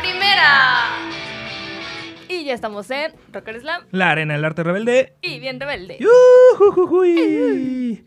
Primera. 0.00 0.90
Y 2.28 2.44
ya 2.44 2.54
estamos 2.54 2.90
en 2.90 3.12
Rocker 3.32 3.60
Slam 3.60 3.84
La 3.90 4.10
arena 4.10 4.34
del 4.34 4.44
arte 4.44 4.62
rebelde. 4.62 5.16
y 5.22 5.38
bien 5.40 5.60
rebelde. 5.60 5.98
Yujujujuy. 6.00 8.04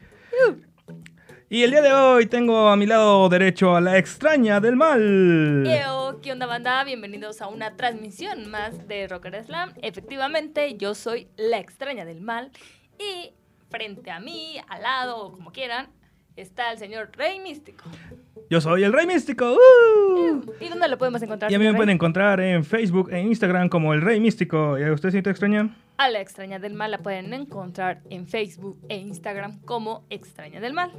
Y 1.49 1.63
el 1.63 1.71
día 1.71 1.81
de 1.81 1.93
hoy 1.93 2.25
tengo 2.25 2.67
a 2.67 2.75
mi 2.75 2.85
lado 2.85 3.29
derecho 3.29 3.75
a 3.75 3.81
la 3.81 3.97
extraña 3.97 4.59
del 4.59 4.75
mal. 4.75 5.65
Eo, 5.65 6.19
¿qué 6.21 6.33
onda 6.33 6.45
banda? 6.45 6.83
Bienvenidos 6.83 7.41
a 7.41 7.47
una 7.47 7.77
transmisión 7.77 8.51
más 8.51 8.87
de 8.87 9.07
Rocker 9.07 9.45
Slam. 9.45 9.73
Efectivamente, 9.81 10.75
yo 10.77 10.93
soy 10.93 11.29
la 11.37 11.59
extraña 11.59 12.03
del 12.03 12.19
mal 12.19 12.51
y 12.99 13.31
frente 13.69 14.11
a 14.11 14.19
mí, 14.19 14.57
al 14.67 14.81
lado 14.81 15.17
o 15.17 15.31
como 15.31 15.51
quieran, 15.53 15.87
está 16.37 16.71
el 16.71 16.77
señor 16.77 17.09
Rey 17.13 17.39
Místico. 17.39 17.83
Yo 18.49 18.61
soy 18.61 18.83
el 18.83 18.93
Rey 18.93 19.05
Místico. 19.05 19.53
¡uh! 19.53 20.53
¿Y 20.61 20.69
dónde 20.69 20.87
lo 20.87 20.97
podemos 20.97 21.21
encontrar? 21.21 21.51
Y 21.51 21.55
a 21.55 21.59
mí 21.59 21.65
me 21.65 21.73
pueden 21.73 21.89
encontrar 21.89 22.39
en 22.39 22.63
Facebook 22.63 23.09
e 23.11 23.19
Instagram 23.19 23.67
como 23.67 23.93
el 23.93 24.01
Rey 24.01 24.19
Místico. 24.19 24.77
¿Y 24.77 24.83
a 24.83 24.93
usted, 24.93 25.09
señorita 25.09 25.31
extraña? 25.31 25.75
A 25.97 26.09
la 26.09 26.21
extraña 26.21 26.59
del 26.59 26.73
mal 26.73 26.91
la 26.91 26.99
pueden 26.99 27.33
encontrar 27.33 28.01
en 28.09 28.27
Facebook 28.27 28.79
e 28.87 28.97
Instagram 28.97 29.59
como 29.61 30.05
extraña 30.09 30.61
del 30.61 30.73
mal. 30.73 30.91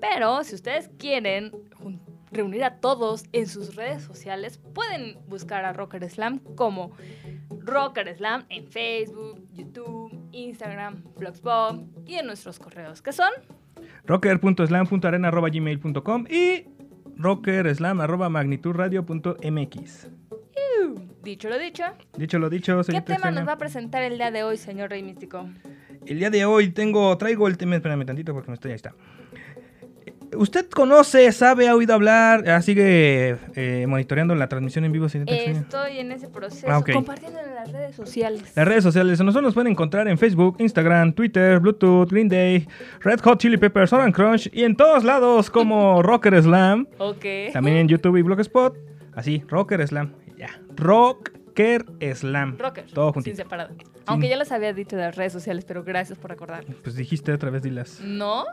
Pero 0.00 0.44
si 0.44 0.54
ustedes 0.54 0.90
quieren 0.98 1.50
reunir 2.30 2.62
a 2.64 2.76
todos 2.76 3.24
en 3.32 3.48
sus 3.48 3.74
redes 3.74 4.02
sociales, 4.02 4.60
pueden 4.74 5.16
buscar 5.26 5.64
a 5.64 5.72
Rocker 5.72 6.08
Slam 6.08 6.38
como 6.54 6.92
Rocker 7.48 8.14
Slam 8.14 8.44
en 8.50 8.68
Facebook, 8.68 9.42
YouTube, 9.54 10.12
Instagram, 10.32 11.02
Blogspot 11.16 11.80
y 12.06 12.16
en 12.16 12.26
nuestros 12.26 12.58
correos 12.58 13.00
que 13.00 13.12
son 13.12 13.30
rocker.slam.arena.gmail.com 14.06 16.26
y 16.30 16.64
rockerslam.magnitudradio.mx. 17.16 20.08
dicho 21.22 21.48
lo 21.48 21.58
dicho. 21.58 21.84
Dicho 22.16 22.38
lo 22.38 22.48
dicho, 22.48 22.78
¿Qué 22.78 22.84
señorita 22.84 23.16
tema 23.16 23.30
nos 23.30 23.46
va 23.48 23.52
a 23.52 23.58
presentar 23.58 24.02
el 24.02 24.16
día 24.18 24.30
de 24.30 24.44
hoy, 24.44 24.56
señor 24.56 24.88
Rey 24.90 25.02
Místico? 25.02 25.48
El 26.06 26.20
día 26.20 26.30
de 26.30 26.44
hoy 26.44 26.68
tengo, 26.70 27.16
traigo 27.18 27.48
el 27.48 27.58
tema, 27.58 27.74
espérame 27.76 28.06
tantito 28.06 28.32
porque 28.32 28.50
me 28.50 28.54
estoy, 28.54 28.70
ahí 28.72 28.76
está. 28.76 28.94
¿Usted 30.36 30.68
conoce, 30.68 31.30
sabe, 31.32 31.68
ha 31.68 31.74
oído 31.74 31.94
hablar, 31.94 32.48
ah, 32.48 32.60
sigue 32.62 33.36
eh, 33.54 33.86
monitoreando 33.88 34.34
la 34.34 34.48
transmisión 34.48 34.84
en 34.84 34.92
vivo? 34.92 35.06
Estoy 35.06 35.98
en 35.98 36.12
ese 36.12 36.28
proceso, 36.28 36.66
Ah, 36.68 36.82
compartiendo 36.92 37.38
en 37.38 37.54
las 37.54 37.70
redes 37.72 37.94
sociales. 37.96 38.42
Las 38.54 38.66
redes 38.66 38.82
sociales, 38.82 39.20
nosotros 39.20 39.42
nos 39.44 39.54
pueden 39.54 39.72
encontrar 39.72 40.08
en 40.08 40.18
Facebook, 40.18 40.56
Instagram, 40.58 41.12
Twitter, 41.12 41.60
Bluetooth, 41.60 42.10
Green 42.10 42.28
Day, 42.28 42.66
Red 43.00 43.20
Hot 43.20 43.38
Chili 43.38 43.56
Peppers, 43.56 43.92
Orange 43.92 44.12
Crunch 44.14 44.50
y 44.52 44.64
en 44.64 44.76
todos 44.76 45.04
lados 45.04 45.50
como 45.50 46.02
Rocker 46.02 46.42
Slam. 46.42 46.86
Ok. 46.98 47.24
También 47.52 47.76
en 47.78 47.88
YouTube 47.88 48.16
y 48.16 48.22
Blogspot. 48.22 48.76
Así, 49.14 49.42
Rocker 49.48 49.86
Slam. 49.86 50.12
Ya. 50.36 50.60
Rocker 50.76 51.86
Slam. 52.14 52.58
Rocker. 52.58 52.84
Todo 52.92 53.06
Sin 53.08 53.14
juntito. 53.14 53.36
separado. 53.36 53.74
Aunque 54.06 54.28
ya 54.28 54.36
los 54.36 54.52
había 54.52 54.72
dicho 54.72 54.96
de 54.96 55.02
las 55.02 55.16
redes 55.16 55.32
sociales, 55.32 55.64
pero 55.64 55.82
gracias 55.82 56.18
por 56.18 56.30
recordarme. 56.30 56.74
Pues 56.82 56.94
dijiste 56.96 57.32
otra 57.32 57.50
vez, 57.50 57.62
dilas. 57.62 58.00
¿No? 58.04 58.44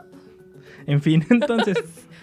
En 0.86 1.00
fin, 1.02 1.24
entonces, 1.30 1.76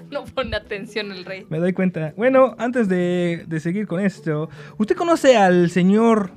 No 0.09 0.25
pone 0.25 0.55
atención 0.55 1.11
el 1.11 1.25
rey. 1.25 1.45
me 1.49 1.59
doy 1.59 1.73
cuenta. 1.73 2.13
Bueno, 2.17 2.55
antes 2.57 2.87
de, 2.87 3.43
de 3.47 3.59
seguir 3.59 3.87
con 3.87 3.99
esto, 3.99 4.49
¿usted 4.77 4.95
conoce 4.95 5.37
al 5.37 5.69
señor 5.69 6.31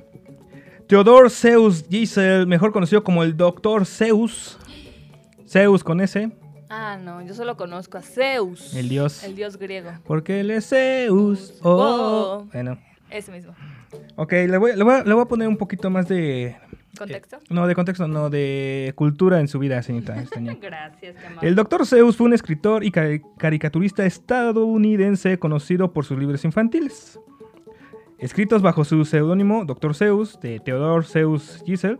Theodor 0.87 1.29
Zeus 1.31 1.85
Gisel, 1.89 2.47
mejor 2.47 2.71
conocido 2.71 3.03
como 3.03 3.23
el 3.23 3.35
Doctor 3.35 3.85
Zeus? 3.85 4.57
Zeus 5.47 5.83
con 5.83 6.01
S, 6.01 6.31
Ah, 6.69 6.97
no, 7.01 7.21
yo 7.21 7.33
solo 7.35 7.55
conozco 7.57 7.97
a 7.99 8.01
Zeus. 8.01 8.73
el 8.75 8.89
dios. 8.89 9.23
El 9.23 9.35
dios 9.35 9.57
griego. 9.57 9.91
Porque 10.03 10.39
él 10.39 10.49
es 10.49 10.67
Zeus. 10.69 11.53
Oh. 11.61 12.41
Oh. 12.43 12.47
Bueno, 12.51 12.79
Ese 13.11 13.31
mismo. 13.31 13.53
ok, 14.15 14.31
le 14.31 14.57
voy, 14.57 14.75
le 14.75 14.83
voy 14.83 14.95
a- 14.95 15.03
le 15.03 15.13
voy 15.13 15.21
a 15.23 15.27
poner 15.27 15.47
un 15.47 15.57
poquito 15.57 15.89
más 15.91 16.07
de... 16.07 16.55
¿Contexto? 16.97 17.37
No, 17.49 17.67
de 17.67 17.75
contexto, 17.75 18.07
no, 18.07 18.29
de 18.29 18.93
cultura 18.95 19.39
en 19.39 19.47
su 19.47 19.59
vida, 19.59 19.81
señorita. 19.83 20.13
Gracias, 20.61 21.15
qué 21.15 21.27
amable. 21.27 21.47
El 21.49 21.55
Dr. 21.55 21.85
Zeus 21.85 22.15
fue 22.17 22.27
un 22.27 22.33
escritor 22.33 22.83
y 22.83 22.91
cari- 22.91 23.21
caricaturista 23.37 24.05
estadounidense 24.05 25.37
conocido 25.39 25.91
por 25.93 26.05
sus 26.05 26.17
libros 26.17 26.43
infantiles. 26.45 27.19
Escritos 28.17 28.61
bajo 28.61 28.85
su 28.85 29.03
seudónimo 29.05 29.65
Dr. 29.65 29.93
Zeus, 29.93 30.39
de 30.39 30.59
Theodore 30.59 31.05
Zeus 31.05 31.61
Gisel, 31.65 31.99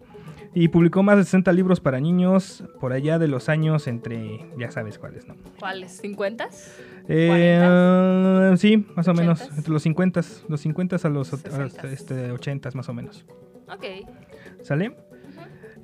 y 0.54 0.70
publicó 0.70 1.04
más 1.04 1.18
de 1.18 1.26
60 1.26 1.52
libros 1.52 1.82
para 1.82 2.00
niños 2.00 2.64
por 2.80 2.94
allá 2.94 3.20
de 3.20 3.28
los 3.28 3.50
años 3.50 3.88
entre, 3.88 4.40
ya 4.58 4.72
sabes 4.72 4.98
cuáles, 4.98 5.28
¿no? 5.28 5.36
¿Cuáles? 5.60 6.02
¿50? 6.02 6.48
Eh, 7.10 7.60
ah, 7.62 8.54
sí, 8.56 8.86
más 8.96 9.06
o 9.10 9.14
menos, 9.14 9.42
entre 9.58 9.74
los 9.74 9.84
50, 9.84 10.22
los 10.48 10.62
50 10.62 10.96
a 10.96 11.10
los, 11.10 11.34
a 11.34 11.58
los, 11.60 11.74
este, 11.84 12.32
80 12.32 12.70
más 12.74 12.88
o 12.88 12.94
menos. 12.94 13.26
Ok. 13.68 13.84
¿Sale? 14.66 14.96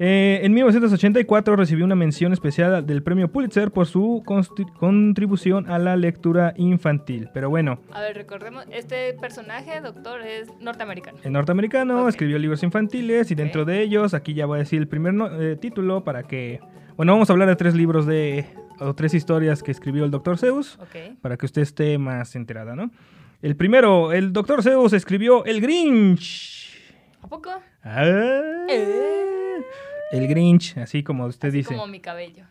Eh, 0.03 0.39
en 0.43 0.53
1984 0.53 1.55
recibió 1.55 1.85
una 1.85 1.93
mención 1.95 2.33
especial 2.33 2.83
del 2.87 3.03
premio 3.03 3.31
Pulitzer 3.31 3.69
por 3.69 3.85
su 3.85 4.23
contribución 4.79 5.69
a 5.69 5.77
la 5.77 5.95
lectura 5.95 6.53
infantil. 6.57 7.29
Pero 7.33 7.51
bueno, 7.51 7.79
A 7.91 8.01
ver, 8.01 8.15
recordemos, 8.15 8.65
este 8.71 9.13
personaje, 9.13 9.79
doctor, 9.81 10.21
es 10.21 10.49
norteamericano. 10.59 11.19
en 11.23 11.33
norteamericano 11.33 12.07
escribió 12.07 12.39
libros 12.39 12.63
infantiles 12.63 13.29
y 13.29 13.35
dentro 13.35 13.63
de 13.63 13.81
ellos, 13.83 14.15
aquí 14.15 14.33
ya 14.33 14.47
voy 14.47 14.55
a 14.55 14.59
decir 14.59 14.79
el 14.81 14.87
primer 14.87 15.13
no- 15.13 15.39
eh, 15.39 15.55
título 15.55 16.03
para 16.03 16.23
que... 16.23 16.59
Bueno, 16.97 17.13
vamos 17.13 17.29
a 17.29 17.33
hablar 17.33 17.47
de 17.49 17.55
tres 17.55 17.75
libros 17.75 18.07
de... 18.07 18.45
o 18.79 18.95
tres 18.95 19.13
historias 19.13 19.61
que 19.61 19.69
escribió 19.69 20.03
el 20.03 20.09
Dr. 20.09 20.39
Zeus 20.39 20.79
Ok. 20.81 21.19
para 21.21 21.37
que 21.37 21.45
usted 21.45 21.61
esté 21.61 21.99
más 21.99 22.35
enterada, 22.35 22.75
¿no? 22.75 22.89
El 23.43 23.55
primero, 23.55 24.11
el 24.13 24.33
Dr. 24.33 24.63
Zeus 24.63 24.93
escribió 24.93 25.45
El 25.45 25.61
Grinch. 25.61 26.75
¿A 27.21 27.27
poco? 27.27 27.51
Ah. 27.83 28.67
El 30.11 30.27
Grinch, 30.27 30.77
así 30.77 31.03
como 31.03 31.25
usted 31.25 31.49
Así 31.49 31.57
dice. 31.57 31.69
como 31.73 31.87
mi 31.87 31.99
cabello. 31.99 32.45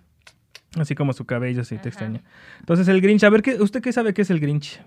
Así 0.78 0.94
como 0.94 1.12
su 1.12 1.26
cabello, 1.26 1.64
sí, 1.64 1.74
te 1.76 1.80
Ajá. 1.80 1.88
extraña. 1.88 2.22
Entonces 2.60 2.88
el 2.88 3.00
Grinch, 3.00 3.24
a 3.24 3.30
ver, 3.30 3.42
¿qué, 3.42 3.54
¿usted 3.60 3.82
qué 3.82 3.92
sabe 3.92 4.14
qué 4.14 4.22
es 4.22 4.30
el 4.30 4.40
Grinch? 4.40 4.80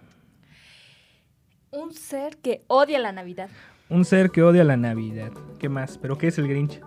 Un 1.72 1.94
ser 1.94 2.38
que 2.38 2.64
odia 2.68 3.00
la 3.00 3.12
Navidad. 3.12 3.50
Un 3.90 4.06
ser 4.06 4.32
que 4.32 4.44
odia 4.44 4.64
la 4.64 4.78
Navidad. 4.78 5.32
¿Qué 5.60 5.70
más? 5.70 5.98
¿Pero 5.98 6.18
qué 6.18 6.28
es 6.28 6.38
el 6.38 6.48
Grinch? 6.48 6.80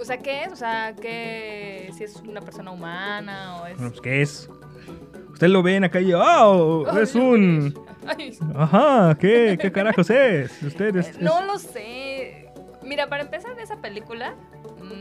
O 0.00 0.04
sea, 0.06 0.18
¿qué 0.18 0.42
es? 0.42 0.52
O 0.52 0.56
sea, 0.56 0.94
que 0.94 1.90
si 1.96 2.04
es 2.04 2.16
una 2.16 2.42
persona 2.42 2.70
humana 2.70 3.62
o 3.62 3.66
es... 3.66 3.76
Bueno, 3.76 3.90
pues, 3.90 4.00
¿Qué 4.02 4.20
es? 4.22 4.50
Usted 5.32 5.48
lo 5.48 5.62
ve 5.62 5.76
en 5.76 5.82
la 5.82 5.88
calle, 5.90 6.14
¡oh! 6.14 6.84
Ay, 6.90 7.02
Es 7.02 7.14
un... 7.14 7.74
Ay, 8.06 8.38
Ajá, 8.56 9.16
¿qué? 9.18 9.58
¿Qué 9.60 9.72
carajos 9.72 10.08
es? 10.10 10.62
Usted 10.62 10.96
es... 10.96 11.20
no 11.20 11.42
lo 11.44 11.58
sé. 11.58 12.48
Mira, 12.82 13.08
para 13.08 13.22
empezar, 13.22 13.56
de 13.56 13.62
esa 13.62 13.80
película 13.80 14.34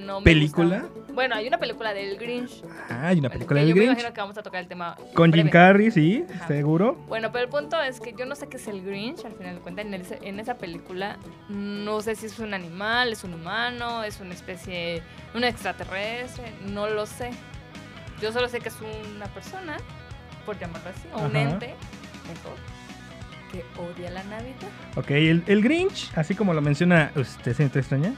no 0.05 0.21
me 0.21 0.23
¿Película? 0.23 0.83
gusta. 0.83 1.13
Bueno, 1.13 1.35
hay 1.35 1.47
una 1.47 1.57
película 1.59 1.93
del 1.93 2.17
Grinch. 2.17 2.63
Ah, 2.89 3.09
hay 3.09 3.19
una 3.19 3.29
película 3.29 3.59
del 3.59 3.69
yo 3.69 3.75
me 3.75 3.81
Grinch. 3.81 3.91
imagino 3.99 4.13
que 4.13 4.21
vamos 4.21 4.37
a 4.37 4.41
tocar 4.41 4.61
el 4.61 4.67
tema 4.69 4.95
Con 5.13 5.33
Jim. 5.33 5.49
Carrey, 5.49 5.91
sí, 5.91 6.25
Ajá. 6.33 6.47
seguro. 6.47 6.95
Bueno, 7.09 7.31
pero 7.33 7.43
el 7.43 7.49
punto 7.49 7.79
es 7.81 7.99
que 7.99 8.13
yo 8.17 8.25
no 8.25 8.35
sé 8.35 8.47
qué 8.47 8.55
es 8.57 8.67
el 8.69 8.81
Grinch, 8.83 9.25
al 9.25 9.33
final 9.33 9.55
de 9.55 9.61
cuentas, 9.61 9.85
en, 9.85 10.27
en 10.27 10.39
esa 10.39 10.55
película 10.55 11.17
no 11.49 12.01
sé 12.01 12.15
si 12.15 12.27
es 12.27 12.39
un 12.39 12.53
animal, 12.53 13.11
es 13.11 13.23
un 13.25 13.33
humano, 13.33 14.03
es 14.05 14.21
una 14.21 14.33
especie, 14.33 15.03
un 15.35 15.43
extraterrestre, 15.43 16.45
no 16.71 16.87
lo 16.87 17.05
sé. 17.05 17.31
Yo 18.23 18.31
solo 18.31 18.47
sé 18.47 18.61
que 18.61 18.69
es 18.69 18.77
una 19.15 19.25
persona, 19.27 19.75
por 20.45 20.57
llamarlo 20.57 20.89
así, 20.91 21.09
o 21.13 21.25
un 21.25 21.35
ente, 21.35 21.75
mejor, 22.29 22.55
que 23.51 23.65
odia 23.77 24.11
la 24.11 24.23
Navidad. 24.23 24.69
Ok, 24.95 25.11
el, 25.11 25.43
el 25.45 25.61
Grinch, 25.61 26.09
así 26.15 26.33
como 26.33 26.53
lo 26.53 26.61
menciona 26.61 27.11
usted, 27.17 27.53
¿se 27.53 27.67
te 27.67 27.79
extraña? 27.79 28.13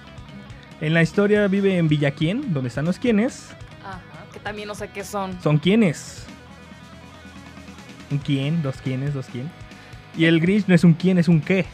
En 0.80 0.94
la 0.94 1.02
historia 1.02 1.48
vive 1.48 1.80
en 1.80 1.88
Villaquien, 1.88 2.54
donde 2.54 2.68
están 2.68 2.86
los 2.86 3.00
quienes. 3.00 3.56
Ajá, 3.84 4.00
que 4.31 4.40
también 4.40 4.68
no 4.68 4.75
sé 4.75 4.90
qué 4.90 5.04
son. 5.04 5.42
Son 5.42 5.57
quienes. 5.57 6.28
Un 8.12 8.19
quién, 8.19 8.62
dos 8.62 8.78
quienes, 8.84 9.16
dos 9.16 9.25
quién. 9.31 9.50
Y 10.16 10.25
el 10.25 10.40
Grinch 10.40 10.68
no 10.68 10.75
es 10.75 10.84
un 10.84 10.94
quién, 10.94 11.18
es 11.18 11.28
un 11.28 11.42
qué. 11.42 11.66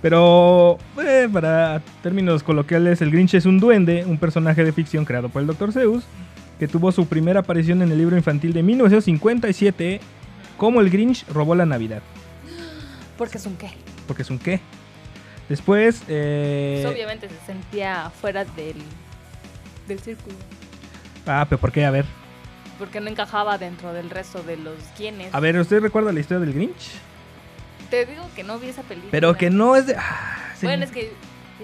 Pero, 0.00 0.78
eh, 1.02 1.28
para 1.32 1.80
términos 2.02 2.42
coloquiales, 2.42 3.02
el 3.02 3.10
Grinch 3.10 3.34
es 3.34 3.46
un 3.46 3.58
duende, 3.58 4.04
un 4.06 4.16
personaje 4.18 4.62
de 4.64 4.72
ficción 4.72 5.04
creado 5.04 5.28
por 5.28 5.42
el 5.42 5.48
Dr. 5.48 5.72
Zeus, 5.72 6.04
que 6.58 6.68
tuvo 6.68 6.92
su 6.92 7.06
primera 7.06 7.40
aparición 7.40 7.82
en 7.82 7.90
el 7.90 7.98
libro 7.98 8.16
infantil 8.16 8.52
de 8.52 8.62
1957, 8.62 10.00
como 10.56 10.80
el 10.80 10.90
Grinch 10.90 11.26
robó 11.28 11.54
la 11.54 11.66
Navidad. 11.66 12.02
Porque 13.16 13.38
es 13.38 13.46
un 13.46 13.56
qué. 13.56 13.70
Porque 14.06 14.22
es 14.22 14.30
un 14.30 14.38
qué. 14.38 14.60
Después, 15.48 16.02
eh, 16.08 16.80
Pues 16.84 16.94
obviamente 16.94 17.28
se 17.28 17.46
sentía 17.46 18.10
fuera 18.20 18.44
del, 18.44 18.76
del 19.88 19.98
círculo. 19.98 20.36
ah, 21.26 21.44
pero 21.48 21.60
¿por 21.60 21.72
qué? 21.72 21.84
A 21.84 21.90
ver. 21.90 22.04
Porque 22.78 23.00
no 23.00 23.08
encajaba 23.08 23.58
dentro 23.58 23.92
del 23.92 24.10
resto 24.10 24.42
de 24.44 24.56
los 24.56 24.74
quienes. 24.96 25.34
A 25.34 25.40
ver, 25.40 25.58
¿usted 25.58 25.80
recuerda 25.80 26.12
la 26.12 26.20
historia 26.20 26.44
del 26.44 26.54
Grinch? 26.54 26.92
Te 27.90 28.04
digo 28.06 28.22
que 28.36 28.42
no 28.44 28.58
vi 28.58 28.68
esa 28.68 28.82
película. 28.82 29.10
Pero 29.10 29.34
que 29.36 29.50
no 29.50 29.76
es 29.76 29.86
de... 29.86 29.96
ah, 29.96 30.52
sí. 30.58 30.66
Bueno, 30.66 30.84
es 30.84 30.90
que 30.90 31.12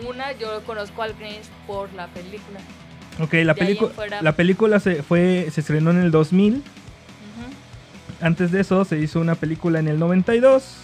una, 0.09 0.33
yo 0.33 0.63
conozco 0.65 1.03
al 1.03 1.15
Grinch 1.15 1.45
por 1.67 1.93
la 1.95 2.07
película. 2.09 2.61
Ok, 3.21 3.33
la, 3.45 3.55
fuera- 3.95 4.23
la 4.23 4.33
película 4.33 4.81
se, 4.81 5.03
fue, 5.03 5.49
se 5.53 5.61
estrenó 5.61 5.91
en 5.91 5.99
el 5.99 6.11
2000. 6.11 6.55
Ujú. 6.55 6.63
Antes 8.27 8.51
de 8.53 8.61
eso 8.61 8.85
se 8.85 8.99
hizo 8.99 9.21
una 9.21 9.35
película 9.35 9.79
en 9.79 9.89
el 9.89 9.99
92. 9.99 10.79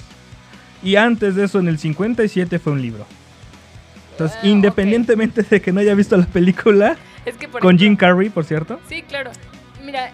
Y 0.82 0.96
antes 0.96 1.34
de 1.34 1.44
eso, 1.44 1.58
en 1.58 1.68
el 1.68 1.78
57, 1.78 2.58
fue 2.58 2.72
un 2.72 2.80
libro. 2.82 3.06
Entonces, 4.12 4.38
Ah, 4.42 4.46
independientemente 4.46 5.42
de 5.42 5.60
que 5.60 5.72
no 5.72 5.80
haya 5.80 5.94
visto 5.94 6.16
la 6.16 6.26
película, 6.26 6.96
Es 7.26 7.36
que 7.36 7.48
por 7.48 7.60
con 7.60 7.78
Jim 7.78 7.96
Carrey, 7.96 8.28
por 8.30 8.44
cierto. 8.44 8.80
Sí, 8.88 9.02
claro. 9.02 9.30
Mira, 9.84 10.12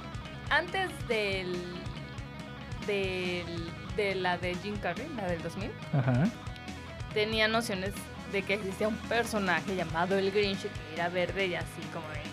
antes 0.50 0.88
del, 1.08 1.52
del 2.86 3.44
de 3.96 4.14
la 4.14 4.38
de 4.38 4.54
Jim 4.56 4.76
Carrey, 4.76 5.08
la 5.16 5.26
del 5.26 5.42
2000, 5.42 5.70
Ajá. 5.92 6.24
tenía 7.14 7.48
nociones 7.48 7.92
de 8.32 8.42
que 8.42 8.54
existía 8.54 8.88
un 8.88 8.96
personaje 8.96 9.74
llamado 9.76 10.16
el 10.18 10.30
Grinch 10.30 10.62
que 10.62 10.68
era 10.94 11.08
verde 11.08 11.46
y 11.46 11.54
así 11.54 11.66
como 11.92 12.06
de- 12.08 12.26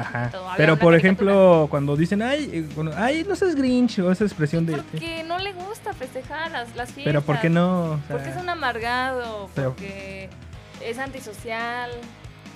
Ajá. 0.00 0.30
Pero 0.56 0.76
por 0.78 0.92
caricatura. 0.92 0.96
ejemplo, 0.96 1.66
cuando 1.70 1.96
dicen, 1.96 2.22
ay, 2.22 2.48
eh, 2.52 2.68
bueno, 2.76 2.92
ay, 2.96 3.24
no 3.28 3.34
seas 3.34 3.56
Grinch, 3.56 3.98
o 3.98 4.12
esa 4.12 4.24
expresión 4.24 4.64
de. 4.64 4.76
Porque 4.76 5.24
no 5.24 5.38
le 5.38 5.52
gusta 5.54 5.92
festejar 5.92 6.52
las, 6.52 6.68
las 6.76 6.92
fiestas. 6.92 7.04
Pero 7.04 7.22
¿por 7.22 7.40
qué 7.40 7.50
no? 7.50 7.82
O 7.92 7.98
sea, 8.06 8.16
Porque 8.16 8.30
es 8.30 8.36
un 8.36 8.48
amargado, 8.48 9.50
Pero- 9.56 9.70
porque 9.70 10.28
es 10.84 10.98
antisocial, 10.98 11.90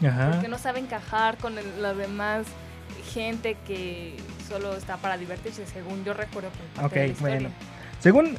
Ajá. 0.07 0.31
porque 0.33 0.47
no 0.47 0.57
sabe 0.59 0.79
encajar 0.79 1.37
con 1.39 1.59
el- 1.59 1.83
la 1.83 1.95
demás 1.95 2.47
gente 3.13 3.57
que 3.67 4.17
solo 4.49 4.75
está 4.77 4.99
para 4.99 5.17
divertirse, 5.17 5.67
según 5.67 6.05
yo 6.05 6.15
recuerdo 6.15 6.51
Ok, 6.81 6.93
de 6.93 6.99
la 7.01 7.07
historia. 7.07 7.35
bueno. 7.41 7.51
Según, 8.03 8.37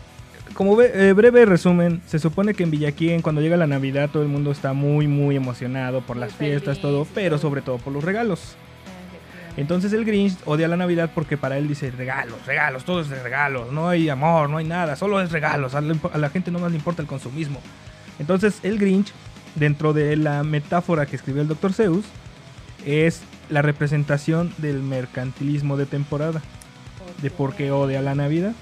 como 0.53 0.75
ve- 0.75 0.91
eh, 0.93 1.13
breve 1.13 1.45
resumen, 1.45 2.01
se 2.05 2.19
supone 2.19 2.53
que 2.53 2.63
en 2.63 2.71
Villaquien, 2.71 3.21
cuando 3.21 3.41
llega 3.41 3.57
la 3.57 3.67
Navidad, 3.67 4.09
todo 4.11 4.23
el 4.23 4.29
mundo 4.29 4.51
está 4.51 4.73
muy, 4.73 5.07
muy 5.07 5.35
emocionado 5.35 6.01
por 6.01 6.17
Muy 6.17 6.25
las 6.25 6.35
fiestas, 6.35 6.79
todo, 6.79 7.07
pero 7.15 7.37
sobre 7.37 7.61
todo 7.61 7.77
por 7.77 7.93
los 7.93 8.03
regalos. 8.03 8.55
Entonces 9.55 9.93
el 9.93 10.03
Grinch 10.03 10.35
odia 10.45 10.67
la 10.67 10.77
Navidad 10.77 11.11
porque 11.13 11.37
para 11.37 11.59
él 11.59 11.67
dice 11.67 11.91
regalos, 11.91 12.43
regalos, 12.47 12.85
todo 12.85 13.01
es 13.01 13.09
de 13.09 13.21
regalos, 13.21 13.71
no 13.71 13.87
hay 13.87 14.09
amor, 14.09 14.49
no 14.49 14.57
hay 14.57 14.65
nada, 14.65 14.95
solo 14.95 15.21
es 15.21 15.31
regalos, 15.31 15.75
a 15.75 15.81
la, 15.81 15.95
a 16.11 16.17
la 16.17 16.29
gente 16.31 16.49
no 16.49 16.57
más 16.57 16.71
le 16.71 16.77
importa 16.77 17.03
el 17.03 17.07
consumismo. 17.07 17.61
Entonces 18.17 18.59
el 18.63 18.79
Grinch, 18.79 19.11
dentro 19.53 19.93
de 19.93 20.15
la 20.17 20.43
metáfora 20.43 21.05
que 21.05 21.15
escribió 21.15 21.43
el 21.43 21.47
Dr. 21.47 21.71
Zeus, 21.71 22.03
es 22.83 23.21
la 23.49 23.61
representación 23.61 24.51
del 24.57 24.81
mercantilismo 24.81 25.77
de 25.77 25.85
temporada, 25.85 26.41
de 27.21 27.29
por 27.29 27.55
qué 27.55 27.69
odia 27.71 28.01
la 28.01 28.15
Navidad. 28.15 28.53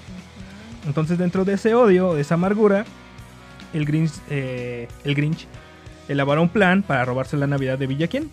Entonces 0.86 1.18
dentro 1.18 1.44
de 1.44 1.54
ese 1.54 1.74
odio, 1.74 2.14
de 2.14 2.22
esa 2.22 2.34
amargura, 2.34 2.84
el 3.72 3.84
Grinch, 3.86 4.12
eh, 4.30 4.88
el 5.04 5.14
Grinch 5.14 5.46
elaboró 6.08 6.42
un 6.42 6.48
plan 6.48 6.82
para 6.82 7.04
robarse 7.04 7.36
la 7.36 7.46
Navidad 7.46 7.78
de 7.78 7.86
Villaquien 7.86 8.30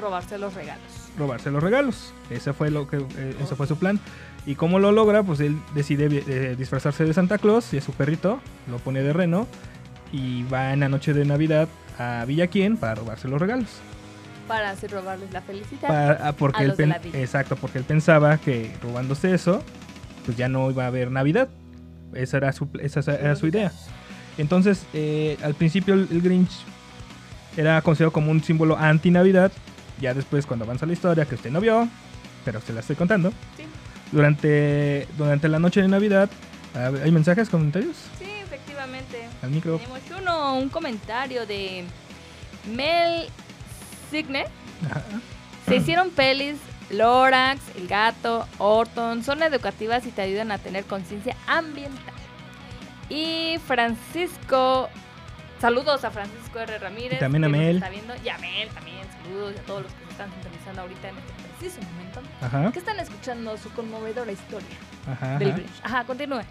Robarse 0.00 0.38
los 0.38 0.54
regalos. 0.54 0.82
robarse 1.18 1.50
los 1.50 1.62
regalos. 1.62 2.12
Ese 2.30 2.52
fue 2.52 2.70
lo 2.70 2.88
que 2.88 2.96
eh, 2.98 3.36
ese 3.40 3.54
fue 3.54 3.66
su 3.66 3.76
plan. 3.76 4.00
Y 4.46 4.56
cómo 4.56 4.78
lo 4.78 4.92
logra, 4.92 5.22
pues 5.22 5.40
él 5.40 5.56
decide 5.74 6.08
eh, 6.26 6.54
disfrazarse 6.58 7.04
de 7.04 7.14
Santa 7.14 7.38
Claus 7.38 7.72
y 7.72 7.78
es 7.78 7.84
su 7.84 7.92
perrito, 7.92 8.40
lo 8.70 8.78
pone 8.78 9.02
de 9.02 9.12
reno 9.12 9.46
y 10.12 10.42
va 10.44 10.72
en 10.72 10.80
la 10.80 10.88
noche 10.88 11.12
de 11.14 11.24
Navidad 11.24 11.68
a 11.98 12.24
Villaquien 12.26 12.76
para 12.76 12.96
robarse 12.96 13.28
los 13.28 13.40
regalos. 13.40 13.68
Para 14.48 14.70
así 14.70 14.86
robarles 14.86 15.32
la 15.32 15.40
felicidad. 15.40 15.88
Para- 15.88 16.28
ah, 16.28 16.32
porque 16.32 16.58
a 16.58 16.62
él 16.62 16.68
los 16.68 16.76
de 16.76 16.82
pen- 16.84 16.90
la 16.90 16.98
villa. 16.98 17.18
exacto, 17.20 17.56
porque 17.56 17.78
él 17.78 17.84
pensaba 17.84 18.36
que 18.38 18.74
robándose 18.82 19.32
eso, 19.32 19.62
pues 20.26 20.36
ya 20.36 20.48
no 20.48 20.70
iba 20.70 20.84
a 20.84 20.88
haber 20.88 21.10
Navidad. 21.10 21.48
Esa 22.12 22.36
era 22.36 22.52
su, 22.52 22.68
esa 22.80 23.00
era 23.14 23.34
su 23.36 23.46
idea. 23.46 23.72
Entonces, 24.36 24.84
eh, 24.92 25.38
al 25.42 25.54
principio 25.54 25.94
el, 25.94 26.08
el 26.10 26.20
Grinch 26.20 26.50
era 27.56 27.80
considerado 27.82 28.12
como 28.12 28.30
un 28.30 28.42
símbolo 28.42 28.76
anti-Navidad. 28.76 29.52
Ya 30.00 30.12
después, 30.12 30.44
cuando 30.44 30.64
avanza 30.64 30.86
la 30.86 30.92
historia, 30.92 31.24
que 31.24 31.36
usted 31.36 31.50
no 31.50 31.60
vio, 31.60 31.88
pero 32.44 32.60
se 32.60 32.72
la 32.72 32.80
estoy 32.80 32.96
contando. 32.96 33.30
Sí. 33.56 33.64
Durante, 34.12 35.08
durante 35.16 35.48
la 35.48 35.58
noche 35.58 35.82
de 35.82 35.88
Navidad, 35.88 36.28
¿hay 37.02 37.10
mensajes, 37.10 37.48
comentarios? 37.48 37.96
Sí, 38.18 38.26
efectivamente. 38.44 39.28
Al 39.42 39.50
micro. 39.50 39.78
Tenemos 39.78 40.00
uno, 40.20 40.58
un 40.58 40.68
comentario 40.68 41.46
de 41.46 41.84
Mel 42.74 43.28
Signe. 44.10 44.46
Ajá. 44.84 45.02
Se 45.66 45.76
hicieron 45.76 46.10
pelis, 46.10 46.56
Lorax, 46.96 47.60
El 47.76 47.88
Gato, 47.88 48.46
Orton, 48.58 49.22
son 49.22 49.42
educativas 49.42 50.06
y 50.06 50.10
te 50.10 50.22
ayudan 50.22 50.50
a 50.52 50.58
tener 50.58 50.84
conciencia 50.84 51.36
ambiental. 51.46 52.14
Y 53.08 53.58
Francisco, 53.66 54.88
saludos 55.60 56.04
a 56.04 56.10
Francisco 56.10 56.58
R. 56.58 56.78
Ramírez. 56.78 57.14
Y 57.14 57.20
también 57.20 57.44
a 57.44 57.48
Mel. 57.48 57.76
Está 57.76 57.90
viendo, 57.90 58.14
y 58.24 58.28
a 58.28 58.38
Mel 58.38 58.68
también, 58.70 59.06
saludos 59.22 59.54
y 59.56 59.58
a 59.58 59.62
todos 59.62 59.82
los 59.82 59.92
que 59.92 60.04
se 60.04 60.10
están 60.10 60.30
sintonizando 60.32 60.80
ahorita 60.82 61.08
en 61.08 61.16
este 61.18 61.32
preciso 61.58 61.82
momento. 61.92 62.20
Ajá. 62.40 62.72
Que 62.72 62.78
están 62.78 62.98
escuchando 63.00 63.56
su 63.58 63.70
conmovedora 63.72 64.32
historia 64.32 64.68
Ajá. 65.06 65.38
del 65.38 65.66
ajá. 65.82 66.04
Continúe. 66.04 66.42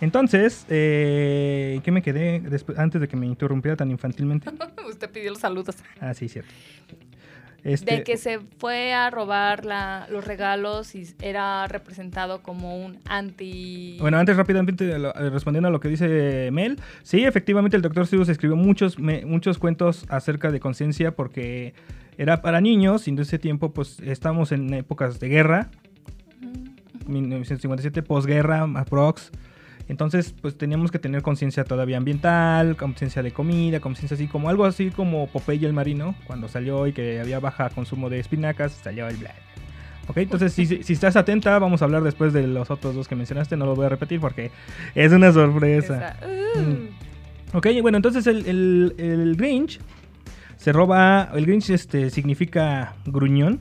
Entonces, 0.00 0.64
eh, 0.68 1.80
¿qué 1.82 1.90
me 1.90 2.02
quedé 2.02 2.42
antes 2.76 3.00
de 3.00 3.08
que 3.08 3.16
me 3.16 3.26
interrumpiera 3.26 3.76
tan 3.76 3.90
infantilmente? 3.90 4.48
Usted 4.88 5.10
pidió 5.10 5.30
los 5.30 5.40
saludos. 5.40 5.76
Ah, 6.00 6.14
sí, 6.14 6.28
cierto. 6.28 6.52
Este, 7.68 7.96
De 7.96 8.02
que 8.02 8.16
se 8.16 8.40
fue 8.58 8.94
a 8.94 9.10
robar 9.10 9.64
la- 9.66 10.06
los 10.10 10.24
regalos 10.24 10.94
y 10.94 11.06
era 11.20 11.66
representado 11.68 12.40
como 12.42 12.82
un 12.82 12.98
anti... 13.04 13.98
Bueno, 14.00 14.16
antes 14.18 14.36
rápidamente 14.36 14.90
eh, 14.90 15.30
respondiendo 15.30 15.68
a 15.68 15.70
lo 15.70 15.78
que 15.80 15.88
dice 15.88 16.48
Mel, 16.50 16.80
sí, 17.02 17.24
efectivamente 17.24 17.76
el 17.76 17.82
Dr. 17.82 18.06
Seuss 18.06 18.28
escribió 18.30 18.56
muchos, 18.56 18.98
me- 18.98 19.26
muchos 19.26 19.58
cuentos 19.58 20.06
acerca 20.08 20.50
de 20.50 20.60
conciencia 20.60 21.14
porque 21.14 21.74
era 22.16 22.40
para 22.40 22.60
niños 22.62 23.06
y 23.06 23.10
en 23.10 23.18
ese 23.18 23.38
tiempo 23.38 23.72
pues 23.72 24.00
estamos 24.00 24.50
en 24.52 24.72
épocas 24.72 25.20
de 25.20 25.28
guerra, 25.28 25.70
1957, 27.06 28.02
posguerra, 28.02 28.62
aprox, 28.76 29.30
Entonces, 29.88 30.34
pues 30.40 30.56
teníamos 30.58 30.90
que 30.90 30.98
tener 30.98 31.22
conciencia 31.22 31.64
todavía 31.64 31.96
ambiental, 31.96 32.76
conciencia 32.76 33.22
de 33.22 33.30
comida, 33.32 33.80
conciencia 33.80 34.14
así 34.16 34.26
como 34.26 34.50
algo 34.50 34.64
así 34.66 34.90
como 34.90 35.26
Popeye 35.28 35.66
el 35.66 35.72
marino, 35.72 36.14
cuando 36.26 36.46
salió 36.48 36.86
y 36.86 36.92
que 36.92 37.20
había 37.20 37.40
baja 37.40 37.70
consumo 37.70 38.10
de 38.10 38.20
espinacas, 38.20 38.72
salió 38.72 39.08
el 39.08 39.16
bla. 39.16 39.32
Ok, 40.08 40.18
entonces 40.18 40.52
si, 40.52 40.66
si 40.66 40.92
estás 40.92 41.16
atenta, 41.16 41.58
vamos 41.58 41.80
a 41.82 41.86
hablar 41.86 42.02
después 42.02 42.32
de 42.32 42.46
los 42.46 42.70
otros 42.70 42.94
dos 42.94 43.08
que 43.08 43.14
mencionaste, 43.16 43.56
no 43.56 43.66
los 43.66 43.76
voy 43.76 43.86
a 43.86 43.88
repetir 43.90 44.20
porque 44.20 44.50
es 44.94 45.12
una 45.12 45.32
sorpresa. 45.32 46.16
Esa, 46.20 46.26
uh, 46.26 46.60
Mm. 46.60 47.56
Ok, 47.56 47.66
bueno, 47.82 47.96
entonces 47.96 48.26
el, 48.26 48.46
el- 48.46 48.94
el 48.98 49.36
Grinch 49.36 49.80
se 50.56 50.72
roba, 50.72 51.30
el 51.34 51.46
Grinch 51.46 51.70
este, 51.70 52.10
significa 52.10 52.94
gruñón, 53.06 53.60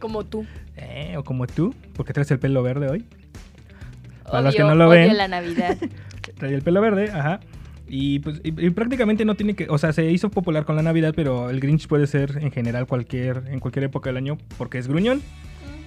Como 0.00 0.24
tú. 0.24 0.46
eh, 0.76 1.14
o 1.18 1.24
como 1.24 1.46
tú, 1.46 1.74
porque 1.94 2.12
traes 2.14 2.30
el 2.30 2.38
pelo 2.38 2.62
verde 2.62 2.88
hoy. 2.90 3.04
Para 4.32 4.42
los 4.44 4.54
que 4.56 4.62
no 4.62 4.74
lo 4.74 4.88
ven. 4.88 5.16
la 5.16 5.28
Navidad. 5.28 5.76
Trae 6.38 6.54
el 6.54 6.62
pelo 6.62 6.80
verde, 6.80 7.10
ajá. 7.12 7.40
Y 7.88 8.20
pues 8.20 8.40
y- 8.42 8.66
y 8.66 8.70
prácticamente 8.70 9.24
no 9.24 9.34
tiene 9.34 9.54
que, 9.54 9.66
o 9.68 9.76
sea, 9.78 9.92
se 9.92 10.10
hizo 10.10 10.30
popular 10.30 10.64
con 10.64 10.76
la 10.76 10.82
Navidad, 10.82 11.12
pero 11.14 11.50
el 11.50 11.60
Grinch 11.60 11.86
puede 11.88 12.06
ser 12.06 12.38
en 12.40 12.50
general 12.50 12.86
cualquier 12.86 13.44
en 13.48 13.60
cualquier 13.60 13.84
época 13.84 14.08
del 14.10 14.16
año 14.16 14.38
porque 14.58 14.78
es 14.78 14.88
gruñón. 14.88 15.20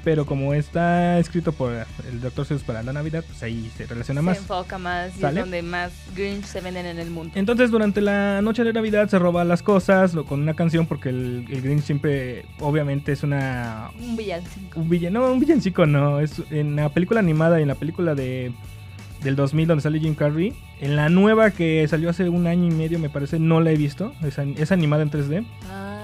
Pero 0.05 0.25
como 0.25 0.53
está 0.53 1.19
escrito 1.19 1.51
por 1.51 1.73
el 1.73 2.21
Dr. 2.21 2.45
Seuss 2.45 2.63
para 2.63 2.81
la 2.83 2.93
Navidad, 2.93 3.23
pues 3.27 3.43
ahí 3.43 3.69
se 3.75 3.85
relaciona 3.87 4.21
se 4.21 4.25
más. 4.25 4.37
enfoca 4.37 4.77
más 4.77 5.09
y 5.09 5.15
es 5.15 5.19
¿Sale? 5.21 5.39
donde 5.41 5.61
más 5.63 5.91
Grinch 6.15 6.45
se 6.45 6.61
venden 6.61 6.85
en 6.85 6.99
el 6.99 7.09
mundo. 7.09 7.33
Entonces 7.35 7.71
durante 7.71 7.99
la 8.01 8.41
noche 8.41 8.63
de 8.63 8.71
Navidad 8.71 9.09
se 9.09 9.19
roba 9.19 9.43
las 9.43 9.61
cosas 9.63 10.13
lo- 10.13 10.23
con 10.25 10.41
una 10.41 10.53
canción 10.53 10.85
porque 10.85 11.09
el, 11.09 11.45
el 11.49 11.61
Grinch 11.61 11.81
siempre, 11.83 12.45
obviamente 12.59 13.11
es 13.11 13.23
una... 13.23 13.89
Un 13.99 14.15
villancico. 14.15 14.79
Un 14.79 14.89
villan, 14.89 15.11
no, 15.13 15.31
un 15.31 15.39
villancico 15.39 15.85
no, 15.87 16.19
es 16.21 16.41
en 16.51 16.75
la 16.77 16.89
película 16.89 17.19
animada 17.19 17.59
y 17.59 17.63
en 17.63 17.67
la 17.67 17.75
película 17.75 18.13
de 18.15 18.53
del 19.23 19.35
2000 19.35 19.67
donde 19.67 19.81
sale 19.81 19.99
Jim 19.99 20.13
Carrey. 20.13 20.53
En 20.79 20.95
la 20.95 21.09
nueva 21.09 21.49
que 21.49 21.87
salió 21.87 22.11
hace 22.11 22.29
un 22.29 22.45
año 22.45 22.67
y 22.67 22.71
medio 22.71 22.99
me 22.99 23.09
parece, 23.09 23.39
no 23.39 23.59
la 23.59 23.71
he 23.71 23.75
visto, 23.75 24.13
es, 24.23 24.37
es 24.37 24.71
animada 24.71 25.01
en 25.01 25.09
3D, 25.09 25.37
Ay, 25.37 25.43
sí. 25.43 25.94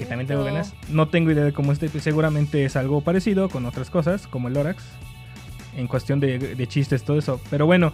Que 0.00 0.06
también 0.06 0.26
tengo 0.26 0.42
ganas. 0.44 0.74
No 0.88 1.08
tengo 1.08 1.30
idea 1.30 1.44
de 1.44 1.52
cómo 1.52 1.72
esté, 1.72 1.88
seguramente 2.00 2.64
es 2.64 2.74
algo 2.76 3.00
parecido 3.02 3.48
con 3.48 3.66
otras 3.66 3.90
cosas, 3.90 4.26
como 4.26 4.48
el 4.48 4.54
Lorax, 4.54 4.82
en 5.76 5.86
cuestión 5.86 6.18
de, 6.20 6.38
de 6.38 6.66
chistes, 6.66 7.04
todo 7.04 7.18
eso. 7.18 7.40
Pero 7.50 7.66
bueno, 7.66 7.92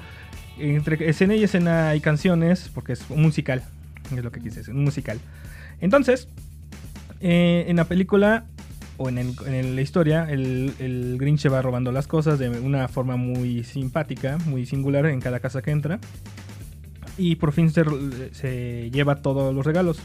entre 0.58 1.08
escena 1.08 1.34
y 1.34 1.44
escena 1.44 1.88
hay 1.90 2.00
canciones, 2.00 2.70
porque 2.74 2.92
es 2.94 3.04
un 3.10 3.20
musical, 3.22 3.62
es 4.16 4.24
lo 4.24 4.30
que 4.32 4.40
quise 4.40 4.60
decir, 4.60 4.74
un 4.74 4.84
musical. 4.84 5.18
Entonces, 5.80 6.28
eh, 7.20 7.66
en 7.68 7.76
la 7.76 7.84
película 7.84 8.44
o 8.98 9.08
en, 9.10 9.18
el- 9.18 9.34
en 9.46 9.74
la 9.76 9.82
historia, 9.82 10.26
el, 10.30 10.72
el 10.78 11.16
Grinch 11.18 11.40
se 11.40 11.48
va 11.50 11.60
robando 11.60 11.92
las 11.92 12.06
cosas 12.06 12.38
de 12.38 12.48
una 12.48 12.88
forma 12.88 13.16
muy 13.16 13.62
simpática, 13.64 14.38
muy 14.46 14.64
singular 14.64 15.04
en 15.06 15.20
cada 15.20 15.40
casa 15.40 15.60
que 15.60 15.70
entra. 15.70 15.98
Y 17.18 17.36
por 17.36 17.52
fin 17.52 17.70
se, 17.70 17.82
se 18.32 18.90
lleva 18.90 19.16
todos 19.16 19.54
los 19.54 19.64
regalos. 19.66 19.98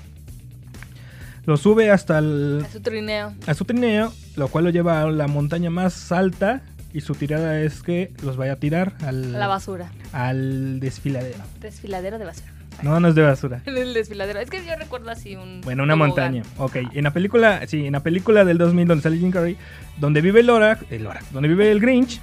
Lo 1.45 1.57
sube 1.57 1.89
hasta 1.89 2.19
el, 2.19 2.63
A 2.65 2.69
su 2.71 2.79
trineo. 2.81 3.33
a 3.47 3.53
su 3.53 3.65
trineo, 3.65 4.13
lo 4.35 4.47
cual 4.47 4.65
lo 4.65 4.69
lleva 4.69 5.01
a 5.01 5.09
la 5.09 5.27
montaña 5.27 5.69
más 5.69 6.11
alta. 6.11 6.61
Y 6.93 6.99
su 7.01 7.15
tirada 7.15 7.61
es 7.61 7.81
que 7.81 8.11
los 8.21 8.35
vaya 8.35 8.53
a 8.53 8.55
tirar 8.57 8.93
al, 9.01 9.33
A 9.35 9.39
la 9.39 9.47
basura. 9.47 9.89
al 10.11 10.79
desfiladero. 10.81 11.39
Desfiladero 11.61 12.19
de 12.19 12.25
basura. 12.25 12.47
No, 12.83 12.99
no 12.99 13.07
es 13.07 13.15
de 13.15 13.21
basura. 13.21 13.61
En 13.65 13.77
el 13.77 13.93
desfiladero. 13.93 14.39
Es 14.39 14.49
que 14.49 14.65
yo 14.65 14.75
recuerdo 14.77 15.09
así 15.09 15.35
un. 15.35 15.61
Bueno, 15.61 15.83
una 15.83 15.95
montaña. 15.95 16.43
Ok, 16.57 16.77
en 16.93 17.03
la 17.05 17.11
película, 17.13 17.65
sí, 17.67 17.85
en 17.85 17.93
la 17.93 18.01
película 18.01 18.43
del 18.43 18.57
2000 18.57 18.87
donde 18.87 19.01
sale 19.03 19.17
Jim 19.17 19.31
Carrey, 19.31 19.55
donde 19.99 20.19
vive 20.21 20.41
el 20.41 20.47
Lorax, 20.47 20.83
el 20.91 21.03
Lorax, 21.03 21.31
donde 21.31 21.47
vive 21.47 21.71
el 21.71 21.79
Grinch, 21.79 22.19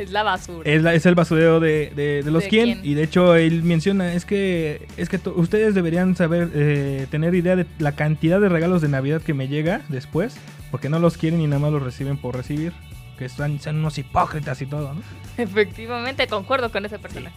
Es 0.04 0.10
la 0.10 0.22
basura. 0.22 0.70
es, 0.70 0.82
la- 0.82 0.94
es 0.94 1.04
el 1.06 1.14
basurero 1.14 1.60
de, 1.60 1.92
de- 1.94 2.22
de 2.22 2.30
los 2.30 2.44
¿De 2.44 2.48
quién. 2.48 2.80
Y 2.82 2.94
de 2.94 3.02
hecho 3.02 3.34
él 3.36 3.62
menciona, 3.62 4.12
es 4.14 4.24
que 4.24 4.86
es 4.96 5.08
que 5.08 5.20
ustedes 5.36 5.74
deberían 5.74 6.16
saber, 6.16 6.50
eh, 6.54 7.06
tener 7.10 7.34
idea 7.34 7.56
de 7.56 7.66
la 7.78 7.92
cantidad 7.92 8.40
de 8.40 8.48
regalos 8.48 8.80
de 8.82 8.88
Navidad 8.88 9.20
que 9.22 9.34
me 9.34 9.48
llega 9.48 9.82
después, 9.88 10.36
porque 10.70 10.88
no 10.88 10.98
los 10.98 11.16
quieren 11.16 11.40
y 11.40 11.46
nada 11.46 11.58
más 11.60 11.72
los 11.72 11.82
reciben 11.82 12.16
por 12.16 12.36
recibir. 12.36 12.72
Que 13.18 13.26
están, 13.26 13.60
son 13.60 13.76
unos 13.76 13.98
hipócritas 13.98 14.62
y 14.62 14.66
todo, 14.66 14.94
¿no? 14.94 15.02
Efectivamente, 15.36 16.26
concuerdo 16.26 16.70
con 16.72 16.86
ese 16.86 16.98
personaje. 16.98 17.34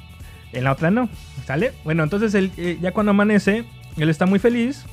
En 0.53 0.63
la 0.63 0.71
otra 0.71 0.91
no, 0.91 1.09
¿sale? 1.45 1.73
Bueno, 1.83 2.03
entonces 2.03 2.33
él, 2.35 2.51
eh, 2.57 2.77
ya 2.81 2.91
cuando 2.93 3.09
amanece, 3.09 3.65
él 3.97 4.09
está 4.09 4.25
muy 4.25 4.39
feliz 4.39 4.85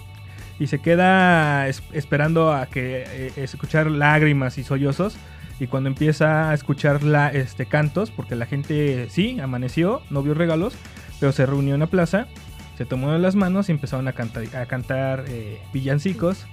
y 0.58 0.66
se 0.66 0.80
queda 0.80 1.68
es- 1.68 1.82
esperando 1.92 2.52
a 2.52 2.66
que 2.66 3.04
eh, 3.06 3.32
escuchar 3.36 3.88
lágrimas 3.90 4.58
y 4.58 4.64
sollozos. 4.64 5.16
Y 5.60 5.66
cuando 5.66 5.88
empieza 5.88 6.50
a 6.50 6.54
escuchar 6.54 7.02
la, 7.02 7.28
este, 7.28 7.66
cantos, 7.66 8.10
porque 8.10 8.34
la 8.34 8.46
gente 8.46 9.08
sí 9.10 9.38
amaneció, 9.40 10.00
no 10.08 10.22
vio 10.22 10.32
regalos, 10.32 10.74
pero 11.20 11.32
se 11.32 11.44
reunió 11.44 11.74
en 11.74 11.80
la 11.80 11.86
plaza, 11.86 12.26
se 12.78 12.86
tomó 12.86 13.12
de 13.12 13.18
las 13.18 13.36
manos 13.36 13.68
y 13.68 13.72
empezaron 13.72 14.08
a 14.08 14.14
cantar, 14.14 14.56
a 14.56 14.64
cantar 14.64 15.26
eh, 15.28 15.60
villancicos, 15.70 16.46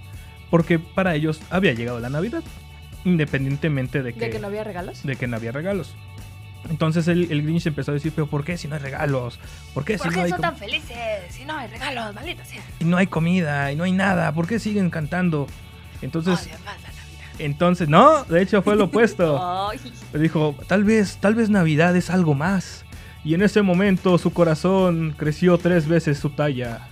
porque 0.49 0.77
para 0.77 1.15
ellos 1.15 1.41
había 1.49 1.73
llegado 1.73 2.01
la 2.01 2.09
Navidad, 2.09 2.43
independientemente 3.05 4.03
de 4.03 4.13
que, 4.13 4.19
¿De 4.19 4.29
que 4.29 4.39
no 4.39 4.47
había 4.47 4.65
regalos? 4.65 5.03
de 5.03 5.15
que 5.15 5.25
no 5.25 5.37
había 5.37 5.53
regalos. 5.53 5.95
Entonces 6.69 7.07
el, 7.07 7.31
el 7.31 7.43
Grinch 7.43 7.65
empezó 7.67 7.91
a 7.91 7.93
decir, 7.93 8.11
pero 8.13 8.27
¿por 8.27 8.43
qué 8.43 8.57
si 8.57 8.67
no 8.67 8.75
hay 8.75 8.81
regalos? 8.81 9.39
¿Por 9.73 9.85
qué 9.85 9.97
si 9.97 10.03
¿Por 10.03 10.17
no 10.17 10.23
hay 10.23 10.29
son 10.31 10.41
tan 10.41 10.57
felices 10.57 10.97
si 11.29 11.45
no 11.45 11.55
hay 11.55 11.69
regalos? 11.69 12.13
Maldita 12.13 12.43
sea. 12.43 12.61
y 12.81 12.83
no 12.83 12.97
hay 12.97 13.07
comida 13.07 13.71
y 13.71 13.77
no 13.77 13.85
hay 13.85 13.93
nada? 13.93 14.33
¿Por 14.33 14.47
qué 14.47 14.59
siguen 14.59 14.89
cantando? 14.89 15.47
Entonces, 16.01 16.47
la 16.47 16.57
Navidad. 16.59 16.96
Entonces, 17.39 17.89
no, 17.89 18.23
de 18.25 18.41
hecho 18.41 18.61
fue 18.61 18.75
lo 18.75 18.85
opuesto. 18.85 19.69
Dijo, 20.13 20.55
tal 20.67 20.83
vez, 20.83 21.17
tal 21.19 21.35
vez 21.35 21.49
Navidad 21.49 21.95
es 21.95 22.09
algo 22.09 22.33
más. 22.33 22.85
Y 23.23 23.33
en 23.33 23.41
ese 23.41 23.61
momento 23.61 24.17
su 24.17 24.31
corazón 24.31 25.13
creció 25.17 25.57
tres 25.57 25.87
veces 25.87 26.17
su 26.17 26.29
talla. 26.29 26.87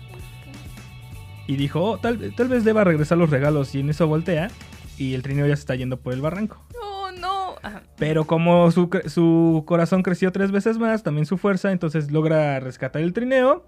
Y 1.48 1.56
dijo, 1.56 1.82
"Oh, 1.82 1.98
tal, 1.98 2.34
tal 2.36 2.48
vez 2.48 2.64
deba 2.64 2.84
regresar 2.84 3.18
los 3.18 3.30
regalos. 3.30 3.74
Y 3.76 3.80
en 3.80 3.90
eso 3.90 4.08
voltea 4.08 4.50
y 4.98 5.14
el 5.14 5.22
trineo 5.22 5.46
ya 5.48 5.56
se 5.56 5.62
está 5.62 5.76
yendo 5.76 5.98
por 5.98 6.14
el 6.14 6.22
barranco. 6.22 6.64
no, 6.74 7.12
no. 7.12 7.56
Ajá. 7.62 7.84
Pero 7.98 8.26
como 8.26 8.70
su, 8.72 8.90
su 9.08 9.64
corazón 9.66 10.04
creció 10.04 10.32
tres 10.32 10.52
veces 10.52 10.78
más, 10.78 11.04
también 11.04 11.26
su 11.26 11.38
fuerza, 11.38 11.72
entonces 11.72 12.12
logra 12.12 12.60
rescatar 12.60 13.02
el 13.02 13.14
trineo. 13.14 13.66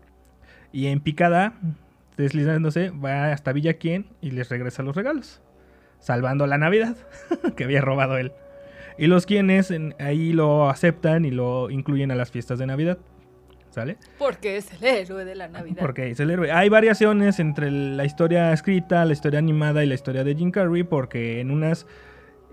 Y 0.74 0.88
en 0.88 1.00
picada, 1.00 1.54
deslizándose, 2.18 2.90
va 2.90 3.32
hasta 3.32 3.54
Villa 3.54 3.76
Quien 3.76 4.08
y 4.22 4.32
les 4.32 4.50
regresa 4.50 4.84
los 4.84 4.96
regalos. 4.96 5.42
Salvando 6.00 6.48
la 6.48 6.58
Navidad 6.58 6.96
que 7.56 7.64
había 7.64 7.82
robado 7.82 8.18
él. 8.18 8.32
Y 8.98 9.08
los 9.08 9.26
quienes 9.26 9.70
en- 9.72 9.96
ahí 10.00 10.34
lo 10.34 10.70
aceptan 10.70 11.26
y 11.26 11.32
lo 11.32 11.70
incluyen 11.70 12.12
a 12.12 12.16
las 12.16 12.32
fiestas 12.32 12.60
de 12.60 12.66
Navidad. 12.68 12.98
¿Sale? 13.70 13.98
Porque 14.18 14.58
es 14.58 14.72
el 14.74 14.84
héroe 14.86 15.24
de 15.24 15.36
la 15.36 15.48
Navidad. 15.50 15.78
Porque 15.80 16.10
es 16.10 16.20
el 16.20 16.32
héroe. 16.32 16.52
Hay 16.52 16.68
variaciones 16.70 17.40
entre 17.40 17.70
la 17.70 18.06
historia 18.06 18.52
escrita, 18.52 19.06
la 19.06 19.14
historia 19.14 19.38
animada 19.38 19.84
y 19.84 19.88
la 19.88 19.94
historia 19.94 20.24
de 20.24 20.34
Jim 20.34 20.50
Carrey, 20.50 20.82
porque 20.82 21.42
en 21.42 21.52
unas... 21.52 21.86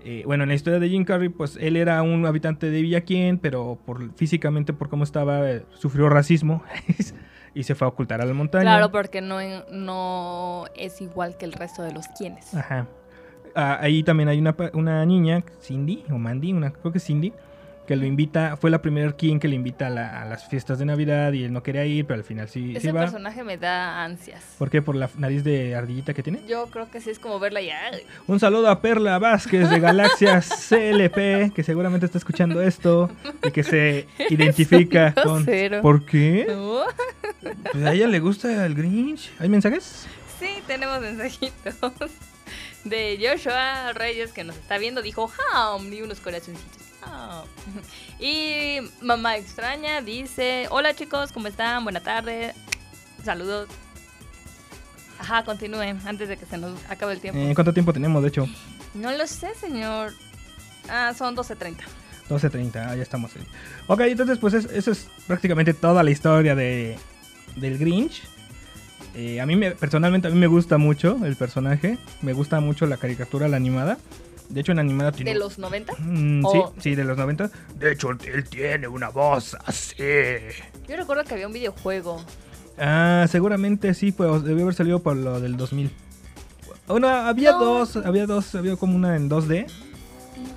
eh, 0.03 0.21
bueno, 0.27 0.43
en 0.43 0.49
la 0.49 0.55
historia 0.55 0.79
de 0.79 0.87
Jim 0.87 1.03
Carrey, 1.03 1.29
pues 1.29 1.57
él 1.59 1.77
era 1.77 1.99
un 2.03 2.27
habitante 2.27 2.69
de 2.69 2.79
Villaquien, 2.79 3.39
pero 3.39 3.79
por, 3.87 4.13
físicamente 4.13 4.71
por 4.73 4.87
cómo 4.89 5.03
estaba, 5.03 5.49
eh, 5.49 5.63
sufrió 5.73 6.09
racismo 6.09 6.63
y 7.55 7.63
se 7.63 7.73
fue 7.73 7.85
a 7.85 7.89
ocultar 7.89 8.21
a 8.21 8.25
la 8.25 8.33
montaña. 8.35 8.63
Claro, 8.63 8.91
porque 8.91 9.21
no, 9.21 9.39
no 9.71 10.65
es 10.75 11.01
igual 11.01 11.37
que 11.37 11.45
el 11.45 11.53
resto 11.53 11.81
de 11.81 11.91
los 11.91 12.07
quienes. 12.09 12.53
Ajá. 12.53 12.87
Ah, 13.55 13.77
ahí 13.81 14.03
también 14.03 14.29
hay 14.29 14.37
una, 14.39 14.55
una 14.73 15.05
niña, 15.05 15.43
Cindy, 15.61 16.03
o 16.11 16.17
Mandy, 16.17 16.51
una, 16.53 16.71
creo 16.71 16.91
que 16.91 16.99
Cindy, 16.99 17.31
que 17.87 17.95
lo 17.95 18.05
invita, 18.05 18.57
fue 18.57 18.71
la 18.71 18.81
primera 18.81 19.11
quien 19.13 19.39
que 19.39 19.47
le 19.47 19.55
invita 19.55 19.87
a, 19.87 19.89
la- 19.91 20.21
a 20.23 20.25
las 20.25 20.47
fiestas 20.49 20.79
de 20.79 20.85
Navidad 20.85 21.31
y 21.33 21.43
él 21.43 21.53
no 21.53 21.61
quería 21.61 21.85
ir, 21.85 22.05
pero 22.07 22.17
al 22.17 22.23
final 22.23 22.49
sí, 22.49 22.71
sí 22.71 22.77
Ese 22.77 22.91
va. 22.91 23.01
personaje 23.01 23.43
me 23.43 23.57
da 23.57 24.03
ansias. 24.03 24.43
¿Por 24.57 24.71
qué? 24.71 24.81
¿Por 24.81 24.95
la 24.95 25.07
nariz 25.19 25.43
de 25.43 25.75
ardillita 25.75 26.13
que 26.15 26.23
tiene? 26.23 26.41
Yo 26.47 26.65
creo 26.71 26.89
que 26.89 26.99
sí 26.99 27.11
es 27.11 27.19
como 27.19 27.39
verla 27.39 27.61
ya. 27.61 27.79
Un 28.27 28.39
saludo 28.39 28.69
a 28.71 28.81
Perla 28.81 29.19
Vázquez 29.19 29.69
de 29.69 29.79
Galaxias 29.79 30.49
CLP, 30.69 31.53
que 31.53 31.61
seguramente 31.63 32.07
está 32.07 32.17
escuchando 32.17 32.59
esto 32.61 33.09
y 33.47 33.51
que 33.51 33.63
se 33.63 34.07
identifica 34.31 35.13
con... 35.13 35.45
¿Por 35.81 36.05
qué? 36.05 36.47
¿No? 36.49 36.79
Pues 37.71 37.85
a 37.85 37.93
ella 37.93 38.07
le 38.07 38.19
gusta 38.19 38.65
el 38.65 38.73
Grinch. 38.73 39.31
¿Hay 39.37 39.47
mensajes? 39.49 40.07
Sí, 40.39 40.47
tenemos 40.65 40.99
mensajitos. 40.99 41.75
De 42.85 43.17
Joshua 43.19 43.91
Reyes 43.93 44.31
que 44.31 44.43
nos 44.45 44.55
está 44.55 44.77
viendo, 44.77 45.01
dijo 45.01 45.29
Ham 45.53 45.91
y 45.91 46.01
unos 46.01 46.19
corazoncitos. 46.21 46.81
Y 48.19 48.77
mamá 49.01 49.35
extraña 49.37 50.01
dice: 50.01 50.67
Hola 50.71 50.95
chicos, 50.95 51.31
¿cómo 51.31 51.47
están? 51.47 51.83
Buena 51.83 51.99
tarde. 51.99 52.53
Saludos. 53.23 53.67
Ajá, 55.19 55.43
continúen 55.43 55.99
antes 56.05 56.29
de 56.29 56.37
que 56.37 56.45
se 56.45 56.57
nos 56.57 56.79
acabe 56.89 57.13
el 57.13 57.19
tiempo. 57.19 57.39
Eh, 57.39 57.51
¿Cuánto 57.53 57.73
tiempo 57.73 57.91
tenemos, 57.93 58.21
de 58.23 58.29
hecho? 58.29 58.47
No 58.93 59.11
lo 59.11 59.27
sé, 59.27 59.53
señor. 59.55 60.13
Ah, 60.89 61.13
son 61.17 61.35
12.30. 61.35 61.77
12.30, 62.29 62.75
ah, 62.87 62.95
ya 62.95 63.03
estamos 63.03 63.35
ahí. 63.35 63.45
Ok, 63.87 64.01
entonces 64.01 64.37
pues 64.39 64.53
es- 64.53 64.65
eso 64.71 64.91
es 64.91 65.07
prácticamente 65.27 65.73
toda 65.73 66.01
la 66.03 66.11
historia 66.11 66.55
de, 66.55 66.97
del 67.55 67.77
Grinch. 67.77 68.23
Eh, 69.15 69.39
a 69.39 69.45
mí 69.45 69.55
me, 69.55 69.71
personalmente 69.71 70.27
a 70.27 70.31
mí 70.31 70.37
me 70.37 70.47
gusta 70.47 70.77
mucho 70.77 71.17
el 71.25 71.35
personaje, 71.35 71.97
me 72.21 72.33
gusta 72.33 72.59
mucho 72.59 72.85
la 72.85 72.97
caricatura, 72.97 73.47
la 73.47 73.57
animada. 73.57 73.97
De 74.49 74.61
hecho, 74.61 74.73
en 74.73 74.79
animada 74.79 75.11
tiene. 75.11 75.33
¿De 75.33 75.39
los 75.39 75.57
90? 75.57 75.93
Mm, 75.99 76.43
Sí, 76.51 76.61
sí, 76.79 76.95
de 76.95 77.03
los 77.03 77.17
90. 77.17 77.49
De 77.79 77.93
hecho, 77.93 78.11
él 78.11 78.43
tiene 78.49 78.87
una 78.87 79.09
voz 79.09 79.55
así. 79.65 79.95
Yo 80.87 80.97
recuerdo 80.97 81.23
que 81.23 81.33
había 81.33 81.47
un 81.47 81.53
videojuego. 81.53 82.23
Ah, 82.77 83.25
seguramente 83.29 83.93
sí, 83.93 84.11
pues 84.11 84.43
debió 84.43 84.63
haber 84.63 84.75
salido 84.75 84.99
por 85.01 85.15
lo 85.15 85.39
del 85.39 85.57
2000. 85.57 85.89
Bueno, 86.87 87.07
había 87.07 87.53
No. 87.53 87.59
dos, 87.63 87.95
había 87.95 88.27
dos, 88.27 88.53
había 88.53 88.75
como 88.75 88.95
una 88.95 89.15
en 89.15 89.29
2D 89.29 89.65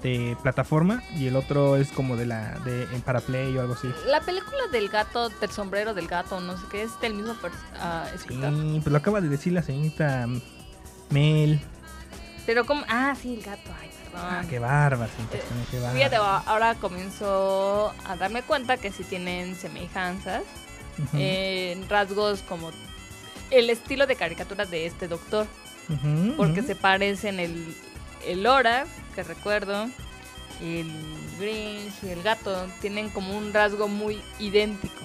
de 0.03 0.37
plataforma 0.43 1.03
y 1.17 1.27
el 1.27 1.37
otro 1.37 1.77
es 1.77 1.91
como 1.93 2.17
de 2.17 2.27
la 2.27 2.59
de 2.61 2.85
en 2.95 3.01
para 3.03 3.21
play 3.21 3.57
o 3.57 3.61
algo 3.61 3.75
así. 3.75 3.89
La 4.07 4.21
película 4.21 4.59
del 4.73 4.89
gato, 4.89 5.29
del 5.29 5.51
sombrero 5.51 5.95
del 5.95 6.07
gato, 6.07 6.41
no 6.41 6.57
sé 6.57 6.65
qué, 6.71 6.83
es 6.83 7.01
del 7.01 7.15
mismo 7.15 7.35
pers- 7.35 7.53
ah, 7.81 8.05
Sí, 8.11 8.17
escritor. 8.17 8.53
pues 8.53 8.87
lo 8.87 8.99
acaba 8.99 9.21
de 9.21 9.29
decir 9.29 9.53
la 9.53 9.63
señorita 9.63 10.27
Mel. 11.11 11.61
Pero 12.47 12.65
como... 12.65 12.83
Ah, 12.89 13.15
sí, 13.21 13.35
el 13.35 13.43
gato. 13.43 13.71
Ay, 13.81 13.91
perdón. 14.05 14.21
Ah, 14.31 14.43
qué 14.49 14.59
bárbaro, 14.59 15.11
Eh, 15.33 15.43
qué 15.71 15.77
Fíjate, 15.79 16.19
bárbaro. 16.19 16.25
a- 16.25 16.39
ahora 16.51 16.75
comienzo 16.77 17.93
a 18.07 18.17
darme 18.17 18.43
cuenta 18.43 18.77
que 18.79 18.91
sí 18.91 19.05
tienen 19.05 19.55
semejanzas 19.55 20.43
Ujú, 20.99 21.17
en 21.19 21.89
rasgos 21.89 22.41
como 22.43 22.71
el 23.51 23.71
estilo 23.71 24.07
de 24.07 24.17
caricatura 24.17 24.65
de 24.65 24.87
este 24.87 25.09
doctor. 25.09 25.47
Porque 26.37 26.63
se 26.63 26.75
parecen 26.77 27.41
el, 27.41 27.75
el 28.31 28.47
Horace, 28.47 28.91
que 29.15 29.23
recuerdo, 29.23 29.87
el 30.63 30.87
Grinch 31.41 32.03
y 32.03 32.09
el 32.11 32.23
gato. 32.23 32.67
Tienen 32.81 33.11
como 33.11 33.37
un 33.37 33.53
rasgo 33.53 33.89
muy 33.89 34.21
idéntico 34.39 35.01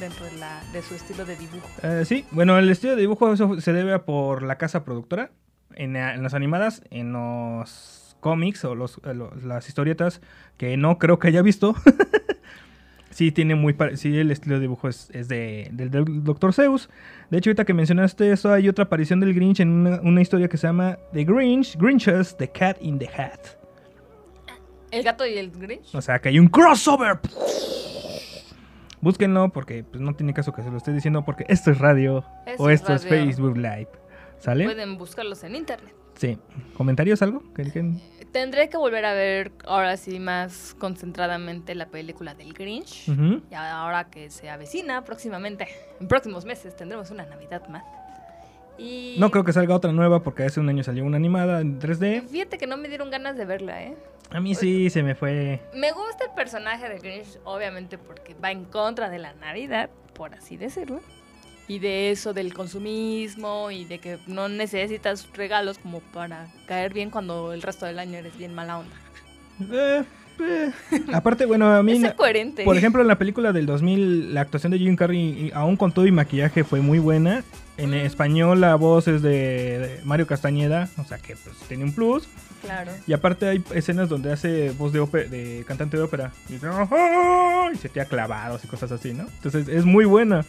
dentro 0.00 0.24
de, 0.26 0.32
la, 0.38 0.62
de 0.72 0.82
su 0.82 0.94
estilo 0.94 1.24
de 1.24 1.36
dibujo. 1.36 1.66
Eh, 1.82 2.04
sí, 2.06 2.24
bueno, 2.30 2.58
el 2.58 2.68
estilo 2.70 2.94
de 2.94 3.00
dibujo 3.00 3.32
eso 3.32 3.60
se 3.60 3.72
debe 3.72 3.92
a 3.94 4.04
por 4.04 4.42
la 4.42 4.56
casa 4.58 4.84
productora. 4.84 5.30
En, 5.74 5.94
en 5.96 6.22
las 6.22 6.34
animadas, 6.34 6.82
en 6.90 7.12
los 7.12 8.16
cómics 8.20 8.64
o 8.64 8.74
los, 8.74 9.00
eh, 9.04 9.14
lo- 9.14 9.32
las 9.44 9.68
historietas 9.68 10.20
que 10.56 10.76
no 10.76 10.98
creo 10.98 11.18
que 11.18 11.28
haya 11.28 11.42
visto. 11.42 11.76
sí, 13.10 13.32
tiene 13.32 13.54
muy 13.54 13.76
sí, 13.94 14.18
el 14.18 14.30
estilo 14.30 14.56
de 14.56 14.62
dibujo 14.62 14.88
es, 14.88 15.10
es 15.12 15.28
de, 15.28 15.68
del, 15.72 15.90
del 15.90 16.24
Dr. 16.24 16.52
Zeus. 16.52 16.88
De 17.30 17.38
hecho, 17.38 17.50
ahorita 17.50 17.64
que 17.64 17.74
mencionaste 17.74 18.32
eso, 18.32 18.52
hay 18.52 18.68
otra 18.68 18.84
aparición 18.84 19.20
del 19.20 19.34
Grinch 19.34 19.60
en 19.60 19.70
una, 19.70 20.00
una 20.00 20.20
historia 20.20 20.48
que 20.48 20.56
se 20.56 20.66
llama 20.66 20.98
The 21.12 21.24
Grinch, 21.24 21.76
Grinches, 21.76 22.36
The 22.36 22.48
Cat 22.50 22.78
in 22.80 22.98
the 22.98 23.08
Hat. 23.08 23.40
El 24.90 25.02
gato 25.02 25.26
y 25.26 25.36
el 25.36 25.50
Grinch. 25.50 25.94
O 25.94 26.00
sea, 26.00 26.18
que 26.18 26.30
hay 26.30 26.38
un 26.38 26.48
crossover. 26.48 27.18
Búsquenlo 29.00 29.50
porque 29.50 29.84
pues, 29.84 30.00
no 30.00 30.14
tiene 30.14 30.34
caso 30.34 30.52
que 30.52 30.62
se 30.62 30.70
lo 30.70 30.76
esté 30.76 30.92
diciendo 30.92 31.24
porque 31.24 31.44
esto 31.48 31.70
es 31.70 31.78
radio 31.78 32.24
o 32.58 32.68
es 32.68 32.80
esto 32.80 32.94
es 32.94 33.04
radio. 33.04 33.26
Facebook 33.26 33.56
Live. 33.56 33.88
¿Sale? 34.38 34.64
Pueden 34.64 34.98
buscarlos 34.98 35.42
en 35.44 35.56
internet. 35.56 35.94
Sí. 36.18 36.36
¿Comentarios 36.76 37.22
algo? 37.22 37.42
¿Que 37.54 37.62
digan? 37.62 38.00
Tendré 38.32 38.68
que 38.68 38.76
volver 38.76 39.04
a 39.04 39.14
ver 39.14 39.52
ahora 39.64 39.96
sí 39.96 40.18
más 40.18 40.74
concentradamente 40.78 41.74
la 41.74 41.86
película 41.86 42.34
del 42.34 42.52
Grinch. 42.52 43.08
Ujú. 43.08 43.40
Y 43.50 43.54
ahora 43.54 44.10
que 44.10 44.28
se 44.28 44.50
avecina 44.50 45.02
próximamente, 45.04 45.68
en 46.00 46.08
próximos 46.08 46.44
meses 46.44 46.76
tendremos 46.76 47.10
una 47.10 47.24
Navidad 47.24 47.66
más. 47.68 47.84
Y 48.76 49.16
No 49.18 49.30
creo 49.30 49.44
que 49.44 49.52
salga 49.52 49.74
otra 49.74 49.92
nueva 49.92 50.22
porque 50.22 50.44
hace 50.44 50.60
un 50.60 50.68
año 50.68 50.84
salió 50.84 51.04
una 51.04 51.16
animada 51.16 51.60
en 51.60 51.80
3D. 51.80 52.28
Fíjate 52.28 52.58
que 52.58 52.66
no 52.66 52.76
me 52.76 52.88
dieron 52.88 53.10
ganas 53.10 53.36
de 53.36 53.44
verla, 53.44 53.82
¿eh? 53.82 53.96
A 54.30 54.40
mí 54.40 54.54
sí 54.54 54.90
se 54.90 55.02
me 55.02 55.14
fue. 55.14 55.60
Me 55.74 55.90
gusta 55.92 56.24
el 56.26 56.30
personaje 56.32 56.88
de 56.88 56.98
Grinch, 56.98 57.38
obviamente 57.44 57.96
porque 57.96 58.34
va 58.34 58.50
en 58.50 58.66
contra 58.66 59.08
de 59.08 59.18
la 59.18 59.32
Navidad, 59.34 59.88
por 60.14 60.34
así 60.34 60.56
decirlo. 60.56 61.00
Y 61.68 61.78
de 61.78 62.10
eso 62.10 62.32
del 62.32 62.54
consumismo 62.54 63.70
y 63.70 63.84
de 63.84 63.98
que 63.98 64.18
no 64.26 64.48
necesitas 64.48 65.28
regalos 65.34 65.78
como 65.78 66.00
para 66.00 66.48
caer 66.66 66.94
bien 66.94 67.10
cuando 67.10 67.52
el 67.52 67.60
resto 67.62 67.84
del 67.84 67.98
año 67.98 68.18
eres 68.18 68.36
bien 68.38 68.54
mala 68.54 68.78
onda. 68.78 68.96
Eh, 69.70 70.02
eh. 70.40 70.70
Aparte, 71.12 71.46
bueno, 71.46 71.74
a 71.74 71.82
mí. 71.82 72.00
Coherente. 72.16 72.64
Por 72.64 72.76
ejemplo, 72.76 73.02
en 73.02 73.08
la 73.08 73.18
película 73.18 73.52
del 73.52 73.66
2000, 73.66 74.34
la 74.34 74.40
actuación 74.42 74.72
de 74.72 74.78
Jim 74.78 74.96
Carrey, 74.96 75.18
y 75.18 75.52
aún 75.54 75.76
con 75.76 75.92
todo 75.92 76.06
y 76.06 76.12
maquillaje, 76.12 76.64
fue 76.64 76.80
muy 76.80 76.98
buena. 76.98 77.44
En 77.76 77.94
español, 77.94 78.60
la 78.60 78.74
voz 78.74 79.06
es 79.06 79.22
de, 79.22 80.00
Mario 80.02 80.26
Castañeda, 80.26 80.88
o 80.96 81.04
sea 81.04 81.18
que 81.18 81.36
pues 81.36 81.56
tiene 81.68 81.84
un 81.84 81.92
plus. 81.92 82.28
Claro. 82.60 82.90
Y 83.06 83.12
aparte 83.12 83.46
hay 83.46 83.62
escenas 83.72 84.08
donde 84.08 84.32
hace 84.32 84.70
voz 84.70 84.92
de, 84.92 85.00
ópe- 85.00 85.28
de 85.28 85.64
cantante 85.64 85.96
de 85.96 86.02
ópera. 86.02 86.32
Y, 86.48 86.58
se 87.78 87.88
te 87.88 88.04
clavados 88.06 88.64
y 88.64 88.66
cosas 88.66 88.90
así, 88.90 89.14
¿no? 89.14 89.28
Entonces 89.28 89.68
es 89.68 89.84
muy 89.84 90.06
buena. 90.06 90.44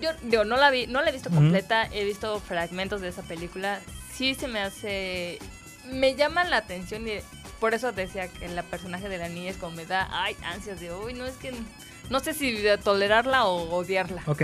Yo 0.00 0.10
digo, 0.22 0.44
no 0.44 0.56
la 0.56 0.70
vi, 0.70 0.86
no 0.86 1.02
la 1.02 1.10
he 1.10 1.12
visto 1.12 1.30
completa, 1.30 1.88
he 1.92 2.04
visto 2.04 2.40
fragmentos 2.40 3.00
de 3.00 3.08
esa 3.08 3.22
película. 3.22 3.80
Sí 4.12 4.34
se 4.34 4.48
me 4.48 4.60
hace. 4.60 5.38
Me 5.92 6.14
llama 6.16 6.44
la 6.44 6.56
atención 6.58 7.06
y 7.06 7.12
por 7.60 7.74
eso 7.74 7.92
decía 7.92 8.28
que 8.28 8.48
la 8.48 8.62
personaje 8.62 9.08
de 9.08 9.18
la 9.18 9.28
niña 9.28 9.50
es 9.50 9.56
como 9.56 9.76
me 9.76 9.86
da 9.86 10.08
ay, 10.10 10.36
ansias 10.44 10.80
de 10.80 10.92
uy, 10.92 11.14
no 11.14 11.24
es 11.26 11.34
que 11.36 11.52
no 12.10 12.20
sé 12.20 12.34
si 12.34 12.56
tolerarla 12.82 13.46
o 13.46 13.74
odiarla. 13.74 14.22
Ok. 14.26 14.42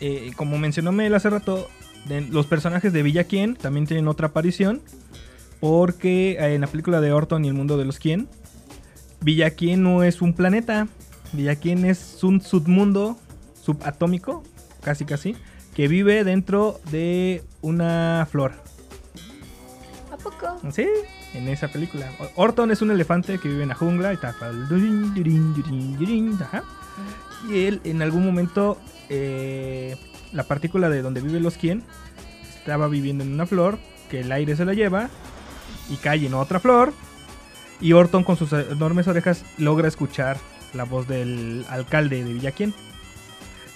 Eh, 0.00 0.30
como 0.36 0.58
mencionó 0.58 0.92
Mel 0.92 1.14
hace 1.14 1.28
rato, 1.30 1.68
de- 2.06 2.20
los 2.22 2.46
personajes 2.46 2.92
de 2.92 3.02
Villa 3.02 3.24
Quien 3.24 3.56
también 3.56 3.86
tienen 3.86 4.06
otra 4.08 4.28
aparición. 4.28 4.82
Porque 5.60 6.32
eh, 6.38 6.54
en 6.54 6.60
la 6.60 6.66
película 6.68 7.00
de 7.00 7.12
Orton 7.12 7.44
y 7.44 7.48
el 7.48 7.54
mundo 7.54 7.76
de 7.76 7.84
los 7.84 7.98
Quien, 7.98 8.28
Villa 9.20 9.50
Quien 9.50 9.82
no 9.82 10.04
es 10.04 10.22
un 10.22 10.32
planeta. 10.34 10.86
Villa 11.32 11.56
Quien 11.56 11.84
es 11.84 12.22
un 12.22 12.40
submundo 12.40 13.18
subatómico, 13.60 14.44
casi 14.88 15.04
casi, 15.04 15.36
que 15.76 15.86
vive 15.86 16.24
dentro 16.24 16.80
de 16.90 17.44
una 17.60 18.26
flor. 18.30 18.52
¿A 20.10 20.16
poco? 20.16 20.58
Sí, 20.72 20.86
en 21.34 21.46
esa 21.48 21.68
película. 21.68 22.10
Orton 22.36 22.70
es 22.70 22.80
un 22.80 22.90
elefante 22.90 23.38
que 23.38 23.48
vive 23.48 23.64
en 23.64 23.68
la 23.68 23.74
jungla 23.74 24.14
y. 24.14 24.18
Y 27.50 27.66
él 27.66 27.82
en 27.84 28.00
algún 28.00 28.24
momento, 28.24 28.78
eh, 29.10 29.94
la 30.32 30.44
partícula 30.44 30.88
de 30.88 31.02
donde 31.02 31.20
viven 31.20 31.42
los 31.42 31.58
quien 31.58 31.82
estaba 32.48 32.88
viviendo 32.88 33.22
en 33.22 33.34
una 33.34 33.44
flor, 33.44 33.78
que 34.08 34.20
el 34.20 34.32
aire 34.32 34.56
se 34.56 34.64
la 34.64 34.72
lleva 34.72 35.10
y 35.90 35.96
cae 35.96 36.24
en 36.24 36.32
otra 36.32 36.60
flor. 36.60 36.94
Y 37.78 37.92
Orton 37.92 38.24
con 38.24 38.38
sus 38.38 38.54
enormes 38.54 39.06
orejas 39.06 39.44
logra 39.58 39.86
escuchar 39.86 40.38
la 40.72 40.84
voz 40.84 41.06
del 41.06 41.66
alcalde 41.68 42.24
de 42.24 42.32
Villaquien. 42.32 42.72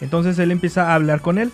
Entonces 0.03 0.38
él 0.38 0.51
empieza 0.51 0.91
a 0.91 0.95
hablar 0.97 1.23
con 1.23 1.38
él. 1.38 1.51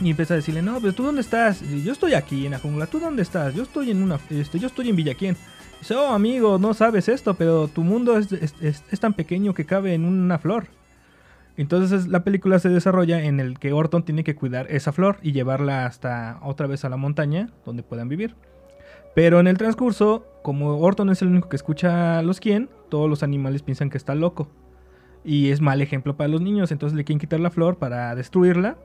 Y 0.00 0.10
empieza 0.10 0.32
a 0.34 0.36
decirle, 0.38 0.62
no, 0.62 0.80
pero 0.80 0.92
tú 0.94 1.02
dónde 1.02 1.20
estás? 1.20 1.62
Yo 1.84 1.92
estoy 1.92 2.14
aquí 2.14 2.46
en 2.46 2.52
la 2.52 2.58
jungla. 2.58 2.86
¿Tú 2.86 3.00
dónde 3.00 3.22
estás? 3.22 3.54
Yo 3.54 3.64
estoy 3.64 3.90
en 3.90 4.02
una, 4.02 4.18
este, 4.30 4.58
yo 4.58 4.68
estoy 4.68 4.88
en 4.88 4.96
Villaquien. 4.96 5.36
Dice, 5.80 5.94
oh 5.94 6.12
amigo, 6.12 6.58
no 6.58 6.72
sabes 6.72 7.08
esto, 7.08 7.34
pero 7.34 7.68
tu 7.68 7.82
mundo 7.82 8.16
es- 8.16 8.32
es 8.62 9.00
tan 9.00 9.12
pequeño 9.12 9.52
que 9.52 9.66
cabe 9.66 9.92
en 9.94 10.04
una 10.06 10.38
flor. 10.38 10.68
Entonces 11.56 12.06
la 12.08 12.24
película 12.24 12.58
se 12.58 12.70
desarrolla 12.70 13.22
en 13.24 13.40
el 13.40 13.58
que 13.58 13.72
Orton 13.74 14.02
tiene 14.04 14.24
que 14.24 14.34
cuidar 14.34 14.66
esa 14.70 14.92
flor 14.92 15.18
y 15.22 15.32
llevarla 15.32 15.84
hasta 15.84 16.38
otra 16.42 16.66
vez 16.66 16.84
a 16.86 16.88
la 16.88 16.96
montaña 16.96 17.50
donde 17.66 17.82
puedan 17.82 18.08
vivir. 18.08 18.34
Pero 19.14 19.40
en 19.40 19.46
el 19.48 19.58
transcurso, 19.58 20.24
como 20.42 20.78
Orton 20.78 21.10
es 21.10 21.20
el 21.20 21.28
único 21.28 21.48
que 21.50 21.56
escucha 21.56 22.18
a 22.18 22.22
los 22.22 22.40
quien, 22.40 22.70
todos 22.88 23.10
los 23.10 23.22
animales 23.22 23.62
piensan 23.62 23.90
que 23.90 23.98
está 23.98 24.14
loco. 24.14 24.48
Y 25.24 25.50
es 25.50 25.60
mal 25.60 25.82
ejemplo 25.82 26.16
para 26.16 26.28
los 26.28 26.40
niños, 26.40 26.72
entonces 26.72 26.96
le 26.96 27.04
quieren 27.04 27.20
quitar 27.20 27.40
la 27.40 27.50
flor 27.50 27.76
para 27.76 28.14
destruirla. 28.14 28.76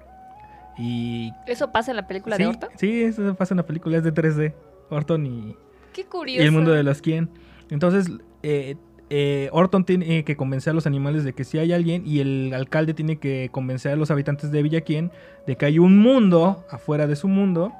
Y 0.77 1.31
¿Eso 1.47 1.71
pasa 1.71 1.91
en 1.91 1.97
la 1.97 2.07
película 2.07 2.35
sí, 2.35 2.43
de 2.43 2.49
Orton? 2.49 2.69
Sí, 2.75 3.03
eso 3.03 3.35
pasa 3.35 3.53
en 3.53 3.57
la 3.57 3.65
película, 3.65 3.97
es 3.97 4.03
de 4.03 4.13
3D. 4.13 4.53
Orton 4.89 5.25
y, 5.25 5.55
Qué 5.93 6.01
y 6.01 6.03
curioso. 6.03 6.43
el 6.43 6.51
mundo 6.51 6.71
de 6.71 6.83
los 6.83 7.01
quién. 7.01 7.29
Entonces, 7.69 8.11
eh, 8.43 8.75
eh, 9.09 9.49
Orton 9.51 9.85
tiene 9.85 10.23
que 10.23 10.35
convencer 10.35 10.71
a 10.71 10.73
los 10.73 10.87
animales 10.87 11.23
de 11.23 11.33
que 11.33 11.43
sí 11.43 11.59
hay 11.59 11.73
alguien 11.73 12.05
y 12.05 12.19
el 12.19 12.53
alcalde 12.53 12.93
tiene 12.93 13.17
que 13.17 13.49
convencer 13.51 13.91
a 13.93 13.95
los 13.95 14.09
habitantes 14.11 14.51
de 14.51 14.63
Villaquien 14.63 15.11
de 15.45 15.55
que 15.55 15.65
hay 15.65 15.79
un 15.79 15.99
mundo 15.99 16.65
afuera 16.71 17.05
de 17.05 17.15
su 17.15 17.27
mundo 17.27 17.71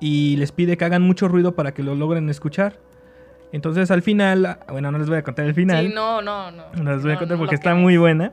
y 0.00 0.36
les 0.36 0.50
pide 0.50 0.76
que 0.76 0.84
hagan 0.84 1.02
mucho 1.02 1.28
ruido 1.28 1.54
para 1.54 1.72
que 1.74 1.82
lo 1.82 1.94
logren 1.94 2.28
escuchar. 2.28 2.78
Entonces, 3.52 3.90
al 3.90 4.02
final, 4.02 4.58
bueno, 4.68 4.90
no 4.90 4.98
les 4.98 5.08
voy 5.08 5.18
a 5.18 5.22
contar 5.22 5.44
el 5.46 5.54
final. 5.54 5.86
Sí, 5.88 5.92
no, 5.94 6.22
no, 6.22 6.50
no. 6.50 6.64
No 6.74 6.94
les 6.94 7.02
voy 7.02 7.12
a 7.12 7.14
No, 7.14 7.18
contar 7.20 7.36
no 7.36 7.42
porque 7.42 7.54
está 7.54 7.74
muy 7.74 7.96
buena. 7.98 8.32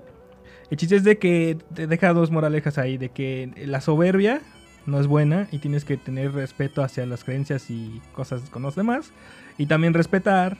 El 0.71 0.77
chiste 0.77 0.95
es 0.95 1.03
de 1.03 1.17
que 1.17 1.57
te 1.73 1.87
deja 1.87 2.13
dos 2.13 2.31
moralejas 2.31 2.77
ahí, 2.77 2.97
de 2.97 3.09
que 3.09 3.51
la 3.65 3.81
soberbia 3.81 4.41
no 4.85 4.99
es 4.99 5.07
buena 5.07 5.47
y 5.51 5.59
tienes 5.59 5.83
que 5.83 5.97
tener 5.97 6.31
respeto 6.33 6.83
hacia 6.83 7.05
las 7.05 7.23
creencias 7.23 7.69
y 7.69 8.01
cosas 8.13 8.49
con 8.49 8.61
los 8.61 8.75
demás 8.75 9.11
y 9.57 9.65
también 9.65 9.93
respetar 9.93 10.57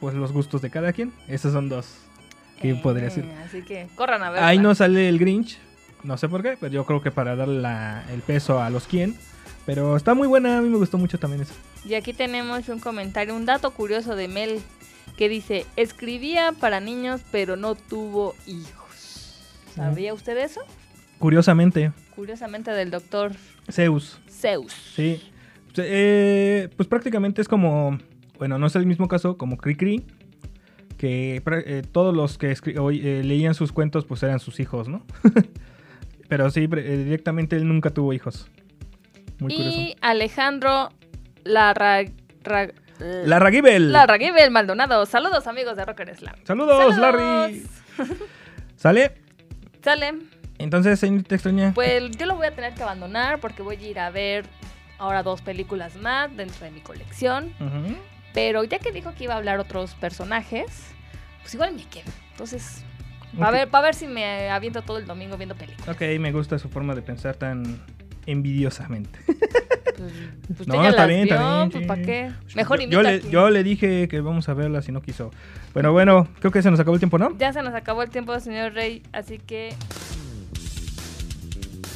pues 0.00 0.14
los 0.14 0.32
gustos 0.32 0.62
de 0.62 0.70
cada 0.70 0.92
quien. 0.92 1.12
Esos 1.28 1.52
son 1.52 1.68
dos 1.68 1.96
que 2.60 2.70
Eh, 2.70 2.80
podría 2.82 3.08
ser. 3.10 3.24
Así 3.46 3.62
que 3.62 3.86
corran 3.94 4.22
a 4.22 4.30
ver. 4.30 4.42
Ahí 4.42 4.58
no 4.58 4.74
sale 4.74 5.08
el 5.08 5.18
Grinch, 5.18 5.58
no 6.02 6.16
sé 6.16 6.28
por 6.28 6.42
qué, 6.42 6.56
pero 6.58 6.72
yo 6.72 6.84
creo 6.86 7.02
que 7.02 7.10
para 7.10 7.36
darle 7.36 7.60
la- 7.60 8.04
el 8.12 8.20
peso 8.22 8.60
a 8.60 8.68
los 8.70 8.86
quien. 8.88 9.14
Pero 9.64 9.96
está 9.96 10.14
muy 10.14 10.26
buena, 10.26 10.58
a 10.58 10.60
mí 10.60 10.68
me 10.68 10.76
gustó 10.78 10.98
mucho 10.98 11.18
también 11.18 11.42
eso. 11.42 11.54
Y 11.84 11.94
aquí 11.94 12.12
tenemos 12.12 12.68
un 12.68 12.78
comentario, 12.78 13.34
un 13.34 13.46
dato 13.46 13.72
curioso 13.72 14.14
de 14.14 14.28
Mel 14.28 14.60
que 15.16 15.28
dice, 15.28 15.66
escribía 15.76 16.52
para 16.52 16.80
niños 16.80 17.20
pero 17.30 17.56
no 17.56 17.74
tuvo 17.74 18.34
hijos. 18.46 19.38
¿Sabía 19.74 20.14
usted 20.14 20.36
eso? 20.36 20.60
Curiosamente, 21.18 21.92
Curiosamente 22.14 22.70
del 22.72 22.90
doctor 22.90 23.32
Zeus. 23.70 24.20
Zeus. 24.28 24.72
Sí. 24.72 25.22
Eh, 25.76 26.68
pues 26.76 26.88
prácticamente 26.88 27.40
es 27.40 27.48
como 27.48 27.98
bueno, 28.38 28.58
no 28.58 28.66
es 28.66 28.74
el 28.76 28.86
mismo 28.86 29.08
caso 29.08 29.38
como 29.38 29.56
Cricri, 29.56 30.04
que 30.98 31.42
eh, 31.46 31.82
todos 31.92 32.14
los 32.14 32.38
que 32.38 32.50
eh, 32.52 33.22
leían 33.24 33.54
sus 33.54 33.72
cuentos 33.72 34.04
pues 34.04 34.22
eran 34.24 34.40
sus 34.40 34.58
hijos, 34.60 34.88
¿no? 34.88 35.06
Pero 36.28 36.50
sí, 36.50 36.66
directamente 36.66 37.56
él 37.56 37.68
nunca 37.68 37.90
tuvo 37.90 38.12
hijos. 38.12 38.50
Muy 39.38 39.54
curioso. 39.54 39.78
y 39.78 39.96
Alejandro 40.00 40.90
Larra... 41.44 42.02
Ra- 42.44 42.68
La 42.98 43.38
Ragibel. 43.38 43.92
Larraguibel 43.92 44.50
Maldonado. 44.50 45.06
Saludos, 45.06 45.46
amigos 45.46 45.76
de 45.76 45.84
Rocker 45.84 46.14
Slam. 46.16 46.34
Saludos, 46.44 46.94
Saludos. 46.94 46.98
Larry. 46.98 47.66
¿Sale? 48.76 49.14
Sale. 49.82 50.14
Entonces, 50.58 51.00
señorita 51.00 51.34
extraña. 51.34 51.72
Pues 51.74 52.10
yo 52.16 52.26
lo 52.26 52.36
voy 52.36 52.46
a 52.46 52.54
tener 52.54 52.74
que 52.74 52.82
abandonar 52.82 53.40
porque 53.40 53.62
voy 53.62 53.76
a 53.76 53.88
ir 53.88 53.98
a 53.98 54.10
ver 54.10 54.44
ahora 54.98 55.22
dos 55.24 55.40
películas 55.42 55.96
más 55.96 56.34
dentro 56.36 56.64
de 56.64 56.70
mi 56.70 56.80
colección. 56.80 57.52
Pero 58.34 58.62
ya 58.64 58.78
que 58.78 58.92
dijo 58.92 59.12
que 59.14 59.24
iba 59.24 59.34
a 59.34 59.38
hablar 59.38 59.58
otros 59.58 59.94
personajes, 59.94 60.66
pues 61.40 61.54
igual 61.54 61.74
me 61.74 61.84
quedo. 61.84 62.10
Entonces, 62.30 62.84
para 63.36 63.48
Ok. 63.48 63.54
ver, 63.54 63.68
para 63.70 63.84
ver 63.86 63.94
si 63.94 64.06
me 64.06 64.48
aviento 64.50 64.82
todo 64.82 64.98
el 64.98 65.06
domingo 65.06 65.36
viendo 65.36 65.54
películas. 65.56 65.88
Ok, 65.88 66.02
me 66.20 66.30
gusta 66.32 66.58
su 66.58 66.68
forma 66.68 66.94
de 66.94 67.02
pensar 67.02 67.34
tan 67.36 67.80
envidiosamente. 68.26 69.18
Pues, 70.08 70.56
pues 70.58 70.68
No, 70.68 70.84
está 70.84 71.02
las 71.02 71.08
bien, 71.08 71.22
está 71.22 71.36
vio, 71.38 71.56
bien, 71.56 71.70
pues. 71.70 71.86
¿para 71.86 72.02
qué? 72.02 72.32
Mejor 72.54 72.80
yo, 72.80 72.88
yo 72.88 73.02
le, 73.02 73.30
yo 73.30 73.50
le 73.50 73.62
dije 73.62 74.08
que 74.08 74.20
vamos 74.20 74.48
a 74.48 74.54
verla 74.54 74.82
si 74.82 74.92
no 74.92 75.00
quiso. 75.02 75.30
Bueno, 75.74 75.92
bueno, 75.92 76.28
creo 76.40 76.50
que 76.52 76.62
se 76.62 76.70
nos 76.70 76.80
acabó 76.80 76.94
el 76.94 77.00
tiempo, 77.00 77.18
¿no? 77.18 77.36
Ya 77.38 77.52
se 77.52 77.62
nos 77.62 77.74
acabó 77.74 78.02
el 78.02 78.10
tiempo, 78.10 78.38
señor 78.40 78.72
Rey, 78.74 79.02
así 79.12 79.38
que 79.38 79.74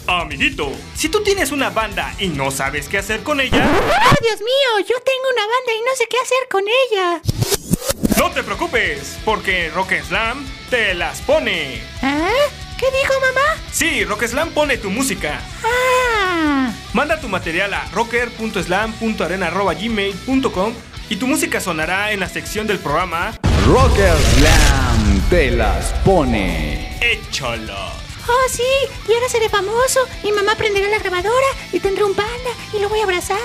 Amiguito, 0.08 0.70
si 0.94 1.08
tú 1.08 1.20
tienes 1.24 1.50
una 1.50 1.70
banda 1.70 2.14
y 2.20 2.28
no 2.28 2.52
sabes 2.52 2.88
qué 2.88 2.98
hacer 2.98 3.20
con 3.24 3.40
ella, 3.40 3.64
¡Ah, 3.64 4.14
Dios 4.22 4.38
mío! 4.40 4.86
Yo 4.88 4.94
tengo 5.04 5.26
una 5.34 5.42
banda 5.42 5.72
y 5.76 5.80
no 5.84 5.96
sé 5.96 6.06
qué 6.08 6.16
hacer 6.22 6.48
con 6.48 6.64
ella. 6.68 8.16
no 8.18 8.30
te 8.30 8.42
preocupes, 8.44 9.18
porque 9.24 9.68
Rock 9.74 9.94
Slam 10.06 10.46
te 10.70 10.94
las 10.94 11.20
pone. 11.22 11.80
¿Ah? 12.02 12.30
¿Qué 12.78 12.86
dijo 12.86 13.14
mamá? 13.20 13.60
Sí, 13.72 14.04
Rock 14.04 14.26
Slam 14.26 14.50
pone 14.50 14.78
tu 14.78 14.90
música. 14.90 15.40
¡Ah! 15.64 16.65
Manda 16.96 17.20
tu 17.20 17.28
material 17.28 17.74
a 17.74 17.84
rocker.slam.arena.gmail.com 17.92 20.74
y 21.10 21.16
tu 21.16 21.26
música 21.26 21.60
sonará 21.60 22.12
en 22.12 22.20
la 22.20 22.28
sección 22.30 22.66
del 22.66 22.78
programa 22.78 23.38
Rocker 23.66 24.16
Slam 24.16 25.20
te 25.28 25.50
las 25.50 25.92
pone. 26.06 26.96
Échalo. 27.02 27.90
¡Oh, 28.26 28.48
sí! 28.50 28.62
Y 29.06 29.12
ahora 29.12 29.28
seré 29.28 29.50
famoso. 29.50 30.08
Mi 30.24 30.32
mamá 30.32 30.54
prenderá 30.54 30.88
la 30.88 30.98
grabadora 30.98 31.48
y 31.70 31.80
tendré 31.80 32.02
un 32.02 32.14
panda 32.14 32.50
y 32.72 32.78
lo 32.78 32.88
voy 32.88 33.00
a 33.00 33.04
abrazar. 33.04 33.36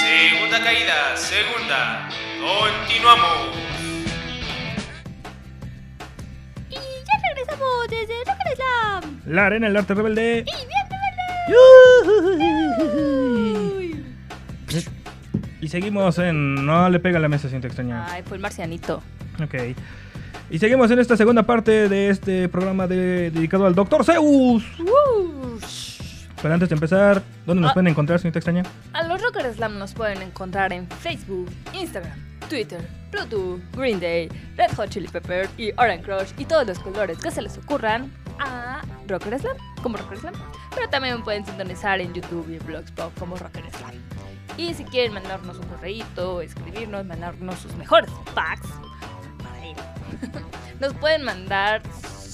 Segunda 0.00 0.64
caída, 0.64 1.18
segunda. 1.18 2.08
Continuamos. 2.40 3.75
Regresamos 7.46 7.88
desde 7.88 8.14
Rocker 8.24 8.56
Slam. 8.56 9.20
La 9.26 9.46
arena, 9.46 9.66
el 9.68 9.76
arte 9.76 9.94
rebelde. 9.94 10.44
Y 15.60 15.68
seguimos 15.68 16.18
en. 16.18 16.66
No 16.66 16.88
le 16.88 17.00
pega 17.00 17.18
la 17.18 17.28
mesa, 17.28 17.48
siento 17.48 17.66
extraña. 17.66 18.06
ay, 18.10 18.22
fue 18.24 18.36
el 18.36 18.42
marcianito. 18.42 19.02
Ok. 19.42 19.54
Y 20.50 20.58
seguimos 20.58 20.90
en 20.90 20.98
esta 21.00 21.16
segunda 21.16 21.42
parte 21.42 21.88
de 21.88 22.08
este 22.10 22.48
programa 22.48 22.86
de- 22.86 23.30
dedicado 23.32 23.66
al 23.66 23.74
Dr. 23.74 24.04
Zeus. 24.04 24.64
Pero 26.40 26.54
antes 26.54 26.68
de 26.68 26.74
empezar, 26.74 27.22
¿dónde 27.46 27.62
nos 27.62 27.70
Ah. 27.70 27.74
pueden 27.74 27.88
encontrar, 27.88 28.20
señorita 28.20 28.38
extraña? 28.38 28.62
A 28.92 29.02
los 29.04 29.20
Rocker 29.20 29.52
Slam 29.54 29.78
nos 29.78 29.94
pueden 29.94 30.22
encontrar 30.22 30.72
en 30.72 30.86
Facebook, 30.86 31.50
Instagram, 31.72 32.12
Twitter, 32.48 32.80
Bluetooth, 33.10 33.60
Green 33.72 34.00
Day, 34.00 34.28
Red 34.56 34.72
Hot 34.76 34.90
Chili 34.90 35.08
Pepper 35.08 35.48
y 35.56 35.72
Orange 35.72 36.02
Crush 36.02 36.32
y 36.38 36.44
todos 36.44 36.66
los 36.66 36.78
colores 36.78 37.18
que 37.18 37.30
se 37.30 37.42
les 37.42 37.56
ocurran 37.58 38.12
a 38.38 38.82
Rocker 39.06 39.38
Slam, 39.38 39.56
como 39.82 39.96
Rocker 39.98 40.18
Slam. 40.18 40.34
Pero 40.74 40.88
también 40.88 41.22
pueden 41.22 41.44
sintonizar 41.46 42.00
en 42.00 42.12
YouTube 42.12 42.48
y 42.50 42.56
en 42.56 42.66
Blogspot 42.66 43.16
como 43.18 43.36
Rocker 43.36 43.64
Slam. 43.70 43.94
Y 44.56 44.74
si 44.74 44.84
quieren 44.84 45.12
mandarnos 45.12 45.58
un 45.58 45.66
correíto, 45.66 46.40
escribirnos, 46.40 47.04
mandarnos 47.04 47.58
sus 47.58 47.74
mejores 47.76 48.10
packs, 48.34 48.68
nos 50.80 50.94
pueden 50.94 51.22
mandar 51.22 51.82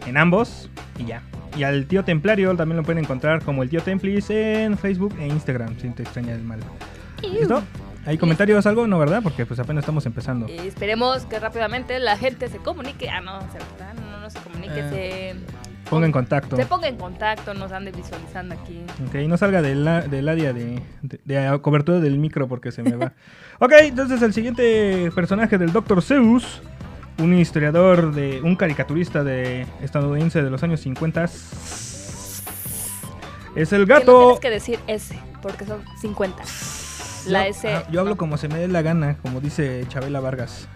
en 0.07 0.17
ambos. 0.17 0.71
Y 0.99 1.05
ya. 1.07 1.23
Y 1.57 1.65
al 1.65 1.87
tío 1.87 2.03
Templario 2.05 2.57
también 2.57 2.79
lo 2.79 2.83
pueden 2.83 3.05
encontrar 3.05 3.43
como 3.45 3.63
el 3.63 3.69
tío 3.69 3.83
Templis 3.83 4.31
en 4.31 4.79
Facebook 4.79 5.15
e 5.19 5.27
Instagram. 5.27 5.79
Si 5.79 5.89
te 5.91 6.03
extraña 6.03 6.33
el 6.33 6.43
mal. 6.43 6.61
¿Listo? 7.23 7.63
¿Hay 8.05 8.19
comentarios 8.19 8.67
algo? 8.67 8.87
No, 8.89 8.99
¿verdad? 8.99 9.21
Porque 9.23 9.47
pues 9.47 9.61
apenas 9.61 9.83
estamos 9.83 10.05
empezando. 10.07 10.47
Eh, 10.49 10.67
esperemos 10.67 11.25
que 11.27 11.39
rápidamente 11.39 11.99
la 12.01 12.17
gente 12.17 12.49
se 12.49 12.59
comunique. 12.59 13.09
Ah, 13.09 13.21
no, 13.21 13.41
se, 13.53 13.59
no, 14.01 14.19
no 14.21 14.29
se 14.31 14.39
comunique, 14.41 14.81
Ah. 14.83 14.91
se, 14.91 15.35
Ponga 15.89 16.07
en 16.07 16.13
contacto. 16.13 16.57
se 16.57 16.65
ponga 16.67 16.89
en 16.89 16.97
contacto, 16.97 17.55
nos 17.55 17.71
ande 17.71 17.93
visualizando 17.93 18.55
aquí. 18.55 18.81
Ok, 19.07 19.15
no 19.29 19.37
salga 19.37 19.63
del, 19.63 19.87
área 19.87 20.53
de, 20.53 20.83
de- 21.03 21.21
de 21.25 21.59
cobertura 21.61 22.01
del 22.01 22.19
micro 22.19 22.49
porque 22.49 22.73
se 22.73 22.83
me 22.83 22.97
va. 22.97 23.13
ok, 23.61 23.73
entonces 23.83 24.21
el 24.23 24.33
siguiente 24.33 25.11
personaje 25.15 25.59
del 25.59 25.71
Dr. 25.73 26.03
Zeus, 26.03 26.61
un 27.19 27.35
historiador 27.39 28.13
de. 28.15 28.41
un 28.43 28.57
caricaturista 28.57 29.23
de 29.23 29.67
estadounidense 29.83 30.43
de 30.43 30.51
los 30.51 30.63
años 30.63 30.81
50. 30.81 31.25
Es 33.55 33.73
el 33.73 33.87
Que 33.87 33.93
no 33.93 33.99
gato. 34.01 34.19
tienes 34.23 34.41
que 34.41 34.51
decir 34.51 34.79
S, 34.87 35.19
porque 35.43 35.67
son 35.67 35.85
50. 36.01 36.43
La 37.27 37.45
Yo- 37.45 37.51
S. 37.51 37.73
ah, 37.73 37.85
yo 37.91 38.01
hablo 38.01 38.13
no. 38.13 38.17
como 38.17 38.37
se 38.37 38.49
me 38.49 38.59
dé 38.59 38.69
la 38.69 38.83
gana, 38.83 39.17
como 39.23 39.41
dice 39.41 39.85
Chabela 39.89 40.21
Vargas. 40.21 40.69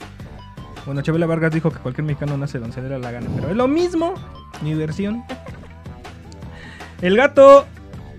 Bueno, 0.85 1.03
Chabela 1.03 1.27
Vargas 1.27 1.53
dijo 1.53 1.71
que 1.71 1.79
cualquier 1.79 2.05
mexicano 2.05 2.37
nace 2.37 2.59
donde 2.59 2.75
se 2.75 2.83
le 2.83 2.89
dé 2.89 2.99
la 2.99 3.11
gana, 3.11 3.27
pero 3.35 3.51
es 3.51 3.57
lo 3.57 3.67
mismo, 3.69 4.15
mi 4.63 4.75
versión. 4.75 5.25
El 7.03 7.17
gato, 7.17 7.67